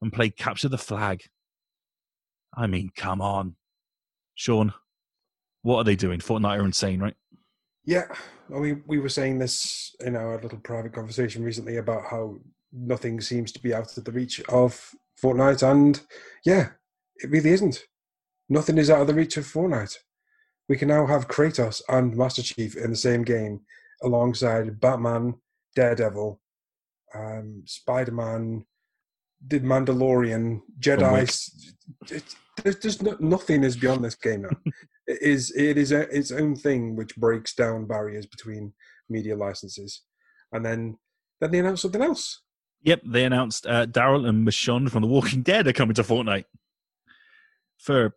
and 0.00 0.12
play 0.12 0.30
Capture 0.30 0.68
the 0.68 0.78
Flag. 0.78 1.22
I 2.56 2.66
mean, 2.66 2.90
come 2.96 3.20
on, 3.20 3.56
Sean, 4.34 4.72
what 5.62 5.76
are 5.78 5.84
they 5.84 5.96
doing? 5.96 6.20
Fortnite 6.20 6.58
are 6.58 6.64
insane, 6.64 7.00
right? 7.00 7.14
Yeah, 7.84 8.06
well, 8.50 8.60
we 8.60 8.72
we 8.86 8.98
were 8.98 9.08
saying 9.08 9.38
this 9.38 9.94
in 10.00 10.16
our 10.16 10.40
little 10.40 10.58
private 10.58 10.92
conversation 10.92 11.42
recently 11.44 11.76
about 11.76 12.04
how 12.10 12.36
nothing 12.72 13.20
seems 13.20 13.52
to 13.52 13.62
be 13.62 13.74
out 13.74 13.96
of 13.96 14.04
the 14.04 14.12
reach 14.12 14.40
of 14.48 14.94
Fortnite, 15.22 15.62
and 15.68 16.00
yeah, 16.44 16.70
it 17.16 17.30
really 17.30 17.50
isn't. 17.50 17.84
Nothing 18.48 18.78
is 18.78 18.90
out 18.90 19.00
of 19.02 19.06
the 19.06 19.14
reach 19.14 19.36
of 19.36 19.44
Fortnite. 19.44 19.96
We 20.68 20.76
can 20.76 20.88
now 20.88 21.06
have 21.06 21.28
Kratos 21.28 21.82
and 21.88 22.16
Master 22.16 22.42
Chief 22.42 22.76
in 22.76 22.90
the 22.90 22.96
same 22.96 23.22
game 23.22 23.60
alongside 24.02 24.80
Batman, 24.80 25.34
Daredevil, 25.76 26.40
um, 27.14 27.62
Spider 27.66 28.12
Man, 28.12 28.64
the 29.46 29.60
Mandalorian, 29.60 30.60
Jedi. 30.80 31.12
Wick. 31.12 31.22
s- 31.28 31.72
It, 32.10 32.24
there's 32.62 32.76
just 32.76 33.02
no, 33.02 33.16
nothing 33.20 33.64
is 33.64 33.76
beyond 33.76 34.04
this 34.04 34.14
game 34.14 34.42
now. 34.42 34.50
it 35.10 35.22
is 35.22 35.52
it 35.56 35.76
is 35.76 35.92
a, 35.92 36.02
its 36.16 36.30
own 36.30 36.54
thing 36.56 36.96
which 36.96 37.16
breaks 37.16 37.54
down 37.54 37.86
barriers 37.86 38.26
between 38.26 38.72
media 39.08 39.36
licenses, 39.36 40.02
and 40.52 40.64
then 40.64 40.98
then 41.40 41.50
they 41.50 41.58
announce 41.58 41.82
something 41.82 42.02
else. 42.02 42.42
Yep, 42.82 43.02
they 43.06 43.24
announced 43.24 43.66
uh, 43.66 43.86
Daryl 43.86 44.28
and 44.28 44.46
Michonne 44.46 44.90
from 44.90 45.02
The 45.02 45.08
Walking 45.08 45.42
Dead 45.42 45.66
are 45.66 45.72
coming 45.72 45.94
to 45.94 46.02
Fortnite. 46.02 46.46
For 47.78 48.14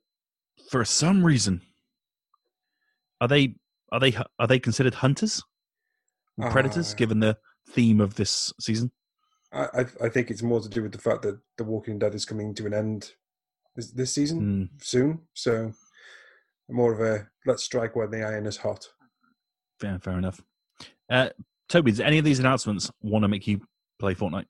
for 0.69 0.85
some 0.85 1.23
reason, 1.23 1.61
are 3.19 3.27
they 3.27 3.55
are 3.91 3.99
they 3.99 4.15
are 4.39 4.47
they 4.47 4.59
considered 4.59 4.95
hunters, 4.95 5.41
or 6.37 6.49
predators? 6.51 6.93
Uh, 6.93 6.95
given 6.95 7.19
the 7.19 7.37
theme 7.69 7.99
of 8.01 8.15
this 8.15 8.53
season, 8.59 8.91
I, 9.51 9.85
I 10.01 10.09
think 10.09 10.31
it's 10.31 10.41
more 10.41 10.61
to 10.61 10.69
do 10.69 10.83
with 10.83 10.91
the 10.91 10.97
fact 10.97 11.21
that 11.23 11.39
The 11.57 11.63
Walking 11.63 11.99
Dead 11.99 12.15
is 12.15 12.25
coming 12.25 12.53
to 12.55 12.65
an 12.65 12.73
end 12.73 13.11
this, 13.75 13.91
this 13.91 14.13
season 14.13 14.39
Hmm, 14.39 14.77
soon. 14.81 15.19
So 15.33 15.73
more 16.69 16.93
of 16.93 16.99
a 17.01 17.27
let's 17.45 17.63
strike 17.63 17.95
while 17.95 18.09
the 18.09 18.23
iron 18.23 18.45
is 18.45 18.57
hot. 18.57 18.87
fair, 19.79 19.99
fair 19.99 20.17
enough. 20.17 20.41
Uh, 21.09 21.29
Toby, 21.69 21.91
does 21.91 21.99
any 21.99 22.17
of 22.17 22.25
these 22.25 22.39
announcements 22.39 22.91
want 23.01 23.23
to 23.23 23.27
make 23.27 23.47
you 23.47 23.61
play 23.99 24.15
Fortnite? 24.15 24.45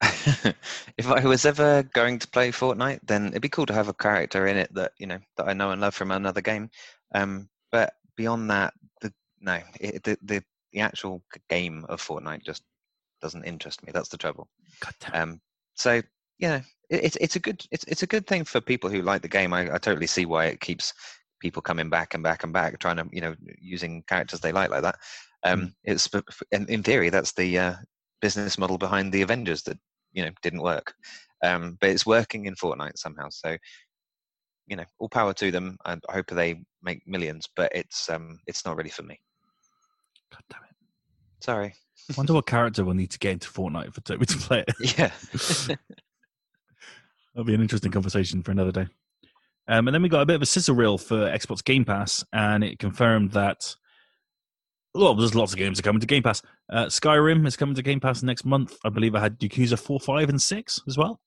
if 0.98 1.08
I 1.08 1.24
was 1.24 1.46
ever 1.46 1.82
going 1.94 2.18
to 2.18 2.28
play 2.28 2.50
Fortnite, 2.50 3.00
then 3.06 3.28
it'd 3.28 3.42
be 3.42 3.48
cool 3.48 3.66
to 3.66 3.72
have 3.72 3.88
a 3.88 3.94
character 3.94 4.46
in 4.46 4.56
it 4.56 4.72
that 4.74 4.92
you 4.98 5.06
know 5.06 5.18
that 5.36 5.48
I 5.48 5.52
know 5.52 5.70
and 5.70 5.80
love 5.80 5.94
from 5.94 6.10
another 6.10 6.40
game. 6.40 6.70
Um, 7.14 7.48
but 7.72 7.94
beyond 8.16 8.50
that, 8.50 8.74
the 9.00 9.12
no, 9.40 9.60
it, 9.80 10.02
the, 10.04 10.18
the 10.22 10.42
the 10.72 10.80
actual 10.80 11.22
game 11.48 11.86
of 11.88 12.02
Fortnite 12.02 12.44
just 12.44 12.62
doesn't 13.22 13.44
interest 13.44 13.84
me. 13.86 13.92
That's 13.92 14.10
the 14.10 14.18
trouble. 14.18 14.48
God 14.80 14.94
damn. 15.00 15.22
Um, 15.22 15.40
so 15.74 16.02
yeah, 16.38 16.62
it, 16.90 17.04
it's 17.04 17.16
it's 17.16 17.36
a 17.36 17.40
good 17.40 17.64
it's 17.70 17.84
it's 17.84 18.02
a 18.02 18.06
good 18.06 18.26
thing 18.26 18.44
for 18.44 18.60
people 18.60 18.90
who 18.90 19.02
like 19.02 19.22
the 19.22 19.28
game. 19.28 19.52
I, 19.52 19.74
I 19.74 19.78
totally 19.78 20.06
see 20.06 20.26
why 20.26 20.46
it 20.46 20.60
keeps 20.60 20.92
people 21.40 21.62
coming 21.62 21.90
back 21.90 22.14
and 22.14 22.22
back 22.22 22.44
and 22.44 22.52
back, 22.52 22.78
trying 22.78 22.96
to 22.96 23.06
you 23.12 23.20
know 23.20 23.34
using 23.60 24.02
characters 24.08 24.40
they 24.40 24.52
like 24.52 24.70
like 24.70 24.82
that. 24.82 24.96
Um, 25.42 25.74
it's 25.84 26.08
in, 26.50 26.66
in 26.68 26.82
theory 26.82 27.10
that's 27.10 27.32
the 27.32 27.58
uh, 27.58 27.74
business 28.20 28.58
model 28.58 28.78
behind 28.78 29.12
the 29.12 29.22
Avengers 29.22 29.62
that 29.64 29.78
you 30.12 30.24
know 30.24 30.30
didn't 30.42 30.62
work, 30.62 30.94
um, 31.44 31.78
but 31.80 31.90
it's 31.90 32.06
working 32.06 32.46
in 32.46 32.54
Fortnite 32.54 32.98
somehow. 32.98 33.28
So 33.30 33.56
you 34.66 34.76
know, 34.76 34.84
all 34.98 35.08
power 35.08 35.32
to 35.34 35.50
them. 35.50 35.78
I 35.84 35.96
hope 36.10 36.26
they 36.28 36.60
make 36.82 37.06
millions, 37.06 37.48
but 37.54 37.70
it's 37.74 38.10
um 38.10 38.40
it's 38.46 38.64
not 38.64 38.76
really 38.76 38.90
for 38.90 39.02
me. 39.02 39.20
God 40.32 40.42
damn 40.50 40.62
it! 40.64 40.76
Sorry. 41.40 41.74
I 42.10 42.14
wonder 42.16 42.34
what 42.34 42.46
character 42.46 42.84
we'll 42.84 42.94
need 42.94 43.10
to 43.12 43.18
get 43.18 43.32
into 43.32 43.48
Fortnite 43.48 43.94
for 43.94 44.00
Toby 44.00 44.26
to 44.26 44.36
play 44.38 44.64
it. 44.66 44.98
Yeah. 44.98 45.76
That'll 47.36 47.44
be 47.44 47.54
an 47.54 47.60
interesting 47.60 47.92
conversation 47.92 48.42
for 48.42 48.50
another 48.50 48.72
day. 48.72 48.86
Um, 49.68 49.86
and 49.86 49.94
then 49.94 50.00
we 50.00 50.08
got 50.08 50.22
a 50.22 50.26
bit 50.26 50.36
of 50.36 50.42
a 50.42 50.46
sizzle 50.46 50.74
reel 50.74 50.96
for 50.96 51.16
Xbox 51.16 51.62
Game 51.62 51.84
Pass, 51.84 52.24
and 52.32 52.64
it 52.64 52.78
confirmed 52.78 53.32
that 53.32 53.76
well, 54.94 55.14
there's 55.14 55.34
lots 55.34 55.52
of 55.52 55.58
games 55.58 55.78
are 55.78 55.82
coming 55.82 56.00
to 56.00 56.06
Game 56.06 56.22
Pass. 56.22 56.40
Uh, 56.72 56.86
Skyrim 56.86 57.46
is 57.46 57.54
coming 57.54 57.74
to 57.74 57.82
Game 57.82 58.00
Pass 58.00 58.22
next 58.22 58.46
month. 58.46 58.78
I 58.86 58.88
believe 58.88 59.14
I 59.14 59.20
had 59.20 59.38
Yakuza 59.38 59.78
4, 59.78 60.00
5, 60.00 60.30
and 60.30 60.40
6 60.40 60.80
as 60.88 60.96
well. 60.96 61.20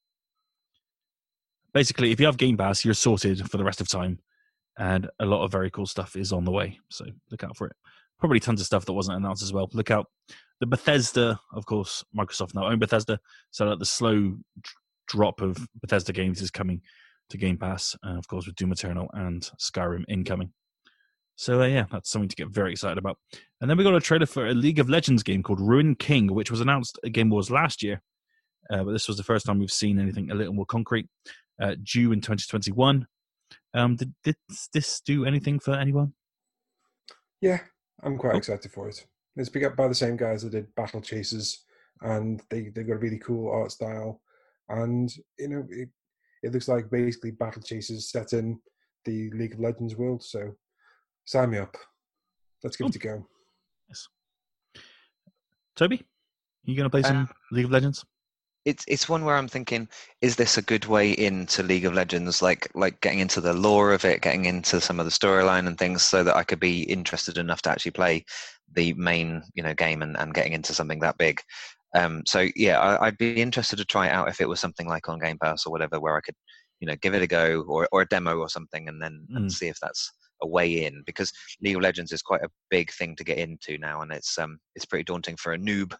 Basically, 1.76 2.12
if 2.12 2.20
you 2.20 2.26
have 2.26 2.38
Game 2.38 2.58
Pass, 2.58 2.84
you're 2.84 2.96
sorted 2.96 3.48
for 3.48 3.58
the 3.58 3.64
rest 3.64 3.80
of 3.80 3.88
time, 3.88 4.18
and 4.80 5.08
a 5.20 5.28
lot 5.28 5.44
of 5.44 5.52
very 5.52 5.70
cool 5.70 5.86
stuff 5.86 6.16
is 6.16 6.34
on 6.34 6.44
the 6.44 6.52
way. 6.52 6.80
So 6.90 7.06
look 7.30 7.44
out 7.44 7.56
for 7.56 7.68
it. 7.68 7.76
Probably 8.20 8.40
tons 8.40 8.62
of 8.62 8.66
stuff 8.66 8.86
that 8.86 8.94
wasn't 8.94 9.18
announced 9.18 9.44
as 9.44 9.54
well. 9.54 9.70
Look 9.74 9.92
out. 9.92 10.08
The 10.60 10.66
Bethesda, 10.66 11.40
of 11.54 11.68
course, 11.68 12.04
Microsoft 12.18 12.56
now 12.56 12.66
own 12.66 12.80
Bethesda, 12.80 13.20
so 13.52 13.70
that 13.70 13.78
the 13.78 13.86
slow 13.86 14.40
drop 15.10 15.42
of 15.42 15.58
Bethesda 15.82 16.14
games 16.14 16.42
is 16.42 16.50
coming 16.52 16.82
to 17.30 17.38
Game 17.38 17.58
Pass, 17.58 17.96
and 18.04 18.18
of 18.18 18.28
course 18.28 18.46
with 18.48 18.56
Doom 18.56 18.72
Eternal 18.72 19.10
and 19.14 19.50
Skyrim 19.60 20.06
incoming. 20.08 20.54
So 21.36 21.62
uh, 21.62 21.66
yeah, 21.68 21.86
that's 21.92 22.10
something 22.10 22.30
to 22.30 22.36
get 22.36 22.48
very 22.50 22.72
excited 22.72 22.98
about. 22.98 23.18
And 23.62 23.70
then 23.70 23.78
we 23.78 23.84
got 23.84 23.96
a 23.96 24.00
trailer 24.02 24.26
for 24.26 24.48
a 24.48 24.54
League 24.54 24.80
of 24.80 24.90
Legends 24.90 25.24
game 25.24 25.44
called 25.44 25.60
Ruined 25.60 26.00
King, 26.00 26.34
which 26.34 26.52
was 26.52 26.62
announced 26.62 26.98
at 27.04 27.12
Game 27.12 27.32
Awards 27.32 27.52
last 27.52 27.84
year, 27.84 28.02
uh, 28.70 28.84
but 28.84 28.92
this 28.92 29.08
was 29.08 29.18
the 29.18 29.24
first 29.24 29.46
time 29.46 29.60
we've 29.60 29.72
seen 29.72 30.00
anything 30.00 30.32
a 30.32 30.36
little 30.36 30.54
more 30.54 30.66
concrete. 30.66 31.08
Uh, 31.62 31.76
due 31.84 32.14
in 32.14 32.22
2021. 32.22 33.06
Um, 33.74 33.98
did, 33.98 34.14
did 34.24 34.38
this 34.74 35.02
do 35.02 35.26
anything 35.26 35.60
for 35.60 35.74
anyone? 35.74 36.14
Yeah, 37.42 37.60
I'm 38.02 38.18
quite 38.18 38.32
Cool. 38.32 38.38
excited 38.38 38.72
for 38.72 38.88
it. 38.88 39.06
It's 39.36 39.50
picked 39.50 39.66
up 39.66 39.76
by 39.76 39.90
the 39.90 39.96
same 39.96 40.16
guys 40.16 40.44
that 40.44 40.52
did 40.52 40.74
Battle 40.76 41.02
Chasers, 41.02 41.66
and 42.02 42.42
they 42.50 42.70
they've 42.70 42.88
got 42.88 42.94
a 42.94 43.00
really 43.00 43.20
cool 43.20 43.52
art 43.52 43.74
style, 43.74 44.22
and 44.70 45.12
you 45.38 45.50
know 45.50 45.68
it 45.70 45.90
it 46.44 46.54
looks 46.54 46.68
like 46.68 46.90
basically 46.90 47.32
Battle 47.32 47.62
Chasers 47.62 48.12
set 48.12 48.34
in 48.34 48.60
the 49.06 49.30
League 49.32 49.54
of 49.54 49.60
Legends 49.60 49.96
world. 49.96 50.24
So 50.24 50.54
sign 51.26 51.52
me 51.52 51.58
up. 51.58 51.76
Let's 52.64 52.78
give 52.78 52.88
it 52.88 52.96
a 52.96 53.00
go. 53.00 53.28
Toby, 55.76 56.06
you 56.64 56.76
gonna 56.76 56.90
play 56.90 57.04
some 57.04 57.24
Uh, 57.24 57.34
League 57.52 57.66
of 57.66 57.72
Legends? 57.72 58.06
it's 58.66 58.84
it's 58.88 59.08
one 59.08 59.24
where 59.24 59.36
I'm 59.36 59.48
thinking, 59.48 59.88
is 60.22 60.36
this 60.36 60.58
a 60.58 60.62
good 60.62 60.86
way 60.86 61.12
into 61.12 61.64
League 61.64 61.86
of 61.86 61.94
Legends? 61.94 62.42
Like 62.42 62.70
like 62.76 63.00
getting 63.02 63.20
into 63.20 63.42
the 63.42 63.54
lore 63.54 63.94
of 63.94 64.06
it, 64.06 64.22
getting 64.22 64.46
into 64.46 64.82
some 64.82 65.00
of 65.00 65.06
the 65.06 65.12
storyline 65.12 65.68
and 65.68 65.78
things, 65.78 66.04
so 66.04 66.24
that 66.24 66.36
I 66.36 66.44
could 66.44 66.60
be 66.60 66.84
interested 66.84 67.38
enough 67.38 67.62
to 67.64 67.72
actually 67.72 67.92
play 67.92 68.26
the 68.74 68.94
main 68.94 69.42
you 69.56 69.64
know 69.64 69.74
game 69.74 70.02
and, 70.02 70.18
and 70.18 70.34
getting 70.34 70.54
into 70.54 70.74
something 70.74 71.00
that 71.00 71.18
big. 71.18 71.42
Um, 71.96 72.24
so 72.28 72.48
yeah, 72.56 72.80
I, 72.80 73.06
would 73.06 73.18
be 73.18 73.42
interested 73.42 73.78
to 73.78 73.86
try 73.86 74.08
it 74.08 74.12
out 74.12 74.30
if 74.30 74.42
it 74.42 74.48
was 74.48 74.60
something 74.60 74.88
like 74.88 75.10
on 75.10 75.20
Game 75.20 75.38
Pass 75.42 75.66
or 75.66 75.72
whatever, 75.72 76.00
where 76.00 76.16
I 76.16 76.22
could 76.22 76.36
you 76.80 76.88
know 76.88 76.96
give 77.02 77.14
it 77.14 77.22
a 77.22 77.28
go 77.28 77.64
or 77.68 77.88
or 77.92 78.02
a 78.02 78.08
demo 78.08 78.38
or 78.38 78.50
something, 78.50 78.88
and 78.88 79.02
then 79.02 79.26
mm. 79.32 79.38
and 79.38 79.52
see 79.52 79.68
if 79.68 79.78
that's 79.82 80.12
a 80.42 80.48
way 80.48 80.86
in 80.86 81.04
because 81.06 81.32
League 81.62 81.76
of 81.76 81.82
Legends 81.82 82.12
is 82.12 82.22
quite 82.22 82.42
a 82.44 82.50
big 82.70 82.92
thing 82.92 83.16
to 83.16 83.24
get 83.24 83.38
into 83.38 83.78
now, 83.78 84.02
and 84.02 84.12
it's 84.12 84.38
um 84.38 84.60
it's 84.76 84.86
pretty 84.86 85.04
daunting 85.04 85.36
for 85.38 85.54
a 85.54 85.58
noob. 85.58 85.96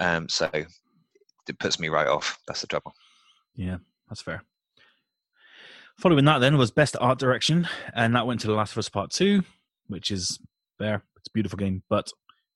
Um, 0.00 0.28
so 0.28 0.48
it 0.52 1.58
puts 1.58 1.78
me 1.78 1.88
right 1.88 2.08
off. 2.08 2.38
That's 2.46 2.60
the 2.60 2.66
trouble. 2.66 2.92
Yeah, 3.54 3.78
that's 4.08 4.22
fair. 4.22 4.42
Following 5.98 6.26
that, 6.26 6.40
then 6.40 6.58
was 6.58 6.70
Best 6.70 6.96
Art 7.00 7.18
Direction, 7.18 7.66
and 7.94 8.14
that 8.14 8.26
went 8.26 8.40
to 8.40 8.46
The 8.46 8.52
Last 8.54 8.72
of 8.72 8.78
Us 8.78 8.88
Part 8.88 9.10
Two, 9.10 9.42
which 9.86 10.10
is 10.10 10.38
fair. 10.78 11.02
It's 11.16 11.28
a 11.28 11.32
beautiful 11.32 11.56
game, 11.56 11.82
but 11.88 12.06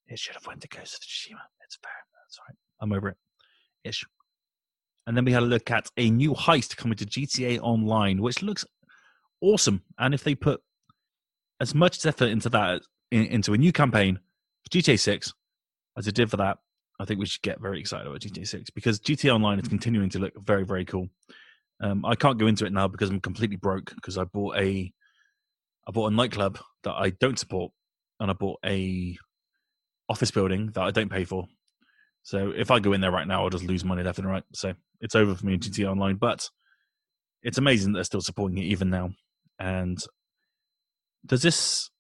it 0.08 0.18
should 0.18 0.34
have 0.34 0.46
went 0.46 0.60
to 0.60 0.68
Ghost 0.68 0.94
of 0.94 1.00
Tsushima. 1.00 1.40
It's 1.64 1.78
fair. 1.82 1.92
Right. 2.38 2.56
I'm 2.80 2.92
over 2.92 3.08
it. 3.08 3.16
Ish. 3.84 4.04
And 5.06 5.16
then 5.16 5.24
we 5.24 5.32
had 5.32 5.42
a 5.42 5.46
look 5.46 5.70
at 5.70 5.88
a 5.96 6.10
new 6.10 6.34
heist 6.34 6.76
coming 6.76 6.96
to 6.96 7.06
GTA 7.06 7.58
Online, 7.60 8.20
which 8.20 8.42
looks 8.42 8.64
awesome. 9.40 9.82
And 9.98 10.14
if 10.14 10.22
they 10.22 10.34
put 10.34 10.60
as 11.60 11.74
much 11.74 12.04
effort 12.06 12.28
into 12.28 12.48
that, 12.50 12.82
in, 13.10 13.24
into 13.26 13.54
a 13.54 13.58
new 13.58 13.72
campaign 13.72 14.20
for 14.62 14.78
GTA 14.78 14.98
6 14.98 15.32
as 15.96 16.06
it 16.06 16.14
did 16.14 16.30
for 16.30 16.36
that, 16.36 16.58
I 17.00 17.04
think 17.06 17.18
we 17.18 17.26
should 17.26 17.42
get 17.42 17.60
very 17.60 17.80
excited 17.80 18.06
about 18.06 18.20
GTA 18.20 18.46
6 18.46 18.70
because 18.70 19.00
GTA 19.00 19.34
Online 19.34 19.58
is 19.58 19.68
continuing 19.68 20.10
to 20.10 20.18
look 20.18 20.34
very, 20.44 20.64
very 20.64 20.84
cool. 20.84 21.08
Um, 21.82 22.04
I 22.04 22.14
can't 22.14 22.38
go 22.38 22.46
into 22.46 22.66
it 22.66 22.72
now 22.72 22.88
because 22.88 23.08
I'm 23.08 23.20
completely 23.20 23.56
broke 23.56 23.94
because 23.94 24.18
I 24.18 24.24
bought 24.24 24.56
a 24.58 24.92
I 25.88 25.92
bought 25.92 26.12
a 26.12 26.14
nightclub 26.14 26.58
that 26.84 26.92
I 26.92 27.10
don't 27.10 27.38
support 27.38 27.72
and 28.20 28.30
I 28.30 28.34
bought 28.34 28.60
a 28.64 29.16
office 30.10 30.30
building 30.30 30.70
that 30.74 30.82
I 30.82 30.90
don't 30.90 31.10
pay 31.10 31.24
for. 31.24 31.46
So 32.22 32.52
if 32.54 32.70
I 32.70 32.80
go 32.80 32.92
in 32.92 33.00
there 33.00 33.10
right 33.10 33.26
now, 33.26 33.42
I'll 33.42 33.50
just 33.50 33.64
lose 33.64 33.84
money 33.84 34.02
left 34.02 34.18
and 34.18 34.28
right. 34.28 34.44
So 34.52 34.74
it's 35.00 35.14
over 35.14 35.34
for 35.34 35.46
me 35.46 35.54
in 35.54 35.60
GTA 35.60 35.90
Online. 35.90 36.16
But 36.16 36.48
it's 37.42 37.58
amazing 37.58 37.92
that 37.92 37.98
they're 37.98 38.04
still 38.04 38.20
supporting 38.20 38.58
it 38.58 38.66
even 38.66 38.90
now. 38.90 39.10
And 39.58 39.98
does 41.26 41.42
this 41.42 41.90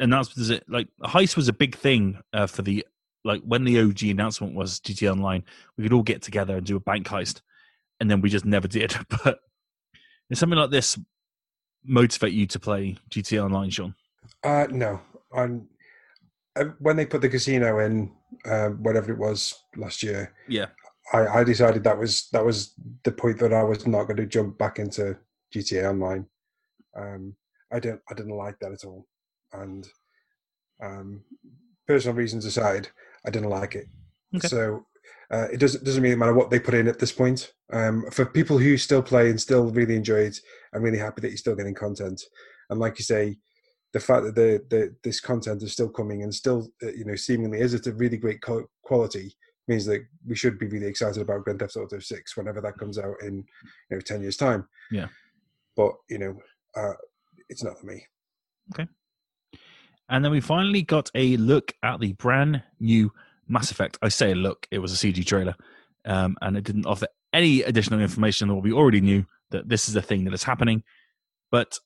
announcement? 0.00 0.38
Does 0.38 0.50
it 0.50 0.64
like 0.68 0.88
heist 1.02 1.36
was 1.36 1.48
a 1.48 1.52
big 1.52 1.76
thing 1.76 2.20
uh, 2.32 2.46
for 2.46 2.62
the 2.62 2.86
like 3.24 3.42
when 3.42 3.64
the 3.64 3.80
OG 3.80 4.04
announcement 4.04 4.54
was 4.54 4.80
GTA 4.80 5.12
Online, 5.12 5.44
we 5.76 5.84
could 5.84 5.92
all 5.92 6.02
get 6.02 6.22
together 6.22 6.56
and 6.56 6.66
do 6.66 6.76
a 6.76 6.80
bank 6.80 7.06
heist, 7.06 7.40
and 8.00 8.10
then 8.10 8.20
we 8.20 8.30
just 8.30 8.44
never 8.44 8.68
did. 8.68 8.94
But 9.24 9.40
is 10.30 10.38
something 10.38 10.58
like 10.58 10.70
this 10.70 10.98
motivate 11.84 12.32
you 12.32 12.46
to 12.46 12.58
play 12.58 12.96
GTA 13.10 13.44
Online, 13.44 13.70
Sean? 13.70 13.94
Uh, 14.44 14.66
no. 14.70 15.00
On 15.32 15.66
uh, 16.56 16.64
when 16.78 16.96
they 16.96 17.06
put 17.06 17.20
the 17.20 17.28
casino 17.28 17.78
in, 17.78 18.10
uh, 18.44 18.68
whatever 18.70 19.12
it 19.12 19.18
was 19.18 19.54
last 19.76 20.02
year, 20.02 20.34
yeah, 20.48 20.66
I, 21.12 21.26
I 21.40 21.44
decided 21.44 21.84
that 21.84 21.98
was 21.98 22.28
that 22.32 22.44
was 22.44 22.74
the 23.04 23.12
point 23.12 23.38
that 23.38 23.52
I 23.52 23.62
was 23.62 23.86
not 23.86 24.04
going 24.04 24.16
to 24.16 24.26
jump 24.26 24.58
back 24.58 24.78
into 24.78 25.16
GTA 25.54 25.90
Online. 25.90 26.26
Um, 26.96 27.34
I 27.72 27.80
don't 27.80 28.00
I 28.10 28.14
didn't 28.14 28.36
like 28.36 28.58
that 28.60 28.72
at 28.72 28.84
all, 28.84 29.06
and 29.52 29.86
um, 30.82 31.22
personal 31.86 32.16
reasons 32.16 32.44
aside, 32.44 32.88
I 33.26 33.30
didn't 33.30 33.50
like 33.50 33.74
it. 33.74 33.86
Okay. 34.36 34.48
So 34.48 34.86
uh, 35.30 35.46
it 35.52 35.60
doesn't 35.60 35.84
doesn't 35.84 36.02
really 36.02 36.16
matter 36.16 36.34
what 36.34 36.50
they 36.50 36.60
put 36.60 36.74
in 36.74 36.88
at 36.88 36.98
this 36.98 37.12
point. 37.12 37.52
Um, 37.72 38.04
for 38.10 38.24
people 38.24 38.58
who 38.58 38.76
still 38.76 39.02
play 39.02 39.30
and 39.30 39.40
still 39.40 39.70
really 39.70 39.96
enjoy 39.96 40.20
it, 40.20 40.38
I'm 40.74 40.82
really 40.82 40.98
happy 40.98 41.20
that 41.22 41.28
you're 41.28 41.36
still 41.36 41.56
getting 41.56 41.74
content. 41.74 42.22
And 42.70 42.78
like 42.78 42.98
you 42.98 43.04
say, 43.04 43.38
the 43.92 44.00
fact 44.00 44.24
that 44.24 44.34
the, 44.34 44.62
the 44.68 44.94
this 45.02 45.20
content 45.20 45.62
is 45.62 45.72
still 45.72 45.88
coming 45.88 46.22
and 46.22 46.34
still 46.34 46.68
uh, 46.82 46.92
you 46.92 47.04
know 47.04 47.14
seemingly 47.14 47.60
is 47.60 47.74
it 47.74 47.86
a 47.86 47.92
really 47.92 48.16
great 48.16 48.40
quality 48.82 49.34
means 49.68 49.84
that 49.84 50.04
we 50.26 50.34
should 50.34 50.58
be 50.58 50.66
really 50.66 50.86
excited 50.86 51.22
about 51.22 51.44
Grand 51.44 51.60
Theft 51.60 51.76
Auto 51.76 51.98
Six 51.98 52.36
whenever 52.36 52.60
that 52.60 52.78
comes 52.78 52.98
out 52.98 53.16
in 53.22 53.44
you 53.90 53.96
know 53.96 54.00
ten 54.00 54.22
years 54.22 54.36
time. 54.36 54.66
Yeah, 54.90 55.08
but 55.76 55.92
you 56.08 56.18
know, 56.18 56.38
uh, 56.76 56.94
it's 57.48 57.62
not 57.62 57.78
for 57.78 57.86
me. 57.86 58.04
Okay. 58.72 58.88
And 60.10 60.24
then 60.24 60.32
we 60.32 60.40
finally 60.40 60.82
got 60.82 61.10
a 61.14 61.36
look 61.36 61.72
at 61.82 62.00
the 62.00 62.14
brand 62.14 62.62
new 62.80 63.12
Mass 63.46 63.70
Effect. 63.70 63.98
I 64.00 64.08
say 64.08 64.32
a 64.32 64.34
look, 64.34 64.66
it 64.70 64.78
was 64.78 64.92
a 64.92 64.96
CG 64.96 65.24
trailer, 65.26 65.54
um, 66.06 66.36
and 66.40 66.56
it 66.56 66.64
didn't 66.64 66.86
offer 66.86 67.06
any 67.34 67.62
additional 67.62 68.00
information 68.00 68.48
than 68.48 68.56
what 68.56 68.64
we 68.64 68.72
already 68.72 69.02
knew 69.02 69.26
that 69.50 69.68
this 69.68 69.88
is 69.88 69.96
a 69.96 70.02
thing 70.02 70.24
that 70.24 70.32
is 70.32 70.42
happening. 70.42 70.82
But 71.50 71.78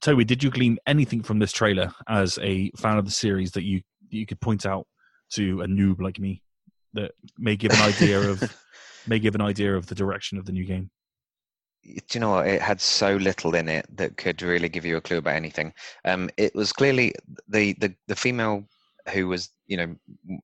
Toby, 0.00 0.24
did 0.24 0.42
you 0.42 0.50
glean 0.50 0.78
anything 0.86 1.22
from 1.22 1.38
this 1.38 1.52
trailer 1.52 1.92
as 2.08 2.38
a 2.42 2.70
fan 2.76 2.98
of 2.98 3.04
the 3.04 3.10
series 3.10 3.52
that 3.52 3.64
you 3.64 3.82
you 4.10 4.26
could 4.26 4.40
point 4.40 4.64
out 4.64 4.86
to 5.30 5.60
a 5.62 5.66
noob 5.66 6.00
like 6.00 6.18
me 6.18 6.42
that 6.94 7.12
may 7.38 7.56
give 7.56 7.72
an 7.72 7.82
idea 7.82 8.20
of 8.30 8.42
may 9.06 9.18
give 9.18 9.34
an 9.34 9.40
idea 9.40 9.74
of 9.74 9.86
the 9.86 9.94
direction 9.94 10.38
of 10.38 10.46
the 10.46 10.52
new 10.52 10.64
game? 10.64 10.90
do 11.84 12.02
you 12.12 12.20
know 12.20 12.30
what? 12.30 12.46
It 12.46 12.60
had 12.60 12.80
so 12.80 13.16
little 13.16 13.54
in 13.54 13.68
it 13.68 13.86
that 13.96 14.16
could 14.16 14.42
really 14.42 14.68
give 14.68 14.84
you 14.84 14.96
a 14.96 15.00
clue 15.00 15.18
about 15.18 15.36
anything. 15.36 15.72
Um, 16.04 16.28
it 16.36 16.54
was 16.54 16.72
clearly 16.72 17.14
the, 17.48 17.74
the 17.74 17.94
the 18.06 18.16
female 18.16 18.64
who 19.12 19.28
was 19.28 19.50
you 19.66 19.76
know 19.76 19.96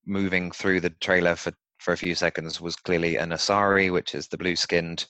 moving 0.07 0.51
through 0.51 0.81
the 0.81 0.91
trailer 0.91 1.35
for 1.35 1.53
for 1.79 1.93
a 1.93 1.97
few 1.97 2.15
seconds 2.15 2.61
was 2.61 2.77
clearly 2.77 3.17
an 3.17 3.31
Asari, 3.31 3.93
which 3.93 4.15
is 4.15 4.29
the 4.29 4.39
blue 4.39 4.57
skinned 4.57 5.07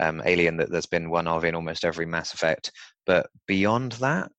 um, 0.00 0.22
alien 0.24 0.56
that 0.56 0.70
there's 0.70 0.86
been 0.86 1.10
one 1.10 1.28
of 1.28 1.44
in 1.44 1.54
almost 1.54 1.84
every 1.84 2.06
Mass 2.06 2.32
Effect. 2.32 2.72
But 3.06 3.28
beyond 3.46 3.92
that, 3.92 4.30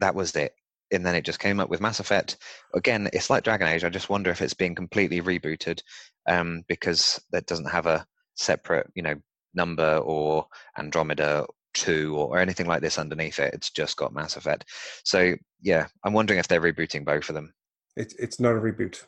that 0.00 0.14
was 0.14 0.34
it. 0.36 0.52
And 0.92 1.04
then 1.04 1.14
it 1.14 1.24
just 1.24 1.40
came 1.40 1.58
up 1.58 1.68
with 1.68 1.80
Mass 1.80 2.00
Effect. 2.00 2.36
Again, 2.74 3.08
it's 3.12 3.30
like 3.30 3.44
Dragon 3.44 3.68
Age. 3.68 3.84
I 3.84 3.88
just 3.88 4.08
wonder 4.10 4.30
if 4.30 4.42
it's 4.42 4.54
being 4.54 4.74
completely 4.74 5.20
rebooted 5.20 5.80
um, 6.28 6.62
because 6.68 7.20
that 7.32 7.46
doesn't 7.46 7.70
have 7.70 7.86
a 7.86 8.06
separate, 8.34 8.88
you 8.94 9.02
know, 9.02 9.14
number 9.54 9.96
or 9.98 10.46
Andromeda 10.78 11.46
2 11.74 12.16
or, 12.16 12.38
anything 12.38 12.66
like 12.66 12.82
this 12.82 12.98
underneath 12.98 13.38
it. 13.38 13.54
It's 13.54 13.70
just 13.70 13.96
got 13.96 14.14
Mass 14.14 14.36
Effect. 14.36 14.64
So, 15.04 15.34
yeah, 15.60 15.86
I'm 16.04 16.12
wondering 16.12 16.38
if 16.38 16.48
they're 16.48 16.60
rebooting 16.60 17.04
both 17.04 17.28
of 17.28 17.34
them. 17.34 17.52
It, 17.96 18.14
it's 18.18 18.38
not 18.38 18.56
a 18.56 18.60
reboot. 18.60 19.04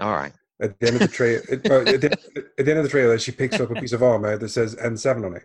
All 0.00 0.12
right. 0.12 0.32
At 0.60 0.78
the 0.78 0.86
end 0.86 0.96
of 0.96 1.02
the 1.02 1.08
trailer, 1.08 1.42
at, 1.50 1.62
the, 1.62 2.18
at 2.58 2.64
the 2.64 2.70
end 2.70 2.78
of 2.78 2.84
the 2.84 2.90
trailer, 2.90 3.18
she 3.18 3.32
picks 3.32 3.58
up 3.58 3.70
a 3.70 3.80
piece 3.80 3.92
of 3.92 4.02
armor 4.02 4.36
that 4.36 4.48
says 4.48 4.76
N7 4.76 5.24
on 5.24 5.36
it. 5.36 5.44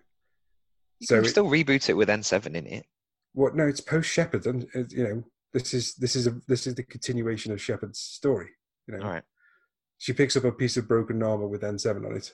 You 0.99 1.07
so 1.07 1.21
can 1.21 1.29
still 1.29 1.53
it, 1.53 1.65
reboot 1.65 1.89
it 1.89 1.93
with 1.93 2.09
N7 2.09 2.47
in 2.47 2.67
it. 2.67 2.85
What? 3.33 3.55
No, 3.55 3.67
it's 3.67 3.81
post 3.81 4.09
Shepard, 4.09 4.45
and 4.45 4.67
you 4.91 5.03
know 5.03 5.23
this 5.53 5.73
is 5.73 5.95
this 5.95 6.15
is 6.15 6.27
a 6.27 6.39
this 6.47 6.67
is 6.67 6.75
the 6.75 6.83
continuation 6.83 7.51
of 7.51 7.61
Shepard's 7.61 7.99
story. 7.99 8.49
You 8.87 8.97
know, 8.97 9.05
all 9.05 9.11
right. 9.11 9.23
She 9.97 10.13
picks 10.13 10.35
up 10.35 10.43
a 10.43 10.51
piece 10.51 10.77
of 10.77 10.87
broken 10.87 11.21
armor 11.23 11.47
with 11.47 11.61
N7 11.61 12.05
on 12.05 12.15
it 12.15 12.33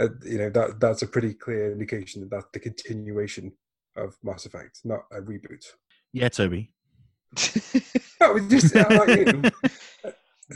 uh, 0.00 0.08
you 0.24 0.38
know 0.38 0.50
that 0.50 0.80
that's 0.80 1.02
a 1.02 1.06
pretty 1.06 1.34
clear 1.34 1.72
indication 1.72 2.20
that 2.20 2.30
that's 2.30 2.46
the 2.52 2.58
continuation 2.58 3.52
of 3.96 4.16
Mass 4.22 4.44
Effect, 4.44 4.80
not 4.84 5.04
a 5.12 5.20
reboot. 5.20 5.64
Yeah, 6.12 6.28
Toby. 6.28 6.72
no, 8.20 8.38
just, 8.48 8.74
uh, 8.74 8.84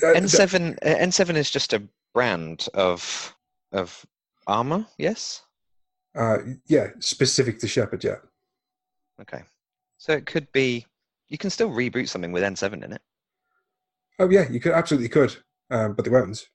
N7 0.03 0.79
N7 0.81 1.35
is 1.37 1.51
just 1.51 1.73
a 1.73 1.83
brand 2.15 2.69
of 2.75 3.35
of 3.73 4.05
armor, 4.47 4.87
yes. 4.99 5.43
Uh, 6.17 6.39
yeah, 6.67 6.89
specific 7.01 7.59
to 7.61 7.69
Shepard, 7.69 8.03
yeah. 8.03 8.17
Okay, 9.21 9.43
so 9.99 10.13
it 10.13 10.27
could 10.27 10.51
be. 10.53 10.87
You 11.29 11.37
can 11.39 11.51
still 11.51 11.71
reboot 11.71 12.09
something 12.09 12.33
with 12.33 12.43
N7 12.43 12.83
in 12.83 12.93
it. 12.93 13.03
Oh 14.19 14.31
yeah, 14.31 14.51
you 14.51 14.61
could 14.61 14.73
absolutely 14.73 15.09
could, 15.09 15.37
um, 15.71 15.93
but 15.95 16.05
they 16.05 16.11
won't. 16.11 16.49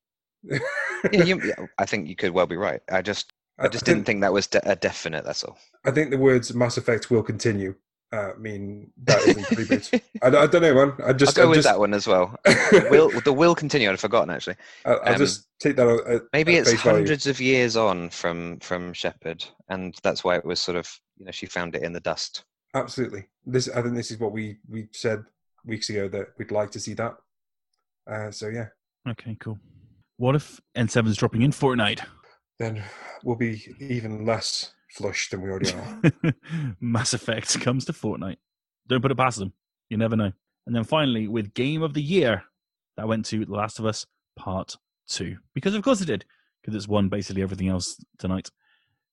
yeah, 0.43 1.23
you, 1.23 1.41
yeah, 1.45 1.65
I 1.77 1.85
think 1.85 2.07
you 2.07 2.15
could 2.15 2.31
well 2.31 2.47
be 2.47 2.57
right. 2.57 2.81
I 2.91 3.01
just, 3.01 3.31
I 3.59 3.67
just 3.67 3.83
I 3.83 3.91
didn't 3.91 3.99
think, 3.99 4.05
think 4.07 4.21
that 4.21 4.33
was 4.33 4.47
de- 4.47 4.69
a 4.69 4.75
definite. 4.75 5.23
That's 5.23 5.43
all. 5.43 5.57
I 5.85 5.91
think 5.91 6.09
the 6.09 6.17
words 6.17 6.53
Mass 6.53 6.77
Effect 6.77 7.11
will 7.11 7.23
continue 7.23 7.75
uh, 8.14 8.34
mean 8.38 8.91
that 9.05 9.20
isn't 9.28 9.45
reboot. 9.57 10.01
I, 10.22 10.28
I, 10.28 10.47
don't 10.47 10.61
know, 10.61 10.74
man. 10.74 10.93
I 11.03 11.14
just 11.14 11.38
I'll 11.38 11.45
go 11.45 11.51
I 11.51 11.55
with 11.55 11.64
that 11.64 11.80
one 11.80 11.93
as 11.95 12.07
well. 12.07 12.36
the 12.45 12.88
will 12.91 13.09
the 13.22 13.34
will 13.34 13.55
continue. 13.55 13.89
I'd 13.89 13.99
forgotten 13.99 14.30
actually. 14.30 14.55
I'll, 14.86 15.01
I'll 15.03 15.14
um, 15.14 15.18
just 15.18 15.47
take 15.59 15.76
that. 15.78 15.88
At, 15.88 16.22
maybe 16.32 16.57
at 16.57 16.68
it's 16.68 16.74
hundreds 16.74 17.26
value. 17.26 17.34
of 17.34 17.41
years 17.41 17.76
on 17.76 18.09
from 18.11 18.59
from 18.59 18.93
Shepard, 18.93 19.43
and 19.70 19.95
that's 20.03 20.24
why 20.24 20.36
it 20.36 20.45
was 20.45 20.59
sort 20.59 20.78
of 20.78 20.88
you 21.18 21.26
know 21.26 21.32
she 21.32 21.47
found 21.47 21.76
it 21.76 21.82
in 21.82 21.91
the 21.91 21.99
dust. 21.99 22.43
Absolutely. 22.76 23.26
This 23.45 23.68
I 23.68 23.82
think 23.82 23.95
this 23.95 24.11
is 24.11 24.20
what 24.20 24.32
we 24.32 24.57
we 24.70 24.88
said 24.91 25.24
weeks 25.66 25.89
ago 25.89 26.07
that 26.09 26.28
we'd 26.38 26.51
like 26.51 26.70
to 26.72 26.80
see 26.80 26.93
that. 26.93 27.16
Uh, 28.09 28.30
so 28.30 28.47
yeah. 28.47 28.68
Okay. 29.09 29.36
Cool. 29.39 29.57
What 30.18 30.36
if 30.36 30.61
N7 30.78 31.07
is 31.07 31.18
dropping 31.18 31.41
in 31.41 31.51
Fortnite? 31.51 32.01
Then 32.59 32.84
we'll 33.24 33.36
be 33.36 33.74
even 33.80 34.26
less 34.26 34.72
flush 34.93 35.29
than 35.29 35.41
we 35.41 35.49
already 35.49 35.71
are. 35.73 36.33
Mass 36.79 37.13
Effect 37.13 37.59
comes 37.61 37.85
to 37.85 37.93
Fortnite. 37.93 38.37
Don't 38.87 39.01
put 39.01 39.11
it 39.11 39.17
past 39.17 39.39
them. 39.39 39.53
You 39.89 39.97
never 39.97 40.15
know. 40.15 40.31
And 40.65 40.75
then 40.75 40.83
finally, 40.83 41.27
with 41.27 41.53
Game 41.53 41.81
of 41.81 41.93
the 41.93 42.01
Year, 42.01 42.43
that 42.97 43.07
went 43.07 43.25
to 43.27 43.43
The 43.45 43.51
Last 43.53 43.79
of 43.79 43.85
Us 43.85 44.05
Part 44.35 44.75
2. 45.09 45.37
Because 45.53 45.73
of 45.75 45.83
course 45.83 46.01
it 46.01 46.05
did. 46.05 46.25
because 46.61 46.75
it's 46.75 46.87
won 46.87 47.09
basically 47.09 47.41
everything 47.41 47.67
else 47.69 47.97
tonight. 48.19 48.49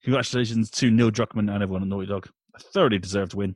Congratulations 0.04 0.70
to 0.72 0.90
Neil 0.90 1.10
Druckmann 1.10 1.52
and 1.52 1.62
everyone 1.62 1.82
at 1.82 1.88
Naughty 1.88 2.06
Dog. 2.06 2.28
A 2.54 2.58
thoroughly 2.60 2.98
deserved 2.98 3.34
win. 3.34 3.54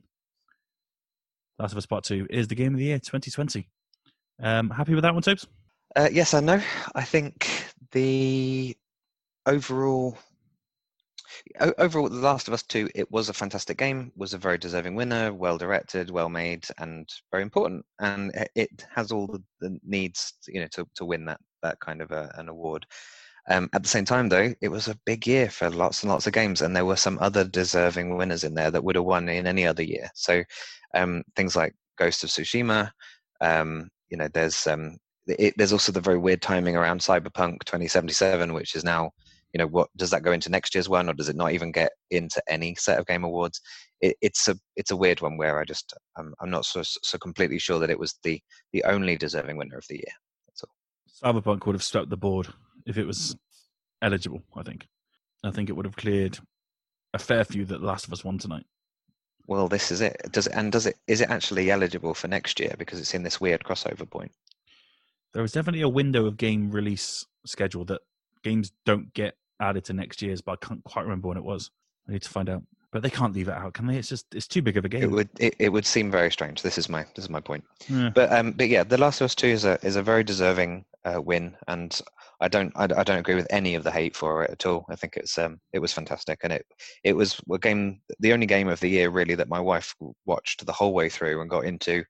Last 1.59 1.71
of 1.71 1.77
Us 1.77 1.85
Part 1.85 2.03
2 2.03 2.27
is 2.29 2.47
the 2.47 2.55
game 2.55 2.73
of 2.73 2.79
the 2.79 2.85
year 2.85 2.99
2020. 2.99 3.67
Um, 4.41 4.69
happy 4.69 4.93
with 4.93 5.03
that 5.03 5.13
one, 5.13 5.23
Tobes? 5.23 5.47
Uh, 5.95 6.09
yes 6.11 6.33
I 6.33 6.41
know. 6.41 6.61
I 6.93 7.03
think 7.03 7.47
the 7.93 8.75
overall 9.45 10.17
o- 10.17 10.19
overall 11.77 12.09
the 12.09 12.15
last 12.15 12.47
of 12.47 12.53
us 12.53 12.63
2 12.63 12.89
it 12.95 13.11
was 13.11 13.29
a 13.29 13.33
fantastic 13.33 13.77
game 13.77 14.11
was 14.15 14.33
a 14.33 14.37
very 14.37 14.57
deserving 14.57 14.95
winner 14.95 15.33
well 15.33 15.57
directed 15.57 16.09
well 16.09 16.29
made 16.29 16.65
and 16.79 17.09
very 17.31 17.43
important 17.43 17.85
and 17.99 18.31
it- 18.35 18.51
it 18.55 18.85
has 18.93 19.11
all 19.11 19.27
the, 19.27 19.41
the 19.61 19.77
needs 19.83 20.33
you 20.47 20.59
know 20.61 20.67
to, 20.71 20.87
to 20.95 21.05
win 21.05 21.25
that 21.25 21.39
that 21.63 21.79
kind 21.79 22.01
of 22.01 22.11
a, 22.11 22.31
an 22.37 22.47
award. 22.47 22.85
Um, 23.49 23.69
at 23.73 23.83
the 23.83 23.89
same 23.89 24.05
time 24.05 24.29
though 24.29 24.53
it 24.61 24.69
was 24.69 24.87
a 24.87 24.97
big 25.05 25.27
year 25.27 25.49
for 25.49 25.69
lots 25.69 26.01
and 26.03 26.11
lots 26.11 26.25
of 26.27 26.33
games 26.33 26.61
and 26.61 26.75
there 26.75 26.85
were 26.85 26.95
some 26.95 27.19
other 27.21 27.43
deserving 27.43 28.17
winners 28.17 28.43
in 28.43 28.55
there 28.55 28.71
that 28.71 28.83
would 28.83 28.95
have 28.95 29.05
won 29.05 29.29
in 29.29 29.45
any 29.45 29.67
other 29.67 29.83
year. 29.83 30.09
So 30.15 30.43
um, 30.95 31.23
things 31.35 31.55
like 31.55 31.75
ghost 31.97 32.23
of 32.23 32.29
tsushima 32.31 32.91
um, 33.41 33.89
you 34.09 34.17
know 34.17 34.27
there's 34.33 34.65
um, 34.67 34.97
it, 35.27 35.53
there's 35.57 35.73
also 35.73 35.91
the 35.91 36.01
very 36.01 36.17
weird 36.17 36.41
timing 36.41 36.75
around 36.75 37.01
cyberpunk 37.01 37.63
2077 37.65 38.53
which 38.53 38.75
is 38.75 38.83
now 38.83 39.11
you 39.55 39.59
know 39.59 39.67
what 39.67 39.87
does 39.95 40.09
that 40.09 40.21
go 40.21 40.33
into 40.33 40.51
next 40.51 40.75
year's 40.75 40.89
one 40.89 41.07
or 41.07 41.13
does 41.13 41.29
it 41.29 41.35
not 41.37 41.53
even 41.53 41.71
get 41.71 41.93
into 42.11 42.43
any 42.49 42.75
set 42.75 42.99
of 42.99 43.07
game 43.07 43.23
awards? 43.23 43.61
It, 44.01 44.17
it's 44.21 44.49
a 44.49 44.57
it's 44.75 44.91
a 44.91 44.97
weird 44.97 45.21
one 45.21 45.37
where 45.37 45.61
i 45.61 45.63
just 45.63 45.93
um, 46.19 46.33
i'm 46.41 46.49
not 46.49 46.65
so 46.65 46.81
so 46.83 47.17
completely 47.17 47.57
sure 47.57 47.79
that 47.79 47.89
it 47.89 47.97
was 47.97 48.19
the 48.23 48.41
the 48.73 48.83
only 48.83 49.15
deserving 49.15 49.55
winner 49.55 49.77
of 49.77 49.85
the 49.87 49.95
year. 49.95 50.13
That's 50.49 50.65
all. 50.65 51.31
Cyberpunk 51.41 51.65
would 51.65 51.75
have 51.75 51.83
swept 51.83 52.09
the 52.09 52.17
board 52.17 52.49
if 52.85 52.97
it 52.97 53.07
was 53.07 53.37
eligible, 54.01 54.43
I 54.57 54.63
think. 54.63 54.87
I 55.41 55.51
think 55.51 55.69
it 55.69 55.73
would 55.73 55.85
have 55.85 55.95
cleared 55.95 56.37
a 57.13 57.17
fair 57.17 57.45
few 57.45 57.63
that 57.63 57.79
The 57.79 57.87
Last 57.87 58.07
of 58.07 58.11
Us 58.11 58.25
won 58.25 58.37
tonight. 58.37 58.65
well 59.47 59.69
this 59.69 59.89
is 59.89 60.01
it. 60.01 60.17
Does 60.33 60.47
it 60.47 60.53
and 60.53 60.69
does 60.69 60.85
it 60.85 60.97
is 61.07 61.21
it 61.21 61.29
actually 61.29 61.71
eligible 61.71 62.13
for 62.13 62.27
next 62.27 62.59
year? 62.59 62.75
Because 62.77 62.99
it's 62.99 63.13
in 63.13 63.23
this 63.23 63.39
weird 63.39 63.63
crossover 63.63 64.09
point. 64.09 64.33
There 65.33 65.45
is 65.45 65.53
definitely 65.53 65.83
a 65.83 65.87
window 65.87 66.25
of 66.25 66.35
game 66.35 66.71
release 66.71 67.25
schedule 67.45 67.85
that 67.85 68.01
games 68.43 68.73
don't 68.85 69.13
get 69.13 69.35
added 69.59 69.85
to 69.85 69.93
next 69.93 70.21
year's, 70.21 70.41
but 70.41 70.53
I 70.53 70.65
can't 70.65 70.83
quite 70.83 71.03
remember 71.03 71.27
when 71.27 71.37
it 71.37 71.43
was. 71.43 71.71
I 72.07 72.11
need 72.13 72.21
to 72.23 72.29
find 72.29 72.49
out. 72.49 72.63
But 72.91 73.03
they 73.03 73.09
can't 73.09 73.33
leave 73.33 73.49
it 73.49 73.53
out, 73.53 73.73
can 73.73 73.87
they? 73.87 73.97
It's 73.97 74.07
just 74.07 74.33
it's 74.33 74.47
too 74.47 74.61
big 74.61 74.77
of 74.77 74.85
a 74.85 74.89
game. 74.89 75.03
it 75.03 75.11
would 75.11 75.29
it, 75.37 75.55
it 75.59 75.69
would 75.69 75.85
seem 75.85 76.09
very 76.09 76.31
strange 76.31 76.61
this 76.61 76.77
is 76.77 76.87
my 76.87 77.03
this 77.13 77.25
is 77.25 77.29
my 77.29 77.41
point 77.41 77.65
Yeah. 77.89 78.09
But 78.15 78.31
um, 78.31 78.53
but 78.53 78.69
yeah, 78.69 78.85
The 78.85 78.97
Last 78.97 79.19
of 79.19 79.25
Us 79.25 79.35
Two 79.35 79.47
is 79.47 79.65
a 79.65 79.77
is 79.85 79.97
a 79.97 80.03
very 80.03 80.23
deserving 80.23 80.85
uh, 81.03 81.21
win, 81.21 81.57
and 81.67 81.99
I 82.39 82.47
don't 82.47 82.71
I, 82.77 82.83
I 82.83 83.03
don't 83.03 83.19
agree 83.19 83.35
with 83.35 83.47
any 83.49 83.75
of 83.75 83.83
the 83.83 83.91
hate 83.91 84.15
for 84.15 84.43
it 84.43 84.51
at 84.51 84.65
all. 84.65 84.85
I 84.89 84.95
think 84.95 85.17
it's 85.17 85.37
um 85.37 85.59
it 85.73 85.79
was 85.79 85.91
fantastic, 85.91 86.39
and 86.43 86.53
it 86.53 86.65
it 87.03 87.13
was 87.13 87.37
a 87.51 87.59
game 87.59 87.99
the 88.19 88.31
only 88.31 88.45
game 88.45 88.69
of 88.69 88.79
the 88.79 88.89
year 88.89 89.09
really 89.09 89.35
that 89.35 89.49
my 89.49 89.59
wife 89.59 89.93
watched 90.25 90.65
the 90.65 90.71
whole 90.71 90.93
way 90.93 91.09
through 91.09 91.41
and 91.41 91.49
got 91.49 91.65
into 91.65 92.01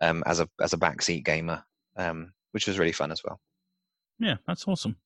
um 0.00 0.22
as 0.24 0.40
a 0.40 0.48
as 0.62 0.72
a 0.72 0.78
backseat 0.78 1.24
gamer, 1.24 1.62
um 1.98 2.32
which 2.52 2.66
was 2.66 2.78
really 2.78 2.92
fun 2.92 3.12
as 3.12 3.22
well. 3.22 3.38
Yeah, 4.18 4.36
that's 4.46 4.66
awesome. 4.66 4.96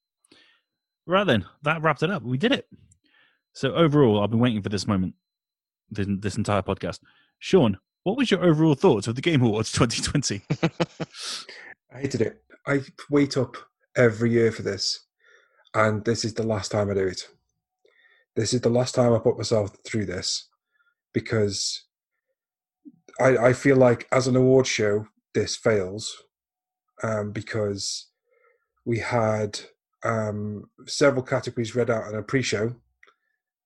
Right 1.06 1.26
then, 1.26 1.44
that 1.62 1.82
wrapped 1.82 2.02
it 2.02 2.10
up. 2.10 2.22
We 2.22 2.38
did 2.38 2.52
it. 2.52 2.66
So 3.52 3.74
overall, 3.74 4.22
I've 4.22 4.30
been 4.30 4.40
waiting 4.40 4.62
for 4.62 4.68
this 4.68 4.86
moment, 4.86 5.14
this, 5.90 6.06
this 6.08 6.36
entire 6.36 6.62
podcast. 6.62 7.00
Sean, 7.38 7.78
what 8.02 8.16
was 8.16 8.30
your 8.30 8.42
overall 8.42 8.74
thoughts 8.74 9.06
of 9.06 9.14
the 9.14 9.22
Game 9.22 9.42
Awards 9.42 9.72
2020? 9.72 10.42
I 11.92 12.00
hated 12.00 12.20
it. 12.20 12.42
I 12.66 12.80
wait 13.10 13.36
up 13.36 13.56
every 13.96 14.32
year 14.32 14.50
for 14.50 14.62
this, 14.62 15.06
and 15.74 16.04
this 16.04 16.24
is 16.24 16.34
the 16.34 16.42
last 16.42 16.72
time 16.72 16.90
I 16.90 16.94
do 16.94 17.06
it. 17.06 17.28
This 18.34 18.52
is 18.52 18.62
the 18.62 18.70
last 18.70 18.94
time 18.94 19.12
I 19.12 19.18
put 19.18 19.36
myself 19.36 19.76
through 19.86 20.06
this 20.06 20.48
because 21.12 21.84
I, 23.20 23.36
I 23.36 23.52
feel 23.52 23.76
like 23.76 24.08
as 24.10 24.26
an 24.26 24.36
award 24.36 24.66
show, 24.66 25.06
this 25.34 25.56
fails 25.56 26.14
um, 27.02 27.30
because 27.30 28.08
we 28.84 28.98
had 28.98 29.60
um, 30.04 30.64
several 30.86 31.22
categories 31.22 31.74
read 31.74 31.90
out 31.90 32.08
in 32.08 32.14
a 32.16 32.22
pre-show, 32.22 32.74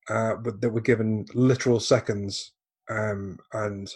uh, 0.08 0.36
that 0.60 0.70
were 0.70 0.80
given 0.80 1.26
literal 1.34 1.80
seconds 1.80 2.52
um, 2.88 3.38
and 3.52 3.90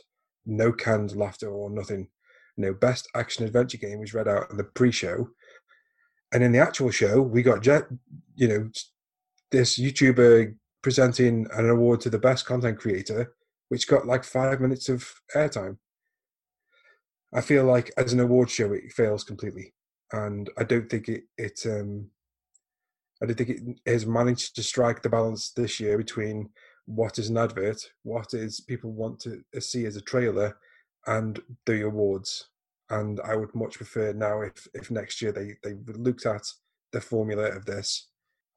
no 0.44 0.72
canned 0.72 1.16
laughter 1.16 1.48
or 1.48 1.70
nothing 1.70 2.08
you 2.56 2.64
know, 2.64 2.74
best 2.74 3.08
action 3.14 3.46
adventure 3.46 3.78
game 3.78 4.00
was 4.00 4.12
read 4.12 4.28
out 4.28 4.50
in 4.50 4.56
the 4.56 4.64
pre-show, 4.64 5.30
and 6.32 6.42
in 6.42 6.52
the 6.52 6.58
actual 6.58 6.90
show, 6.90 7.20
we 7.20 7.42
got 7.42 7.62
Jet, 7.62 7.84
you 8.34 8.48
know, 8.48 8.70
this 9.50 9.78
YouTuber 9.78 10.54
presenting 10.82 11.46
an 11.52 11.68
award 11.68 12.00
to 12.02 12.10
the 12.10 12.18
best 12.18 12.46
content 12.46 12.78
creator, 12.78 13.34
which 13.68 13.86
got 13.86 14.06
like 14.06 14.24
five 14.24 14.60
minutes 14.60 14.88
of 14.88 15.12
airtime. 15.34 15.76
I 17.34 17.40
feel 17.40 17.64
like 17.64 17.90
as 17.96 18.12
an 18.12 18.20
award 18.20 18.50
show, 18.50 18.72
it 18.72 18.92
fails 18.92 19.24
completely, 19.24 19.74
and 20.12 20.50
I 20.58 20.64
don't 20.64 20.90
think 20.90 21.08
it 21.08 21.24
it 21.38 21.60
um, 21.66 22.10
I 23.22 23.26
don't 23.26 23.36
think 23.36 23.50
it 23.50 23.90
has 23.90 24.04
managed 24.04 24.56
to 24.56 24.62
strike 24.62 25.02
the 25.02 25.08
balance 25.08 25.52
this 25.52 25.78
year 25.78 25.96
between 25.96 26.50
what 26.86 27.18
is 27.18 27.28
an 27.28 27.38
advert, 27.38 27.80
what 28.02 28.34
is 28.34 28.60
people 28.60 28.90
want 28.90 29.20
to 29.20 29.42
see 29.60 29.86
as 29.86 29.96
a 29.96 30.00
trailer, 30.00 30.56
and 31.06 31.40
the 31.66 31.86
awards. 31.86 32.48
And 32.90 33.20
I 33.20 33.36
would 33.36 33.54
much 33.54 33.76
prefer 33.76 34.12
now 34.12 34.42
if 34.42 34.66
if 34.74 34.90
next 34.90 35.22
year 35.22 35.32
they 35.32 35.56
they 35.62 35.76
looked 35.86 36.26
at 36.26 36.42
the 36.92 37.00
formula 37.00 37.44
of 37.44 37.64
this 37.64 38.08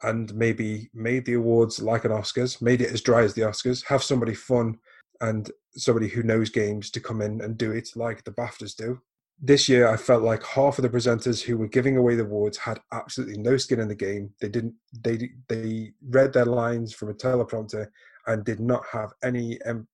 and 0.03 0.33
maybe 0.35 0.89
made 0.93 1.25
the 1.25 1.35
awards 1.35 1.81
like 1.81 2.03
an 2.03 2.11
Oscars, 2.11 2.61
made 2.61 2.81
it 2.81 2.91
as 2.91 3.01
dry 3.01 3.23
as 3.23 3.33
the 3.33 3.43
Oscars, 3.43 3.85
have 3.85 4.03
somebody 4.03 4.33
fun 4.33 4.77
and 5.21 5.51
somebody 5.71 6.07
who 6.07 6.23
knows 6.23 6.49
games 6.49 6.91
to 6.91 6.99
come 6.99 7.21
in 7.21 7.41
and 7.41 7.57
do 7.57 7.71
it 7.71 7.89
like 7.95 8.23
the 8.23 8.31
BAFTAs 8.31 8.75
do. 8.75 8.99
This 9.41 9.67
year, 9.67 9.87
I 9.87 9.97
felt 9.97 10.23
like 10.23 10.43
half 10.43 10.79
of 10.79 10.83
the 10.83 10.89
presenters 10.89 11.41
who 11.41 11.57
were 11.57 11.67
giving 11.67 11.97
away 11.97 12.15
the 12.15 12.23
awards 12.23 12.57
had 12.57 12.79
absolutely 12.93 13.37
no 13.37 13.57
skin 13.57 13.81
in 13.81 13.87
the 13.89 13.95
game. 13.95 14.31
They 14.39 14.49
didn't. 14.49 14.75
They 15.03 15.29
they 15.49 15.91
read 16.09 16.33
their 16.33 16.45
lines 16.45 16.93
from 16.93 17.09
a 17.09 17.13
teleprompter 17.13 17.87
and 18.27 18.45
did 18.45 18.59
not 18.59 18.83
have 18.91 19.11
any 19.23 19.61
um, 19.63 19.87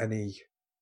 any 0.00 0.34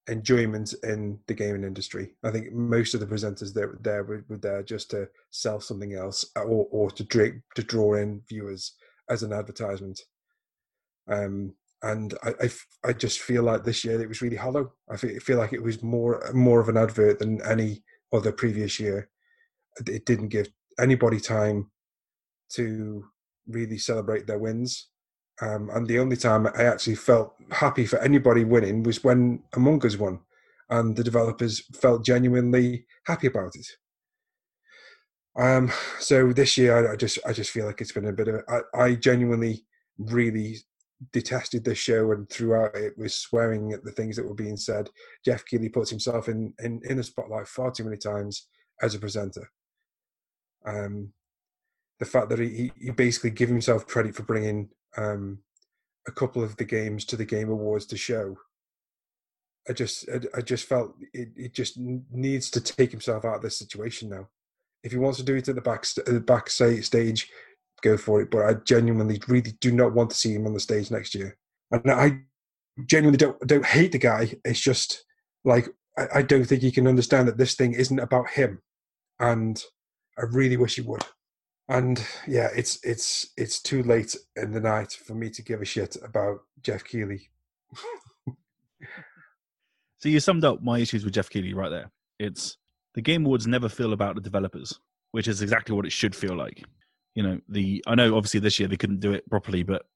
enjoyment 0.08 0.74
in 0.84 1.18
the 1.26 1.34
gaming 1.34 1.64
industry. 1.64 2.14
I 2.22 2.30
think 2.30 2.52
most 2.52 2.94
of 2.94 3.00
the 3.00 3.06
presenters 3.06 3.52
that 3.54 3.82
there 3.82 4.04
were, 4.04 4.24
were 4.28 4.36
there 4.36 4.62
just 4.62 4.90
to 4.90 5.08
sell 5.30 5.60
something 5.60 5.94
else 5.94 6.24
or, 6.36 6.66
or 6.70 6.90
to, 6.92 7.04
draw, 7.04 7.26
to 7.54 7.62
draw 7.62 7.94
in 7.94 8.22
viewers 8.28 8.74
as 9.10 9.22
an 9.22 9.32
advertisement. 9.32 10.00
Um, 11.08 11.54
and 11.82 12.14
I, 12.22 12.30
I, 12.42 12.50
I, 12.88 12.92
just 12.92 13.20
feel 13.20 13.42
like 13.42 13.64
this 13.64 13.84
year 13.84 14.00
it 14.00 14.08
was 14.08 14.22
really 14.22 14.36
hollow. 14.36 14.72
I 14.90 14.96
feel, 14.96 15.18
feel 15.20 15.38
like 15.38 15.52
it 15.52 15.62
was 15.62 15.82
more 15.82 16.22
more 16.32 16.60
of 16.60 16.68
an 16.68 16.76
advert 16.76 17.18
than 17.18 17.42
any 17.42 17.82
other 18.12 18.32
previous 18.32 18.80
year. 18.80 19.10
It 19.86 20.06
didn't 20.06 20.28
give 20.28 20.48
anybody 20.80 21.20
time 21.20 21.70
to 22.52 23.04
really 23.46 23.78
celebrate 23.78 24.26
their 24.26 24.38
wins. 24.38 24.88
Um, 25.42 25.68
and 25.72 25.86
the 25.86 25.98
only 25.98 26.16
time 26.16 26.46
I 26.46 26.62
actually 26.64 26.94
felt 26.94 27.34
happy 27.50 27.84
for 27.84 27.98
anybody 27.98 28.44
winning 28.44 28.82
was 28.82 29.04
when 29.04 29.42
Among 29.54 29.84
Us 29.84 29.96
won, 29.96 30.20
and 30.70 30.96
the 30.96 31.04
developers 31.04 31.62
felt 31.74 32.04
genuinely 32.04 32.86
happy 33.06 33.26
about 33.26 33.54
it. 33.54 33.66
Um, 35.38 35.70
so 36.00 36.32
this 36.32 36.56
year, 36.56 36.88
I, 36.88 36.94
I 36.94 36.96
just 36.96 37.18
I 37.26 37.34
just 37.34 37.50
feel 37.50 37.66
like 37.66 37.82
it's 37.82 37.92
been 37.92 38.06
a 38.06 38.12
bit 38.12 38.28
of 38.28 38.40
I, 38.48 38.60
I 38.74 38.94
genuinely 38.94 39.66
really 39.98 40.56
detested 41.12 41.64
the 41.64 41.74
show 41.74 42.12
and 42.12 42.28
throughout 42.30 42.74
it 42.74 42.96
was 42.96 43.14
swearing 43.14 43.72
at 43.72 43.84
the 43.84 43.92
things 43.92 44.16
that 44.16 44.26
were 44.26 44.34
being 44.34 44.56
said. 44.56 44.88
Geoff 45.24 45.44
Keighley 45.44 45.68
puts 45.68 45.90
himself 45.90 46.28
in 46.28 46.54
in, 46.62 46.80
in 46.84 46.96
the 46.96 47.02
spotlight 47.02 47.48
far 47.48 47.70
too 47.70 47.84
many 47.84 47.96
times 47.96 48.48
as 48.82 48.94
a 48.94 48.98
presenter. 48.98 49.50
Um, 50.66 51.12
the 51.98 52.06
fact 52.06 52.28
that 52.30 52.38
he, 52.38 52.72
he 52.78 52.90
basically 52.90 53.30
gave 53.30 53.48
himself 53.48 53.86
credit 53.86 54.14
for 54.14 54.22
bringing 54.22 54.68
um, 54.96 55.38
a 56.06 56.12
couple 56.12 56.42
of 56.42 56.56
the 56.56 56.64
games 56.64 57.04
to 57.06 57.16
the 57.16 57.24
Game 57.24 57.50
Awards 57.50 57.86
to 57.86 57.96
show. 57.96 58.36
I 59.68 59.72
just, 59.72 60.08
I, 60.08 60.38
I 60.38 60.40
just 60.42 60.68
felt 60.68 60.94
it, 61.12 61.30
it 61.36 61.54
just 61.54 61.78
needs 61.78 62.50
to 62.50 62.60
take 62.60 62.90
himself 62.90 63.24
out 63.24 63.36
of 63.36 63.42
this 63.42 63.58
situation 63.58 64.08
now. 64.08 64.28
If 64.82 64.92
he 64.92 64.98
wants 64.98 65.18
to 65.18 65.24
do 65.24 65.34
it 65.34 65.48
at 65.48 65.54
the 65.54 65.60
back, 65.60 65.84
the 66.06 66.20
back 66.20 66.48
stage, 66.50 67.30
go 67.82 67.96
for 67.96 68.20
it. 68.20 68.30
But 68.30 68.46
I 68.46 68.54
genuinely, 68.64 69.20
really 69.28 69.52
do 69.60 69.72
not 69.72 69.94
want 69.94 70.10
to 70.10 70.16
see 70.16 70.32
him 70.34 70.46
on 70.46 70.54
the 70.54 70.60
stage 70.60 70.90
next 70.90 71.14
year. 71.14 71.36
And 71.70 71.90
I 71.90 72.20
genuinely 72.86 73.18
don't 73.18 73.40
don't 73.46 73.66
hate 73.66 73.92
the 73.92 73.98
guy. 73.98 74.34
It's 74.44 74.60
just 74.60 75.04
like 75.44 75.68
I, 75.98 76.06
I 76.16 76.22
don't 76.22 76.44
think 76.44 76.62
he 76.62 76.72
can 76.72 76.86
understand 76.86 77.28
that 77.28 77.38
this 77.38 77.54
thing 77.54 77.72
isn't 77.72 77.98
about 77.98 78.30
him, 78.30 78.62
and 79.18 79.62
I 80.18 80.22
really 80.22 80.56
wish 80.56 80.76
he 80.76 80.82
would 80.82 81.04
and 81.68 82.04
yeah, 82.26 82.48
it's 82.54 82.78
it's 82.84 83.30
it's 83.36 83.60
too 83.60 83.82
late 83.82 84.16
in 84.36 84.52
the 84.52 84.60
night 84.60 84.92
for 84.92 85.14
me 85.14 85.30
to 85.30 85.42
give 85.42 85.60
a 85.60 85.64
shit 85.64 85.96
about 86.02 86.38
Geoff 86.62 86.84
Keighley. 86.84 87.28
so 89.98 90.08
you 90.08 90.20
summed 90.20 90.44
up 90.44 90.62
my 90.62 90.78
issues 90.78 91.04
with 91.04 91.14
Geoff 91.14 91.28
Keighley 91.28 91.54
right 91.54 91.70
there. 91.70 91.90
It's 92.18 92.56
the 92.94 93.02
Game 93.02 93.26
Awards 93.26 93.46
never 93.46 93.68
feel 93.68 93.92
about 93.92 94.14
the 94.14 94.20
developers, 94.20 94.78
which 95.10 95.26
is 95.26 95.42
exactly 95.42 95.74
what 95.74 95.86
it 95.86 95.92
should 95.92 96.14
feel 96.14 96.36
like. 96.36 96.62
You 97.16 97.22
know, 97.22 97.40
the 97.48 97.82
I 97.86 97.94
know 97.94 98.14
obviously 98.14 98.40
this 98.40 98.60
year 98.60 98.68
they 98.68 98.76
couldn't 98.76 99.00
do 99.00 99.12
it 99.14 99.28
properly, 99.28 99.62
but 99.62 99.86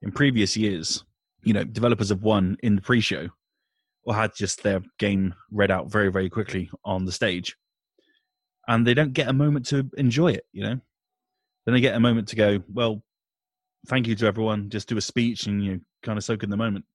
in 0.00 0.10
previous 0.10 0.56
years, 0.56 1.04
you 1.42 1.52
know, 1.52 1.62
developers 1.62 2.08
have 2.08 2.22
won 2.22 2.56
in 2.62 2.74
the 2.74 2.82
pre-show 2.82 3.28
or 4.04 4.14
had 4.14 4.34
just 4.34 4.62
their 4.62 4.82
game 4.98 5.34
read 5.52 5.70
out 5.70 5.92
very, 5.92 6.10
very 6.10 6.30
quickly 6.30 6.70
on 6.82 7.04
the 7.04 7.12
stage, 7.12 7.54
and 8.66 8.86
they 8.86 8.94
don't 8.94 9.12
get 9.12 9.28
a 9.28 9.32
moment 9.32 9.66
to 9.66 9.88
enjoy 9.98 10.32
it. 10.32 10.46
You 10.52 10.62
know, 10.62 10.80
then 11.66 11.74
they 11.74 11.82
get 11.82 11.96
a 11.96 12.00
moment 12.00 12.28
to 12.28 12.36
go, 12.36 12.62
well, 12.72 13.02
thank 13.86 14.06
you 14.06 14.14
to 14.14 14.26
everyone. 14.26 14.70
Just 14.70 14.88
do 14.88 14.96
a 14.96 15.02
speech 15.02 15.46
and 15.46 15.62
you 15.62 15.82
kind 16.02 16.16
of 16.16 16.24
soak 16.24 16.42
in 16.42 16.50
the 16.50 16.56
moment. 16.56 16.86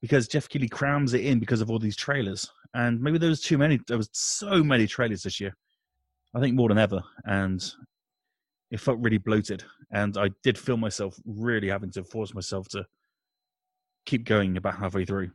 Because 0.00 0.26
Geoff 0.26 0.48
Keighley 0.48 0.68
crams 0.68 1.14
it 1.14 1.24
in 1.24 1.38
because 1.38 1.60
of 1.60 1.70
all 1.70 1.78
these 1.78 1.96
trailers, 1.96 2.50
and 2.74 3.00
maybe 3.00 3.18
there 3.18 3.30
was 3.30 3.40
too 3.40 3.56
many. 3.56 3.78
There 3.86 3.98
was 3.98 4.10
so 4.12 4.64
many 4.64 4.88
trailers 4.88 5.22
this 5.22 5.38
year. 5.38 5.56
I 6.34 6.40
think 6.40 6.56
more 6.56 6.68
than 6.68 6.78
ever, 6.78 7.00
and 7.24 7.62
it 8.72 8.80
felt 8.80 8.98
really 9.00 9.18
bloated. 9.18 9.62
And 9.92 10.16
I 10.16 10.30
did 10.42 10.56
feel 10.58 10.78
myself 10.78 11.14
really 11.26 11.68
having 11.68 11.92
to 11.92 12.02
force 12.02 12.34
myself 12.34 12.68
to 12.70 12.86
keep 14.06 14.24
going 14.24 14.56
about 14.56 14.78
halfway 14.78 15.04
through. 15.04 15.30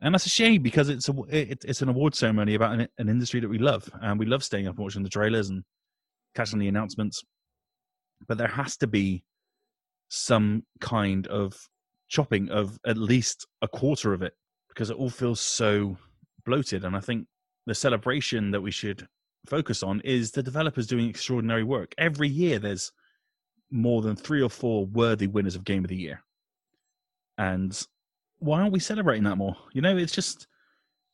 And 0.00 0.14
that's 0.14 0.26
a 0.26 0.30
shame 0.30 0.62
because 0.62 0.88
it's 0.88 1.08
a 1.08 1.14
it, 1.28 1.64
it's 1.66 1.82
an 1.82 1.88
award 1.88 2.14
ceremony 2.14 2.54
about 2.54 2.78
an, 2.78 2.88
an 2.98 3.08
industry 3.08 3.40
that 3.40 3.48
we 3.48 3.58
love, 3.58 3.90
and 4.00 4.18
we 4.18 4.26
love 4.26 4.44
staying 4.44 4.68
up 4.68 4.76
and 4.76 4.84
watching 4.84 5.02
the 5.02 5.08
trailers 5.08 5.50
and 5.50 5.64
catching 6.36 6.60
the 6.60 6.68
announcements. 6.68 7.24
But 8.28 8.38
there 8.38 8.46
has 8.46 8.76
to 8.78 8.86
be 8.86 9.24
some 10.08 10.62
kind 10.80 11.26
of 11.26 11.68
chopping 12.08 12.48
of 12.50 12.78
at 12.86 12.96
least 12.96 13.48
a 13.60 13.66
quarter 13.66 14.14
of 14.14 14.22
it 14.22 14.34
because 14.68 14.90
it 14.90 14.96
all 14.96 15.10
feels 15.10 15.40
so 15.40 15.98
bloated. 16.46 16.84
And 16.84 16.96
I 16.96 17.00
think 17.00 17.26
the 17.66 17.74
celebration 17.74 18.52
that 18.52 18.60
we 18.60 18.70
should 18.70 19.08
focus 19.46 19.82
on 19.82 20.00
is 20.04 20.30
the 20.30 20.42
developers 20.42 20.86
doing 20.86 21.08
extraordinary 21.08 21.64
work. 21.64 21.94
Every 21.98 22.28
year 22.28 22.58
there's 22.58 22.92
more 23.70 24.02
than 24.02 24.16
three 24.16 24.42
or 24.42 24.50
four 24.50 24.86
worthy 24.86 25.26
winners 25.26 25.54
of 25.54 25.64
Game 25.64 25.84
of 25.84 25.88
the 25.88 25.96
Year. 25.96 26.22
And 27.36 27.80
why 28.38 28.60
aren't 28.60 28.72
we 28.72 28.80
celebrating 28.80 29.24
that 29.24 29.36
more? 29.36 29.56
You 29.72 29.82
know, 29.82 29.96
it's 29.96 30.12
just 30.12 30.46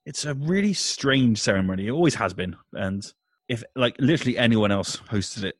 it's 0.07 0.25
a 0.25 0.35
really 0.35 0.73
strange 0.73 1.41
ceremony. 1.41 1.87
It 1.87 1.93
always 1.93 2.15
has 2.17 2.35
been. 2.35 2.57
And 2.73 3.05
if 3.49 3.63
like 3.75 3.97
literally 3.99 4.39
anyone 4.39 4.71
else 4.71 4.97
hosted 4.97 5.45
it, 5.45 5.57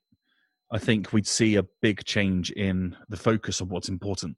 I 0.71 0.79
think 0.79 1.13
we'd 1.13 1.27
see 1.27 1.57
a 1.57 1.65
big 1.83 2.05
change 2.05 2.51
in 2.51 2.97
the 3.09 3.17
focus 3.17 3.61
of 3.61 3.71
what's 3.71 3.89
important. 3.89 4.37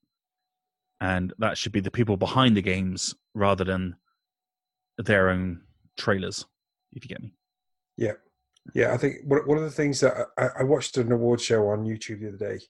And 1.01 1.33
that 1.39 1.59
should 1.59 1.73
be 1.73 1.81
the 1.81 1.91
people 1.91 2.17
behind 2.17 2.57
the 2.57 2.63
games 2.63 3.15
rather 3.35 3.65
than 3.65 3.97
their 4.99 5.29
own 5.29 5.63
trailers, 5.97 6.47
if 6.93 7.05
you 7.05 7.09
get 7.09 7.23
me. 7.23 7.33
Yeah. 7.97 8.13
Yeah, 8.75 8.93
I 8.93 8.97
think 8.97 9.19
one 9.25 9.59
of 9.59 9.65
the 9.65 9.71
things 9.71 10.01
that 10.01 10.15
I, 10.37 10.49
I 10.61 10.63
watched 10.65 10.97
an 10.97 11.13
award 11.13 11.41
show 11.41 11.69
on 11.69 11.85
YouTube 11.85 12.21
the 12.21 12.29
other 12.29 12.57
day, 12.57 12.65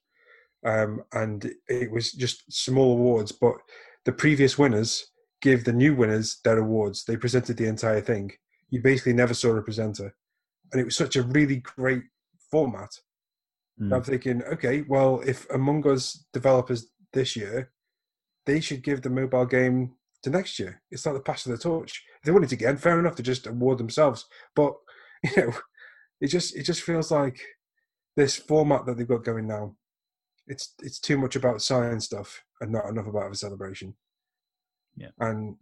um, 0.64 1.02
and 1.12 1.50
it 1.68 1.90
was 1.90 2.12
just 2.12 2.52
small 2.52 2.92
awards, 2.92 3.32
but 3.32 3.54
the 4.04 4.12
previous 4.12 4.58
winners 4.58 5.06
give 5.40 5.64
the 5.64 5.72
new 5.72 5.94
winners 5.94 6.40
their 6.44 6.58
awards. 6.58 7.04
They 7.04 7.16
presented 7.16 7.56
the 7.56 7.66
entire 7.66 8.00
thing. 8.00 8.32
You 8.68 8.82
basically 8.82 9.14
never 9.14 9.32
saw 9.32 9.56
a 9.56 9.62
presenter, 9.62 10.14
and 10.70 10.80
it 10.80 10.84
was 10.84 10.96
such 10.96 11.16
a 11.16 11.22
really 11.22 11.56
great 11.56 12.02
format. 12.50 12.90
Mm. 13.80 13.94
I'm 13.94 14.02
thinking, 14.02 14.42
okay, 14.44 14.84
well, 14.88 15.22
if 15.26 15.48
Among 15.50 15.86
Us 15.88 16.26
developers 16.32 16.88
this 17.12 17.36
year, 17.36 17.70
they 18.44 18.60
should 18.60 18.82
give 18.82 19.02
the 19.02 19.10
mobile 19.10 19.46
game 19.46 19.94
to 20.22 20.30
next 20.30 20.58
year. 20.58 20.82
It's 20.90 21.06
like 21.06 21.14
the 21.14 21.20
pass 21.20 21.46
of 21.46 21.52
the 21.52 21.58
torch. 21.58 22.04
If 22.18 22.24
they 22.24 22.32
wanted 22.32 22.52
it 22.52 22.56
again, 22.56 22.76
fair 22.76 22.98
enough 22.98 23.16
to 23.16 23.22
just 23.22 23.46
award 23.46 23.78
themselves, 23.78 24.26
but 24.54 24.74
you 25.36 25.42
know 25.42 25.52
it 26.20 26.28
just 26.28 26.56
it 26.56 26.62
just 26.62 26.82
feels 26.82 27.10
like 27.10 27.40
this 28.16 28.36
format 28.36 28.86
that 28.86 28.96
they've 28.96 29.06
got 29.06 29.24
going 29.24 29.46
now. 29.46 29.74
It's 30.46 30.74
it's 30.80 30.98
too 30.98 31.18
much 31.18 31.36
about 31.36 31.62
science 31.62 32.06
stuff 32.06 32.42
and 32.60 32.72
not 32.72 32.86
enough 32.86 33.06
about 33.06 33.32
a 33.32 33.34
celebration. 33.34 33.94
Yeah. 34.96 35.10
And 35.18 35.56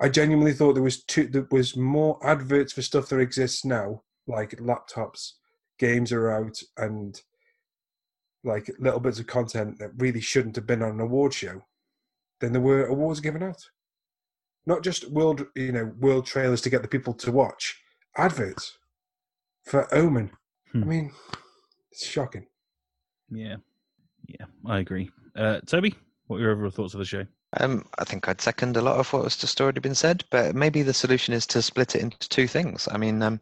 I 0.00 0.08
genuinely 0.08 0.52
thought 0.52 0.74
there 0.74 0.82
was 0.82 1.04
two 1.04 1.26
there 1.26 1.46
was 1.50 1.76
more 1.76 2.18
adverts 2.22 2.72
for 2.72 2.82
stuff 2.82 3.08
that 3.08 3.20
exists 3.20 3.64
now, 3.64 4.02
like 4.26 4.50
laptops, 4.58 5.32
games 5.78 6.12
are 6.12 6.30
out 6.30 6.58
and 6.76 7.20
like 8.44 8.70
little 8.78 9.00
bits 9.00 9.18
of 9.18 9.26
content 9.26 9.78
that 9.78 9.90
really 9.96 10.20
shouldn't 10.20 10.56
have 10.56 10.66
been 10.66 10.82
on 10.82 10.90
an 10.90 11.00
award 11.00 11.32
show 11.32 11.64
than 12.40 12.52
there 12.52 12.60
were 12.60 12.86
awards 12.86 13.20
given 13.20 13.42
out. 13.42 13.64
Not 14.66 14.82
just 14.82 15.10
world 15.10 15.46
you 15.54 15.72
know, 15.72 15.92
world 15.98 16.26
trailers 16.26 16.60
to 16.62 16.70
get 16.70 16.82
the 16.82 16.88
people 16.88 17.14
to 17.14 17.32
watch, 17.32 17.80
adverts 18.18 18.76
for 19.66 19.92
Omen. 19.94 20.30
Hmm. 20.72 20.82
I 20.82 20.86
mean, 20.86 21.12
it's 21.92 22.06
shocking. 22.06 22.46
Yeah, 23.30 23.56
yeah, 24.26 24.46
I 24.64 24.78
agree. 24.78 25.10
Uh, 25.34 25.60
Toby, 25.66 25.94
what 26.28 26.38
are 26.38 26.40
your 26.40 26.52
overall 26.52 26.70
thoughts 26.70 26.94
of 26.94 26.98
the 26.98 27.04
show? 27.04 27.26
Um, 27.58 27.86
I 27.98 28.04
think 28.04 28.28
I'd 28.28 28.40
second 28.40 28.76
a 28.76 28.82
lot 28.82 28.98
of 28.98 29.12
what 29.12 29.24
was 29.24 29.36
just 29.36 29.60
already 29.60 29.80
been 29.80 29.94
said, 29.94 30.24
but 30.30 30.54
maybe 30.54 30.82
the 30.82 30.94
solution 30.94 31.34
is 31.34 31.46
to 31.48 31.62
split 31.62 31.94
it 31.94 32.02
into 32.02 32.28
two 32.28 32.46
things. 32.46 32.88
I 32.90 32.96
mean, 32.98 33.22
um, 33.22 33.40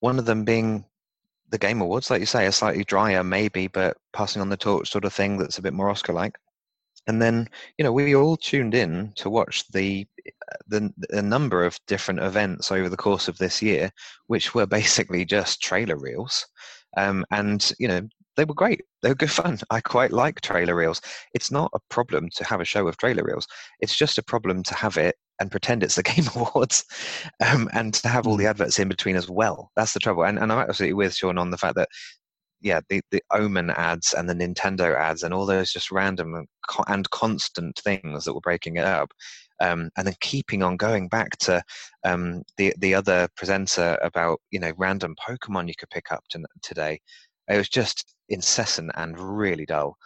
one 0.00 0.18
of 0.18 0.24
them 0.24 0.44
being 0.44 0.84
the 1.50 1.58
Game 1.58 1.80
Awards, 1.80 2.10
like 2.10 2.20
you 2.20 2.26
say, 2.26 2.46
a 2.46 2.52
slightly 2.52 2.84
drier, 2.84 3.22
maybe, 3.22 3.68
but 3.68 3.96
passing 4.12 4.42
on 4.42 4.48
the 4.48 4.56
torch 4.56 4.90
sort 4.90 5.04
of 5.04 5.12
thing 5.12 5.38
that's 5.38 5.58
a 5.58 5.62
bit 5.62 5.72
more 5.72 5.90
Oscar-like. 5.90 6.38
And 7.06 7.20
then, 7.20 7.48
you 7.78 7.84
know, 7.84 7.92
we 7.92 8.14
all 8.14 8.36
tuned 8.36 8.74
in 8.74 9.12
to 9.16 9.30
watch 9.30 9.64
the 9.72 10.06
the, 10.68 10.92
the 11.08 11.22
number 11.22 11.64
of 11.64 11.78
different 11.86 12.20
events 12.20 12.70
over 12.70 12.88
the 12.88 12.96
course 12.96 13.26
of 13.26 13.38
this 13.38 13.60
year, 13.60 13.90
which 14.26 14.54
were 14.54 14.66
basically 14.66 15.24
just 15.24 15.60
trailer 15.60 15.96
reels. 15.96 16.46
Um, 16.96 17.24
and 17.30 17.72
you 17.78 17.88
know 17.88 18.06
they 18.36 18.44
were 18.44 18.54
great. 18.54 18.82
They 19.02 19.08
were 19.08 19.14
good 19.14 19.30
fun. 19.30 19.58
I 19.70 19.80
quite 19.80 20.12
like 20.12 20.40
trailer 20.40 20.74
reels. 20.74 21.00
It's 21.34 21.50
not 21.50 21.70
a 21.74 21.80
problem 21.90 22.28
to 22.34 22.44
have 22.44 22.60
a 22.60 22.64
show 22.64 22.86
of 22.86 22.96
trailer 22.96 23.24
reels. 23.24 23.46
It's 23.80 23.96
just 23.96 24.18
a 24.18 24.22
problem 24.22 24.62
to 24.64 24.74
have 24.74 24.96
it 24.96 25.16
and 25.40 25.50
pretend 25.50 25.82
it's 25.82 25.96
the 25.96 26.02
Game 26.14 26.26
Awards, 26.36 26.84
um, 27.44 27.68
and 27.72 27.92
to 27.94 28.08
have 28.08 28.26
all 28.26 28.36
the 28.36 28.44
mm. 28.44 28.50
adverts 28.50 28.78
in 28.78 28.88
between 28.88 29.16
as 29.16 29.28
well. 29.28 29.70
That's 29.76 29.92
the 29.92 30.00
trouble. 30.00 30.24
And, 30.24 30.38
and 30.38 30.52
I'm 30.52 30.58
absolutely 30.58 30.94
with 30.94 31.14
Sean 31.14 31.38
on 31.38 31.50
the 31.50 31.58
fact 31.58 31.76
that 31.76 31.88
yeah, 32.62 32.80
the, 32.88 33.02
the 33.10 33.22
Omen 33.30 33.70
ads 33.70 34.14
and 34.14 34.28
the 34.28 34.34
Nintendo 34.34 34.96
ads 34.96 35.22
and 35.22 35.34
all 35.34 35.46
those 35.46 35.72
just 35.72 35.90
random 35.90 36.34
and, 36.34 36.48
and 36.88 37.10
constant 37.10 37.78
things 37.78 38.24
that 38.24 38.34
were 38.34 38.40
breaking 38.40 38.76
it 38.76 38.84
up 38.84 39.12
um, 39.62 39.90
and 39.96 40.06
then 40.06 40.14
keeping 40.20 40.62
on 40.62 40.76
going 40.76 41.08
back 41.08 41.36
to 41.38 41.62
um, 42.04 42.42
the 42.56 42.74
the 42.78 42.94
other 42.94 43.28
presenter 43.36 43.96
about 44.02 44.40
you 44.50 44.58
know 44.58 44.72
random 44.76 45.14
Pokemon 45.26 45.68
you 45.68 45.74
could 45.78 45.90
pick 45.90 46.10
up 46.10 46.24
to, 46.30 46.42
today. 46.62 47.00
It 47.48 47.56
was 47.56 47.68
just 47.68 48.14
incessant 48.28 48.90
and 48.96 49.18
really 49.18 49.66
dull. 49.66 49.96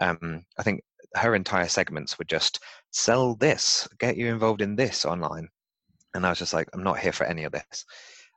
Um, 0.00 0.44
I 0.58 0.62
think 0.62 0.82
her 1.14 1.34
entire 1.34 1.68
segments 1.68 2.18
were 2.18 2.24
just 2.26 2.60
sell 2.90 3.34
this, 3.36 3.88
get 3.98 4.16
you 4.16 4.28
involved 4.28 4.60
in 4.60 4.76
this 4.76 5.04
online, 5.04 5.48
and 6.14 6.26
I 6.26 6.30
was 6.30 6.38
just 6.38 6.54
like, 6.54 6.68
I'm 6.74 6.82
not 6.82 6.98
here 6.98 7.12
for 7.12 7.24
any 7.24 7.44
of 7.44 7.52
this. 7.52 7.84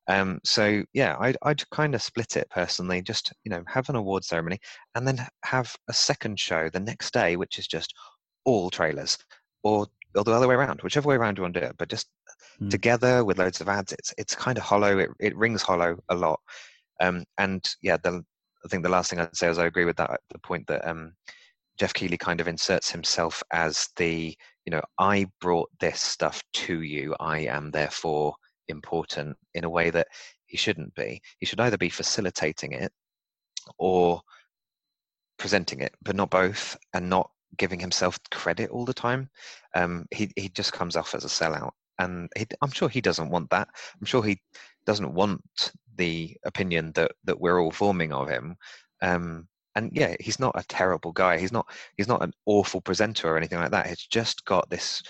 Um, 0.09 0.39
so 0.43 0.83
yeah, 0.93 1.15
I'd, 1.19 1.37
I'd 1.43 1.69
kind 1.69 1.93
of 1.93 2.01
split 2.01 2.35
it 2.35 2.49
personally. 2.49 3.01
Just 3.01 3.31
you 3.43 3.51
know, 3.51 3.63
have 3.67 3.89
an 3.89 3.95
award 3.95 4.25
ceremony, 4.25 4.59
and 4.95 5.07
then 5.07 5.25
have 5.45 5.73
a 5.87 5.93
second 5.93 6.39
show 6.39 6.67
the 6.67 6.79
next 6.79 7.13
day, 7.13 7.35
which 7.35 7.59
is 7.59 7.67
just 7.67 7.93
all 8.43 8.71
trailers, 8.71 9.17
or 9.63 9.85
or 10.15 10.23
the 10.23 10.31
other 10.31 10.47
way 10.47 10.55
around, 10.55 10.81
whichever 10.81 11.07
way 11.07 11.15
around 11.15 11.37
you 11.37 11.43
want 11.43 11.53
to 11.53 11.61
do 11.61 11.67
it. 11.67 11.75
But 11.77 11.89
just 11.89 12.07
mm. 12.59 12.71
together 12.71 13.23
with 13.23 13.37
loads 13.37 13.61
of 13.61 13.69
ads, 13.69 13.93
it's 13.93 14.11
it's 14.17 14.35
kind 14.35 14.57
of 14.57 14.63
hollow. 14.63 14.97
It 14.97 15.11
it 15.19 15.37
rings 15.37 15.61
hollow 15.61 15.97
a 16.09 16.15
lot. 16.15 16.39
Um, 16.99 17.23
and 17.37 17.63
yeah, 17.83 17.97
the 18.03 18.23
I 18.65 18.67
think 18.67 18.81
the 18.83 18.89
last 18.89 19.11
thing 19.11 19.19
I'd 19.19 19.37
say 19.37 19.47
is 19.47 19.59
I 19.59 19.67
agree 19.67 19.85
with 19.85 19.97
that. 19.97 20.19
The 20.31 20.39
point 20.39 20.65
that 20.67 20.87
um, 20.87 21.13
Geoff 21.77 21.93
Keighley 21.93 22.17
kind 22.17 22.41
of 22.41 22.47
inserts 22.47 22.89
himself 22.91 23.43
as 23.53 23.89
the 23.95 24.35
you 24.65 24.71
know 24.71 24.81
I 24.97 25.27
brought 25.39 25.69
this 25.79 26.01
stuff 26.01 26.41
to 26.53 26.81
you. 26.81 27.15
I 27.19 27.41
am 27.41 27.69
therefore 27.69 28.33
important 28.69 29.37
in 29.53 29.63
a 29.63 29.69
way 29.69 29.89
that 29.89 30.07
he 30.45 30.57
shouldn't 30.57 30.93
be. 30.95 31.21
He 31.39 31.45
should 31.45 31.59
either 31.59 31.77
be 31.77 31.89
facilitating 31.89 32.71
it 32.73 32.91
or 33.77 34.21
presenting 35.37 35.81
it, 35.81 35.93
but 36.01 36.15
not 36.15 36.29
both, 36.29 36.77
and 36.93 37.09
not 37.09 37.29
giving 37.57 37.79
himself 37.79 38.19
credit 38.31 38.69
all 38.69 38.85
the 38.85 38.93
time. 38.93 39.29
Um, 39.75 40.05
he 40.11 40.31
he 40.35 40.49
just 40.49 40.73
comes 40.73 40.95
off 40.95 41.15
as 41.15 41.25
a 41.25 41.27
sellout, 41.27 41.71
and 41.99 42.29
he, 42.37 42.45
I'm 42.61 42.71
sure 42.71 42.89
he 42.89 43.01
doesn't 43.01 43.29
want 43.29 43.49
that. 43.51 43.67
I'm 43.99 44.05
sure 44.05 44.23
he 44.23 44.41
doesn't 44.85 45.13
want 45.13 45.71
the 45.95 46.35
opinion 46.45 46.91
that 46.95 47.11
that 47.25 47.39
we're 47.39 47.59
all 47.59 47.71
forming 47.71 48.13
of 48.13 48.29
him. 48.29 48.55
Um, 49.01 49.47
and 49.75 49.91
yeah, 49.93 50.15
he's 50.19 50.39
not 50.39 50.59
a 50.59 50.65
terrible 50.67 51.11
guy. 51.11 51.37
He's 51.37 51.51
not 51.51 51.67
he's 51.95 52.07
not 52.07 52.23
an 52.23 52.33
awful 52.45 52.81
presenter 52.81 53.29
or 53.29 53.37
anything 53.37 53.59
like 53.59 53.71
that. 53.71 53.87
He's 53.87 54.05
just 54.05 54.45
got 54.45 54.69
this 54.69 55.03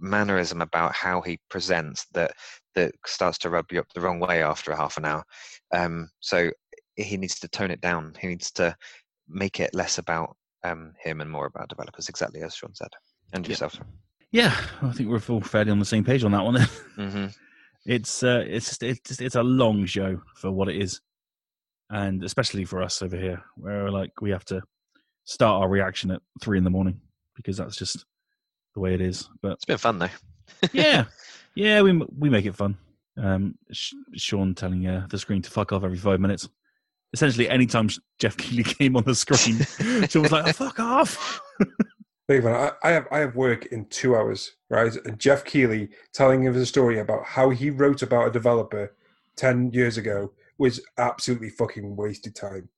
mannerism 0.00 0.60
about 0.60 0.94
how 0.94 1.20
he 1.20 1.38
presents 1.48 2.06
that 2.12 2.32
that 2.74 2.92
starts 3.06 3.38
to 3.38 3.50
rub 3.50 3.70
you 3.70 3.80
up 3.80 3.86
the 3.94 4.00
wrong 4.00 4.18
way 4.20 4.42
after 4.42 4.72
a 4.72 4.76
half 4.76 4.96
an 4.96 5.04
hour. 5.04 5.24
Um, 5.72 6.10
so 6.20 6.50
he 6.96 7.16
needs 7.16 7.38
to 7.40 7.48
tone 7.48 7.70
it 7.70 7.80
down. 7.80 8.14
He 8.20 8.26
needs 8.26 8.50
to 8.52 8.76
make 9.28 9.60
it 9.60 9.74
less 9.74 9.98
about 9.98 10.36
um, 10.64 10.92
him 11.02 11.20
and 11.20 11.30
more 11.30 11.46
about 11.46 11.68
developers, 11.68 12.08
exactly 12.08 12.42
as 12.42 12.54
Sean 12.54 12.74
said, 12.74 12.90
and 13.32 13.46
yourself. 13.46 13.78
Yeah, 14.32 14.56
I 14.82 14.90
think 14.92 15.08
we're 15.08 15.22
all 15.28 15.40
fairly 15.40 15.70
on 15.70 15.78
the 15.78 15.84
same 15.84 16.04
page 16.04 16.24
on 16.24 16.32
that 16.32 16.44
one. 16.44 16.54
mm-hmm. 16.54 17.26
It's 17.86 18.22
uh, 18.22 18.42
it's 18.46 18.82
it's 18.82 19.20
it's 19.20 19.34
a 19.34 19.42
long 19.42 19.84
show 19.84 20.22
for 20.36 20.50
what 20.50 20.70
it 20.70 20.80
is, 20.80 21.02
and 21.90 22.24
especially 22.24 22.64
for 22.64 22.82
us 22.82 23.02
over 23.02 23.14
here, 23.14 23.42
where 23.58 23.90
like 23.90 24.22
we 24.22 24.30
have 24.30 24.46
to 24.46 24.62
start 25.24 25.62
our 25.62 25.68
reaction 25.68 26.10
at 26.10 26.22
three 26.40 26.56
in 26.56 26.64
the 26.64 26.70
morning 26.70 27.02
because 27.36 27.58
that's 27.58 27.76
just 27.76 28.06
the 28.74 28.80
way 28.80 28.94
it 28.94 29.00
is. 29.00 29.28
But 29.42 29.52
It's 29.52 29.64
been 29.64 29.78
fun 29.78 29.98
though. 29.98 30.08
yeah, 30.72 31.04
yeah, 31.54 31.82
we 31.82 31.92
we 32.18 32.28
make 32.28 32.46
it 32.46 32.54
fun. 32.54 32.76
Um, 33.16 33.56
Sh- 33.72 33.94
Sean 34.14 34.54
telling 34.54 34.86
uh, 34.86 35.06
the 35.08 35.18
screen 35.18 35.42
to 35.42 35.50
fuck 35.50 35.72
off 35.72 35.84
every 35.84 35.98
five 35.98 36.20
minutes. 36.20 36.48
Essentially, 37.12 37.48
anytime 37.48 37.88
Sh- 37.88 38.00
Geoff 38.18 38.36
Keighley 38.36 38.64
came 38.78 38.96
on 38.96 39.04
the 39.04 39.14
screen, 39.14 39.60
Sean 40.08 40.22
was 40.22 40.32
like, 40.32 40.48
oh, 40.48 40.52
"Fuck 40.52 40.80
off." 40.80 41.40
Think 42.26 42.44
about 42.44 42.68
it. 42.68 42.74
I, 42.82 42.88
I 42.88 42.92
have 42.92 43.06
I 43.12 43.18
have 43.18 43.36
work 43.36 43.66
in 43.66 43.86
two 43.86 44.16
hours, 44.16 44.52
right? 44.68 44.94
And 45.04 45.18
Geoff 45.18 45.44
Keighley 45.44 45.90
telling 46.12 46.48
us 46.48 46.56
a 46.56 46.66
story 46.66 46.98
about 46.98 47.24
how 47.24 47.50
he 47.50 47.70
wrote 47.70 48.02
about 48.02 48.28
a 48.28 48.32
developer 48.32 48.94
ten 49.36 49.70
years 49.72 49.96
ago 49.96 50.32
was 50.58 50.80
absolutely 50.98 51.50
fucking 51.50 51.96
wasted 51.96 52.34
time. 52.34 52.68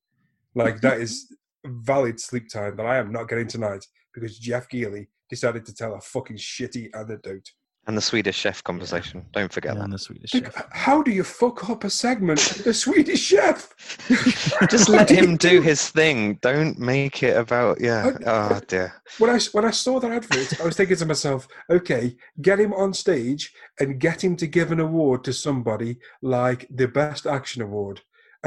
Like 0.55 0.81
that 0.81 1.01
is 1.01 1.33
valid 1.65 2.21
sleep 2.21 2.49
time 2.49 2.77
that 2.77 2.87
I 2.87 2.97
am 2.97 3.13
not 3.13 3.29
getting 3.29 3.47
tonight 3.47 3.87
because 4.17 4.39
Geoff 4.39 4.69
Keighley 4.69 5.09
decided 5.31 5.67
to 5.67 5.75
tell 5.75 5.95
a 5.95 6.01
fucking 6.01 6.37
shitty 6.39 6.89
anecdote. 6.95 7.49
And 7.89 7.97
the 7.97 8.01
Swedish 8.03 8.37
chef 8.37 8.65
conversation. 8.65 9.25
Don't 9.33 9.53
forget 9.53 9.75
Yeah, 9.75 9.79
that. 9.79 9.85
and 9.85 9.93
the 9.93 9.99
Swedish 9.99 10.35
Like, 10.35 10.53
chef. 10.53 10.67
how 10.73 11.03
do 11.03 11.13
you 11.13 11.23
fuck 11.23 11.71
up 11.71 11.85
a 11.85 11.91
segment 11.91 12.41
with 12.41 12.65
the 12.65 12.75
Swedish 12.75 13.21
chef? 13.21 13.73
Just 14.71 14.89
let 14.89 15.09
him 15.09 15.37
do 15.37 15.51
do- 15.51 15.61
his 15.63 15.89
thing. 15.91 16.39
Don't 16.43 16.79
make 16.81 17.23
it 17.23 17.37
about 17.37 17.81
yeah. 17.81 18.11
I- 18.27 18.55
Oh 18.57 18.61
dear. 18.67 18.93
when 19.19 19.31
I 19.31 19.39
when 19.53 19.65
I 19.65 19.71
saw 19.71 20.01
that 20.01 20.11
advert, 20.11 20.61
I 20.61 20.65
was 20.65 20.77
thinking 20.77 20.97
to 20.97 21.07
myself, 21.07 21.47
okay, 21.71 22.17
get 22.43 22.59
him 22.59 22.73
on 22.73 22.93
stage 22.93 23.53
and 23.79 24.01
get 24.01 24.23
him 24.25 24.35
to 24.37 24.49
give 24.49 24.73
an 24.73 24.81
award 24.81 25.23
to 25.25 25.33
somebody 25.33 25.99
like 26.23 26.67
the 26.71 26.89
best 26.89 27.25
action 27.25 27.63
award, 27.63 28.01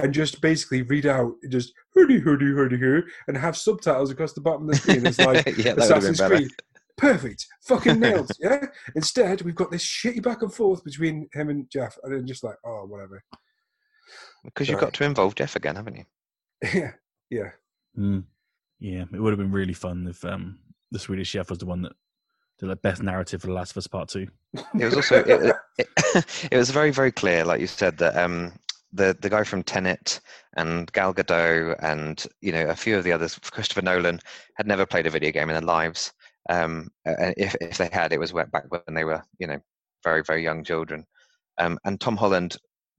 and 0.04 0.14
just 0.14 0.42
basically 0.42 0.82
read 0.84 1.06
out 1.06 1.34
just 1.50 1.74
hoodie 1.94 2.20
hoodie 2.20 2.52
hoodie 2.52 2.78
hoodie 2.78 3.08
and 3.28 3.38
have 3.38 3.58
subtitles 3.58 4.12
across 4.12 4.34
the 4.34 4.42
bottom 4.42 4.70
of 4.70 4.76
the 4.76 4.76
screen. 4.78 5.06
It's 5.06 5.20
like 5.20 5.46
yeah, 5.58 5.74
that 5.74 5.78
would 5.78 5.92
have 5.92 6.02
been 6.02 6.12
Assassin's. 6.12 6.22
Creed. 6.22 6.52
Perfect, 6.98 7.48
fucking 7.62 8.00
nailed. 8.00 8.32
Yeah. 8.40 8.66
Instead, 8.96 9.42
we've 9.42 9.56
got 9.56 9.72
this 9.72 9.84
shitty 9.84 10.22
back 10.22 10.42
and 10.42 10.54
forth 10.54 10.84
between 10.84 11.30
him 11.34 11.50
and 11.50 11.70
Geoff, 11.70 11.98
and 12.04 12.14
then 12.14 12.28
just 12.28 12.44
like, 12.44 12.58
oh, 12.66 12.86
whatever. 12.86 13.24
Because 14.44 14.68
you've 14.68 14.80
got 14.80 14.94
to 14.94 15.06
involve 15.06 15.36
Geoff 15.36 15.56
again, 15.56 15.78
haven't 15.78 15.96
you? 15.96 16.06
yeah, 16.74 16.92
yeah. 17.30 17.52
Mm. 17.98 18.24
Yeah, 18.80 19.06
it 19.14 19.20
would 19.20 19.32
have 19.32 19.40
been 19.40 19.52
really 19.52 19.74
fun 19.74 20.08
if 20.10 20.24
um, 20.26 20.60
the 20.92 21.00
Swedish 21.00 21.30
chef 21.30 21.50
was 21.50 21.60
the 21.60 21.66
one 21.66 21.82
that 21.84 21.94
did 22.60 22.70
the 22.70 22.76
best 22.76 23.02
narrative 23.02 23.42
for 23.42 23.48
The 23.48 23.54
Last 23.54 23.72
of 23.72 23.78
Us 23.78 23.88
Part 23.88 24.10
Two. 24.10 24.28
It 24.54 24.86
was 24.86 24.96
also 24.96 25.24
it, 25.24 25.56
it, 25.78 26.48
it 26.52 26.58
was 26.58 26.70
very 26.70 26.92
very 26.92 27.12
clear, 27.12 27.46
like 27.46 27.62
you 27.62 27.68
said, 27.68 27.98
that 27.98 28.18
um, 28.18 28.54
the 28.94 29.18
the 29.22 29.30
guy 29.30 29.44
from 29.44 29.64
Tenet 29.64 30.20
and 30.58 30.92
Gal 30.92 31.14
Gadot 31.14 31.76
and 31.82 32.26
you 32.42 32.52
know 32.52 32.68
a 32.68 32.76
few 32.76 32.98
of 32.98 33.04
the 33.04 33.12
others, 33.12 33.38
Christopher 33.40 33.82
Nolan, 33.82 34.20
had 34.56 34.68
never 34.68 34.86
played 34.86 35.08
a 35.08 35.12
video 35.12 35.32
game 35.32 35.50
in 35.50 35.56
their 35.56 35.62
lives. 35.62 36.12
Um, 36.50 36.90
if 37.06 37.56
if 37.62 37.78
they 37.78 37.90
had, 37.92 38.14
it 38.14 38.20
was 38.20 38.32
back 38.32 38.66
when 38.70 38.94
they 38.94 39.04
were 39.04 39.24
you 39.38 39.48
know 39.48 39.60
very 40.04 40.24
very 40.24 40.44
young 40.44 40.64
children. 40.64 41.06
Um, 41.58 41.78
and 41.86 42.00
Tom 42.00 42.18
Holland 42.18 42.58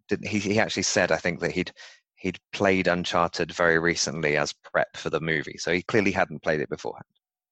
did 0.09 0.25
he 0.25 0.39
he 0.39 0.61
actually 0.61 0.83
said 0.83 1.11
I 1.13 1.17
think 1.17 1.41
that 1.41 1.53
he'd 1.53 1.73
he'd 2.17 2.39
played 2.53 2.87
Uncharted 2.87 3.53
very 3.53 3.79
recently 3.79 4.37
as 4.37 4.53
prep 4.53 4.97
for 4.97 5.11
the 5.11 5.21
movie, 5.21 5.57
so 5.59 5.73
he 5.73 5.83
clearly 5.83 6.13
hadn't 6.13 6.43
played 6.43 6.61
it 6.61 6.69
beforehand. 6.69 7.05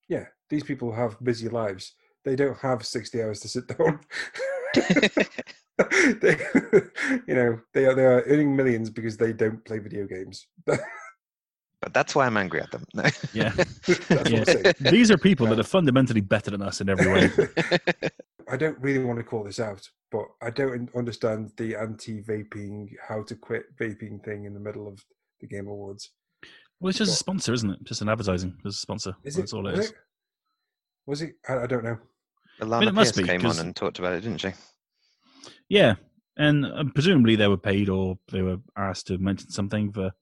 yeah, 0.09 0.27
these 0.49 0.65
people 0.65 0.93
have 0.93 1.23
busy 1.23 1.49
lives. 1.49 1.95
They 2.29 2.37
don't 2.37 2.59
have 2.59 2.85
60 2.85 3.23
hours 3.23 3.41
to 3.41 3.49
sit 3.49 3.69
down. 3.69 4.01
they, 4.75 6.37
you 7.27 7.35
know, 7.35 7.59
they 7.73 7.87
are, 7.87 7.95
they 7.95 8.05
are 8.05 8.23
earning 8.27 8.55
millions 8.55 8.91
because 8.91 9.17
they 9.17 9.33
don't 9.33 9.65
play 9.65 9.79
video 9.79 10.07
games. 10.07 10.47
But 11.81 11.95
that's 11.95 12.13
why 12.17 12.27
I'm 12.27 12.37
angry 12.37 12.61
at 12.61 12.73
them. 12.73 12.85
Yeah. 13.33 13.51
That's 13.51 14.11
what 14.11 14.29
Yeah. 14.29 14.73
I'm. 14.85 14.91
These 14.93 15.13
are 15.13 15.17
people 15.17 15.47
that 15.47 15.61
are 15.61 15.63
fundamentally 15.63 16.21
better 16.21 16.51
than 16.51 16.61
us 16.61 16.81
in 16.81 16.89
every 16.89 17.07
way. 17.07 17.31
I 18.51 18.57
don't 18.57 18.77
really 18.81 19.05
want 19.05 19.21
to 19.21 19.23
call 19.23 19.45
this 19.45 19.61
out, 19.61 19.89
but 20.11 20.25
I 20.43 20.51
don't 20.51 20.91
understand 20.97 21.53
the 21.57 21.77
anti-vaping, 21.77 22.89
how 23.09 23.23
to 23.23 23.37
quit 23.37 23.67
vaping 23.81 24.23
thing 24.25 24.45
in 24.45 24.55
the 24.55 24.61
middle 24.61 24.89
of 24.89 25.01
the 25.41 25.47
Game 25.47 25.69
Awards. 25.69 26.11
Well, 26.81 26.89
it's 26.91 26.99
just 26.99 27.13
a 27.13 27.17
sponsor, 27.17 27.53
isn't 27.53 27.71
it? 27.71 27.85
Just 27.85 28.03
an 28.03 28.09
advertising. 28.09 28.59
Just 28.65 28.79
a 28.79 28.81
sponsor. 28.81 29.15
Is 29.23 29.37
That's 29.37 29.53
it? 29.53 29.57
all 29.57 29.69
it 29.69 29.77
was 29.77 29.91
it? 29.91 29.97
Was 31.07 31.23
it? 31.23 31.35
I, 31.49 31.59
I 31.59 31.67
don't 31.67 31.85
know. 31.85 31.99
Alanah 32.61 32.89
it 32.89 32.95
must 32.95 33.15
Pearce 33.15 33.23
be, 33.23 33.29
came 33.29 33.47
on 33.47 33.59
and 33.59 33.75
talked 33.75 33.99
about 33.99 34.15
it, 34.15 34.21
didn't 34.21 34.41
she? 34.41 34.53
Yeah, 35.69 35.95
and 36.37 36.65
uh, 36.65 36.85
presumably 36.95 37.37
they 37.37 37.49
were 37.49 37.57
paid 37.57 37.89
or 37.89 38.19
they 38.31 38.43
were 38.43 38.59
asked 38.77 39.09
to 39.09 39.19
mention 39.19 39.51
something 39.51 39.93
for, 39.93 40.13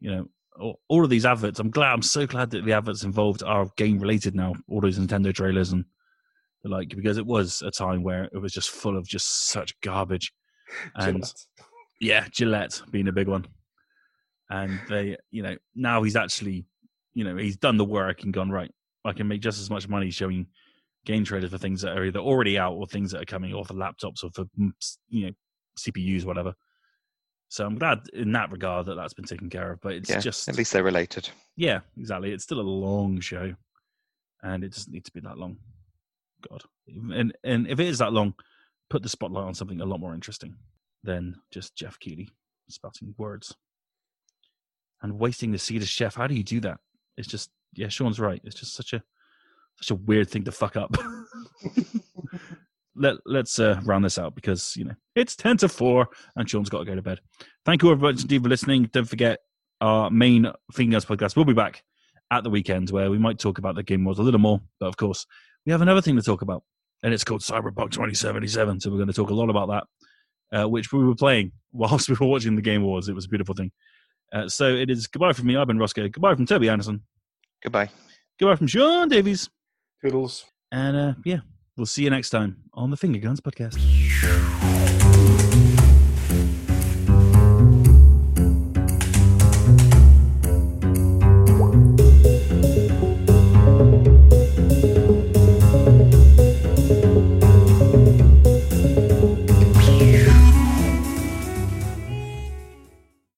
you 0.00 0.10
know, 0.10 0.26
all, 0.60 0.80
all 0.88 1.04
of 1.04 1.10
these 1.10 1.24
adverts. 1.24 1.60
I'm 1.60 1.70
glad. 1.70 1.92
I'm 1.92 2.02
so 2.02 2.26
glad 2.26 2.50
that 2.50 2.64
the 2.64 2.72
adverts 2.72 3.04
involved 3.04 3.42
are 3.42 3.70
game 3.76 3.98
related 3.98 4.34
now. 4.34 4.54
All 4.68 4.80
those 4.80 4.98
Nintendo 4.98 5.32
trailers 5.34 5.72
and 5.72 5.84
the 6.62 6.68
like, 6.68 6.88
because 6.88 7.18
it 7.18 7.26
was 7.26 7.62
a 7.62 7.70
time 7.70 8.02
where 8.02 8.24
it 8.24 8.38
was 8.38 8.52
just 8.52 8.70
full 8.70 8.96
of 8.96 9.06
just 9.06 9.48
such 9.48 9.80
garbage. 9.80 10.32
And 10.96 11.14
Gillette. 11.14 11.32
yeah, 11.98 12.26
Gillette 12.30 12.82
being 12.90 13.08
a 13.08 13.12
big 13.12 13.26
one. 13.26 13.46
And 14.50 14.78
they, 14.86 15.16
you 15.30 15.42
know, 15.42 15.56
now 15.74 16.02
he's 16.02 16.14
actually, 16.14 16.66
you 17.14 17.24
know, 17.24 17.38
he's 17.38 17.56
done 17.56 17.78
the 17.78 17.86
work 17.86 18.22
and 18.22 18.34
gone 18.34 18.50
right. 18.50 18.70
I 19.02 19.14
can 19.14 19.28
make 19.28 19.40
just 19.40 19.60
as 19.62 19.70
much 19.70 19.88
money 19.88 20.10
showing 20.10 20.46
game 21.08 21.24
trailers 21.24 21.50
for 21.50 21.58
things 21.58 21.80
that 21.80 21.96
are 21.96 22.04
either 22.04 22.20
already 22.20 22.58
out 22.58 22.74
or 22.74 22.86
things 22.86 23.10
that 23.10 23.22
are 23.22 23.26
coming 23.26 23.54
off 23.54 23.70
of 23.70 23.76
laptops 23.76 24.22
or 24.22 24.30
for 24.30 24.44
mm, 24.60 24.70
you 25.08 25.26
know 25.26 25.32
CPUs, 25.78 26.24
whatever. 26.24 26.54
So 27.48 27.64
I'm 27.64 27.78
glad 27.78 28.00
in 28.12 28.30
that 28.32 28.52
regard 28.52 28.86
that 28.86 28.96
that's 28.96 29.14
been 29.14 29.24
taken 29.24 29.48
care 29.48 29.72
of. 29.72 29.80
But 29.80 29.94
it's 29.94 30.10
yeah, 30.10 30.20
just, 30.20 30.48
at 30.50 30.56
least 30.58 30.72
they're 30.72 30.82
related. 30.82 31.30
yeah, 31.56 31.80
exactly. 31.96 32.30
It's 32.30 32.44
still 32.44 32.60
a 32.60 32.62
long 32.62 33.20
show, 33.20 33.54
and 34.42 34.62
it 34.62 34.72
doesn't 34.72 34.92
need 34.92 35.06
to 35.06 35.12
be 35.12 35.20
that 35.20 35.38
long. 35.38 35.56
God, 36.48 36.62
and 36.86 37.34
and 37.42 37.66
if 37.66 37.80
it 37.80 37.88
is 37.88 37.98
that 37.98 38.12
long, 38.12 38.34
put 38.90 39.02
the 39.02 39.08
spotlight 39.08 39.44
on 39.44 39.54
something 39.54 39.80
a 39.80 39.86
lot 39.86 40.00
more 40.00 40.14
interesting 40.14 40.54
than 41.02 41.36
just 41.50 41.74
Geoff 41.74 41.98
Keighley 41.98 42.28
spouting 42.68 43.14
words 43.16 43.56
and 45.00 45.18
wasting 45.18 45.52
the 45.52 45.58
Swedish 45.58 45.88
chef. 45.88 46.16
How 46.16 46.26
do 46.26 46.34
you 46.34 46.44
do 46.44 46.60
that? 46.60 46.78
It's 47.16 47.28
just 47.28 47.50
yeah, 47.72 47.88
Sean's 47.88 48.20
right. 48.20 48.42
It's 48.44 48.56
just 48.56 48.74
such 48.74 48.92
a 48.92 49.02
such 49.80 49.90
a 49.90 49.94
weird 49.94 50.28
thing 50.30 50.44
to 50.44 50.52
fuck 50.52 50.76
up. 50.76 50.96
Let 53.00 53.16
let's 53.24 53.60
uh, 53.60 53.80
round 53.84 54.04
this 54.04 54.18
out 54.18 54.34
because 54.34 54.74
you 54.76 54.84
know 54.84 54.94
it's 55.14 55.36
ten 55.36 55.56
to 55.58 55.68
four 55.68 56.08
and 56.34 56.50
Sean's 56.50 56.68
got 56.68 56.80
to 56.80 56.84
go 56.84 56.96
to 56.96 57.02
bed. 57.02 57.20
Thank 57.64 57.82
you 57.82 57.92
everybody 57.92 58.20
indeed 58.20 58.42
for 58.42 58.48
listening. 58.48 58.90
Don't 58.92 59.08
forget 59.08 59.38
our 59.80 60.10
main 60.10 60.50
Fingers 60.72 61.04
podcast 61.04 61.36
We'll 61.36 61.44
be 61.44 61.52
back 61.52 61.84
at 62.32 62.42
the 62.42 62.50
weekend 62.50 62.90
where 62.90 63.08
we 63.08 63.18
might 63.18 63.38
talk 63.38 63.58
about 63.58 63.76
the 63.76 63.84
game 63.84 64.04
wars 64.04 64.18
a 64.18 64.22
little 64.22 64.40
more, 64.40 64.60
but 64.80 64.86
of 64.86 64.96
course 64.96 65.26
we 65.64 65.70
have 65.72 65.80
another 65.80 66.00
thing 66.00 66.16
to 66.16 66.22
talk 66.22 66.42
about, 66.42 66.64
and 67.02 67.14
it's 67.14 67.24
called 67.24 67.42
Cyberpunk 67.42 67.92
2077. 67.92 68.80
So 68.80 68.90
we're 68.90 68.96
going 68.96 69.08
to 69.08 69.12
talk 69.14 69.30
a 69.30 69.34
lot 69.34 69.48
about 69.48 69.68
that, 69.68 70.60
uh, 70.60 70.68
which 70.68 70.92
we 70.92 71.04
were 71.04 71.14
playing 71.14 71.52
whilst 71.72 72.08
we 72.08 72.16
were 72.18 72.26
watching 72.26 72.56
the 72.56 72.62
game 72.62 72.82
wars. 72.82 73.08
It 73.08 73.14
was 73.14 73.26
a 73.26 73.28
beautiful 73.28 73.54
thing. 73.54 73.70
Uh, 74.32 74.48
so 74.48 74.74
it 74.74 74.90
is 74.90 75.06
goodbye 75.06 75.34
from 75.34 75.46
me. 75.46 75.56
I've 75.56 75.68
been 75.68 75.78
Rossko. 75.78 76.10
Goodbye 76.10 76.34
from 76.34 76.46
Toby 76.46 76.68
Anderson. 76.68 77.02
Goodbye. 77.62 77.90
Goodbye 78.40 78.56
from 78.56 78.66
Sean 78.66 79.08
Davies. 79.08 79.48
Toodles. 80.02 80.44
And 80.70 80.96
uh, 80.96 81.14
yeah, 81.24 81.40
we'll 81.76 81.86
see 81.86 82.04
you 82.04 82.10
next 82.10 82.30
time 82.30 82.64
on 82.74 82.90
the 82.90 82.96
Finger 82.96 83.18
Guns 83.18 83.40
podcast. 83.40 83.76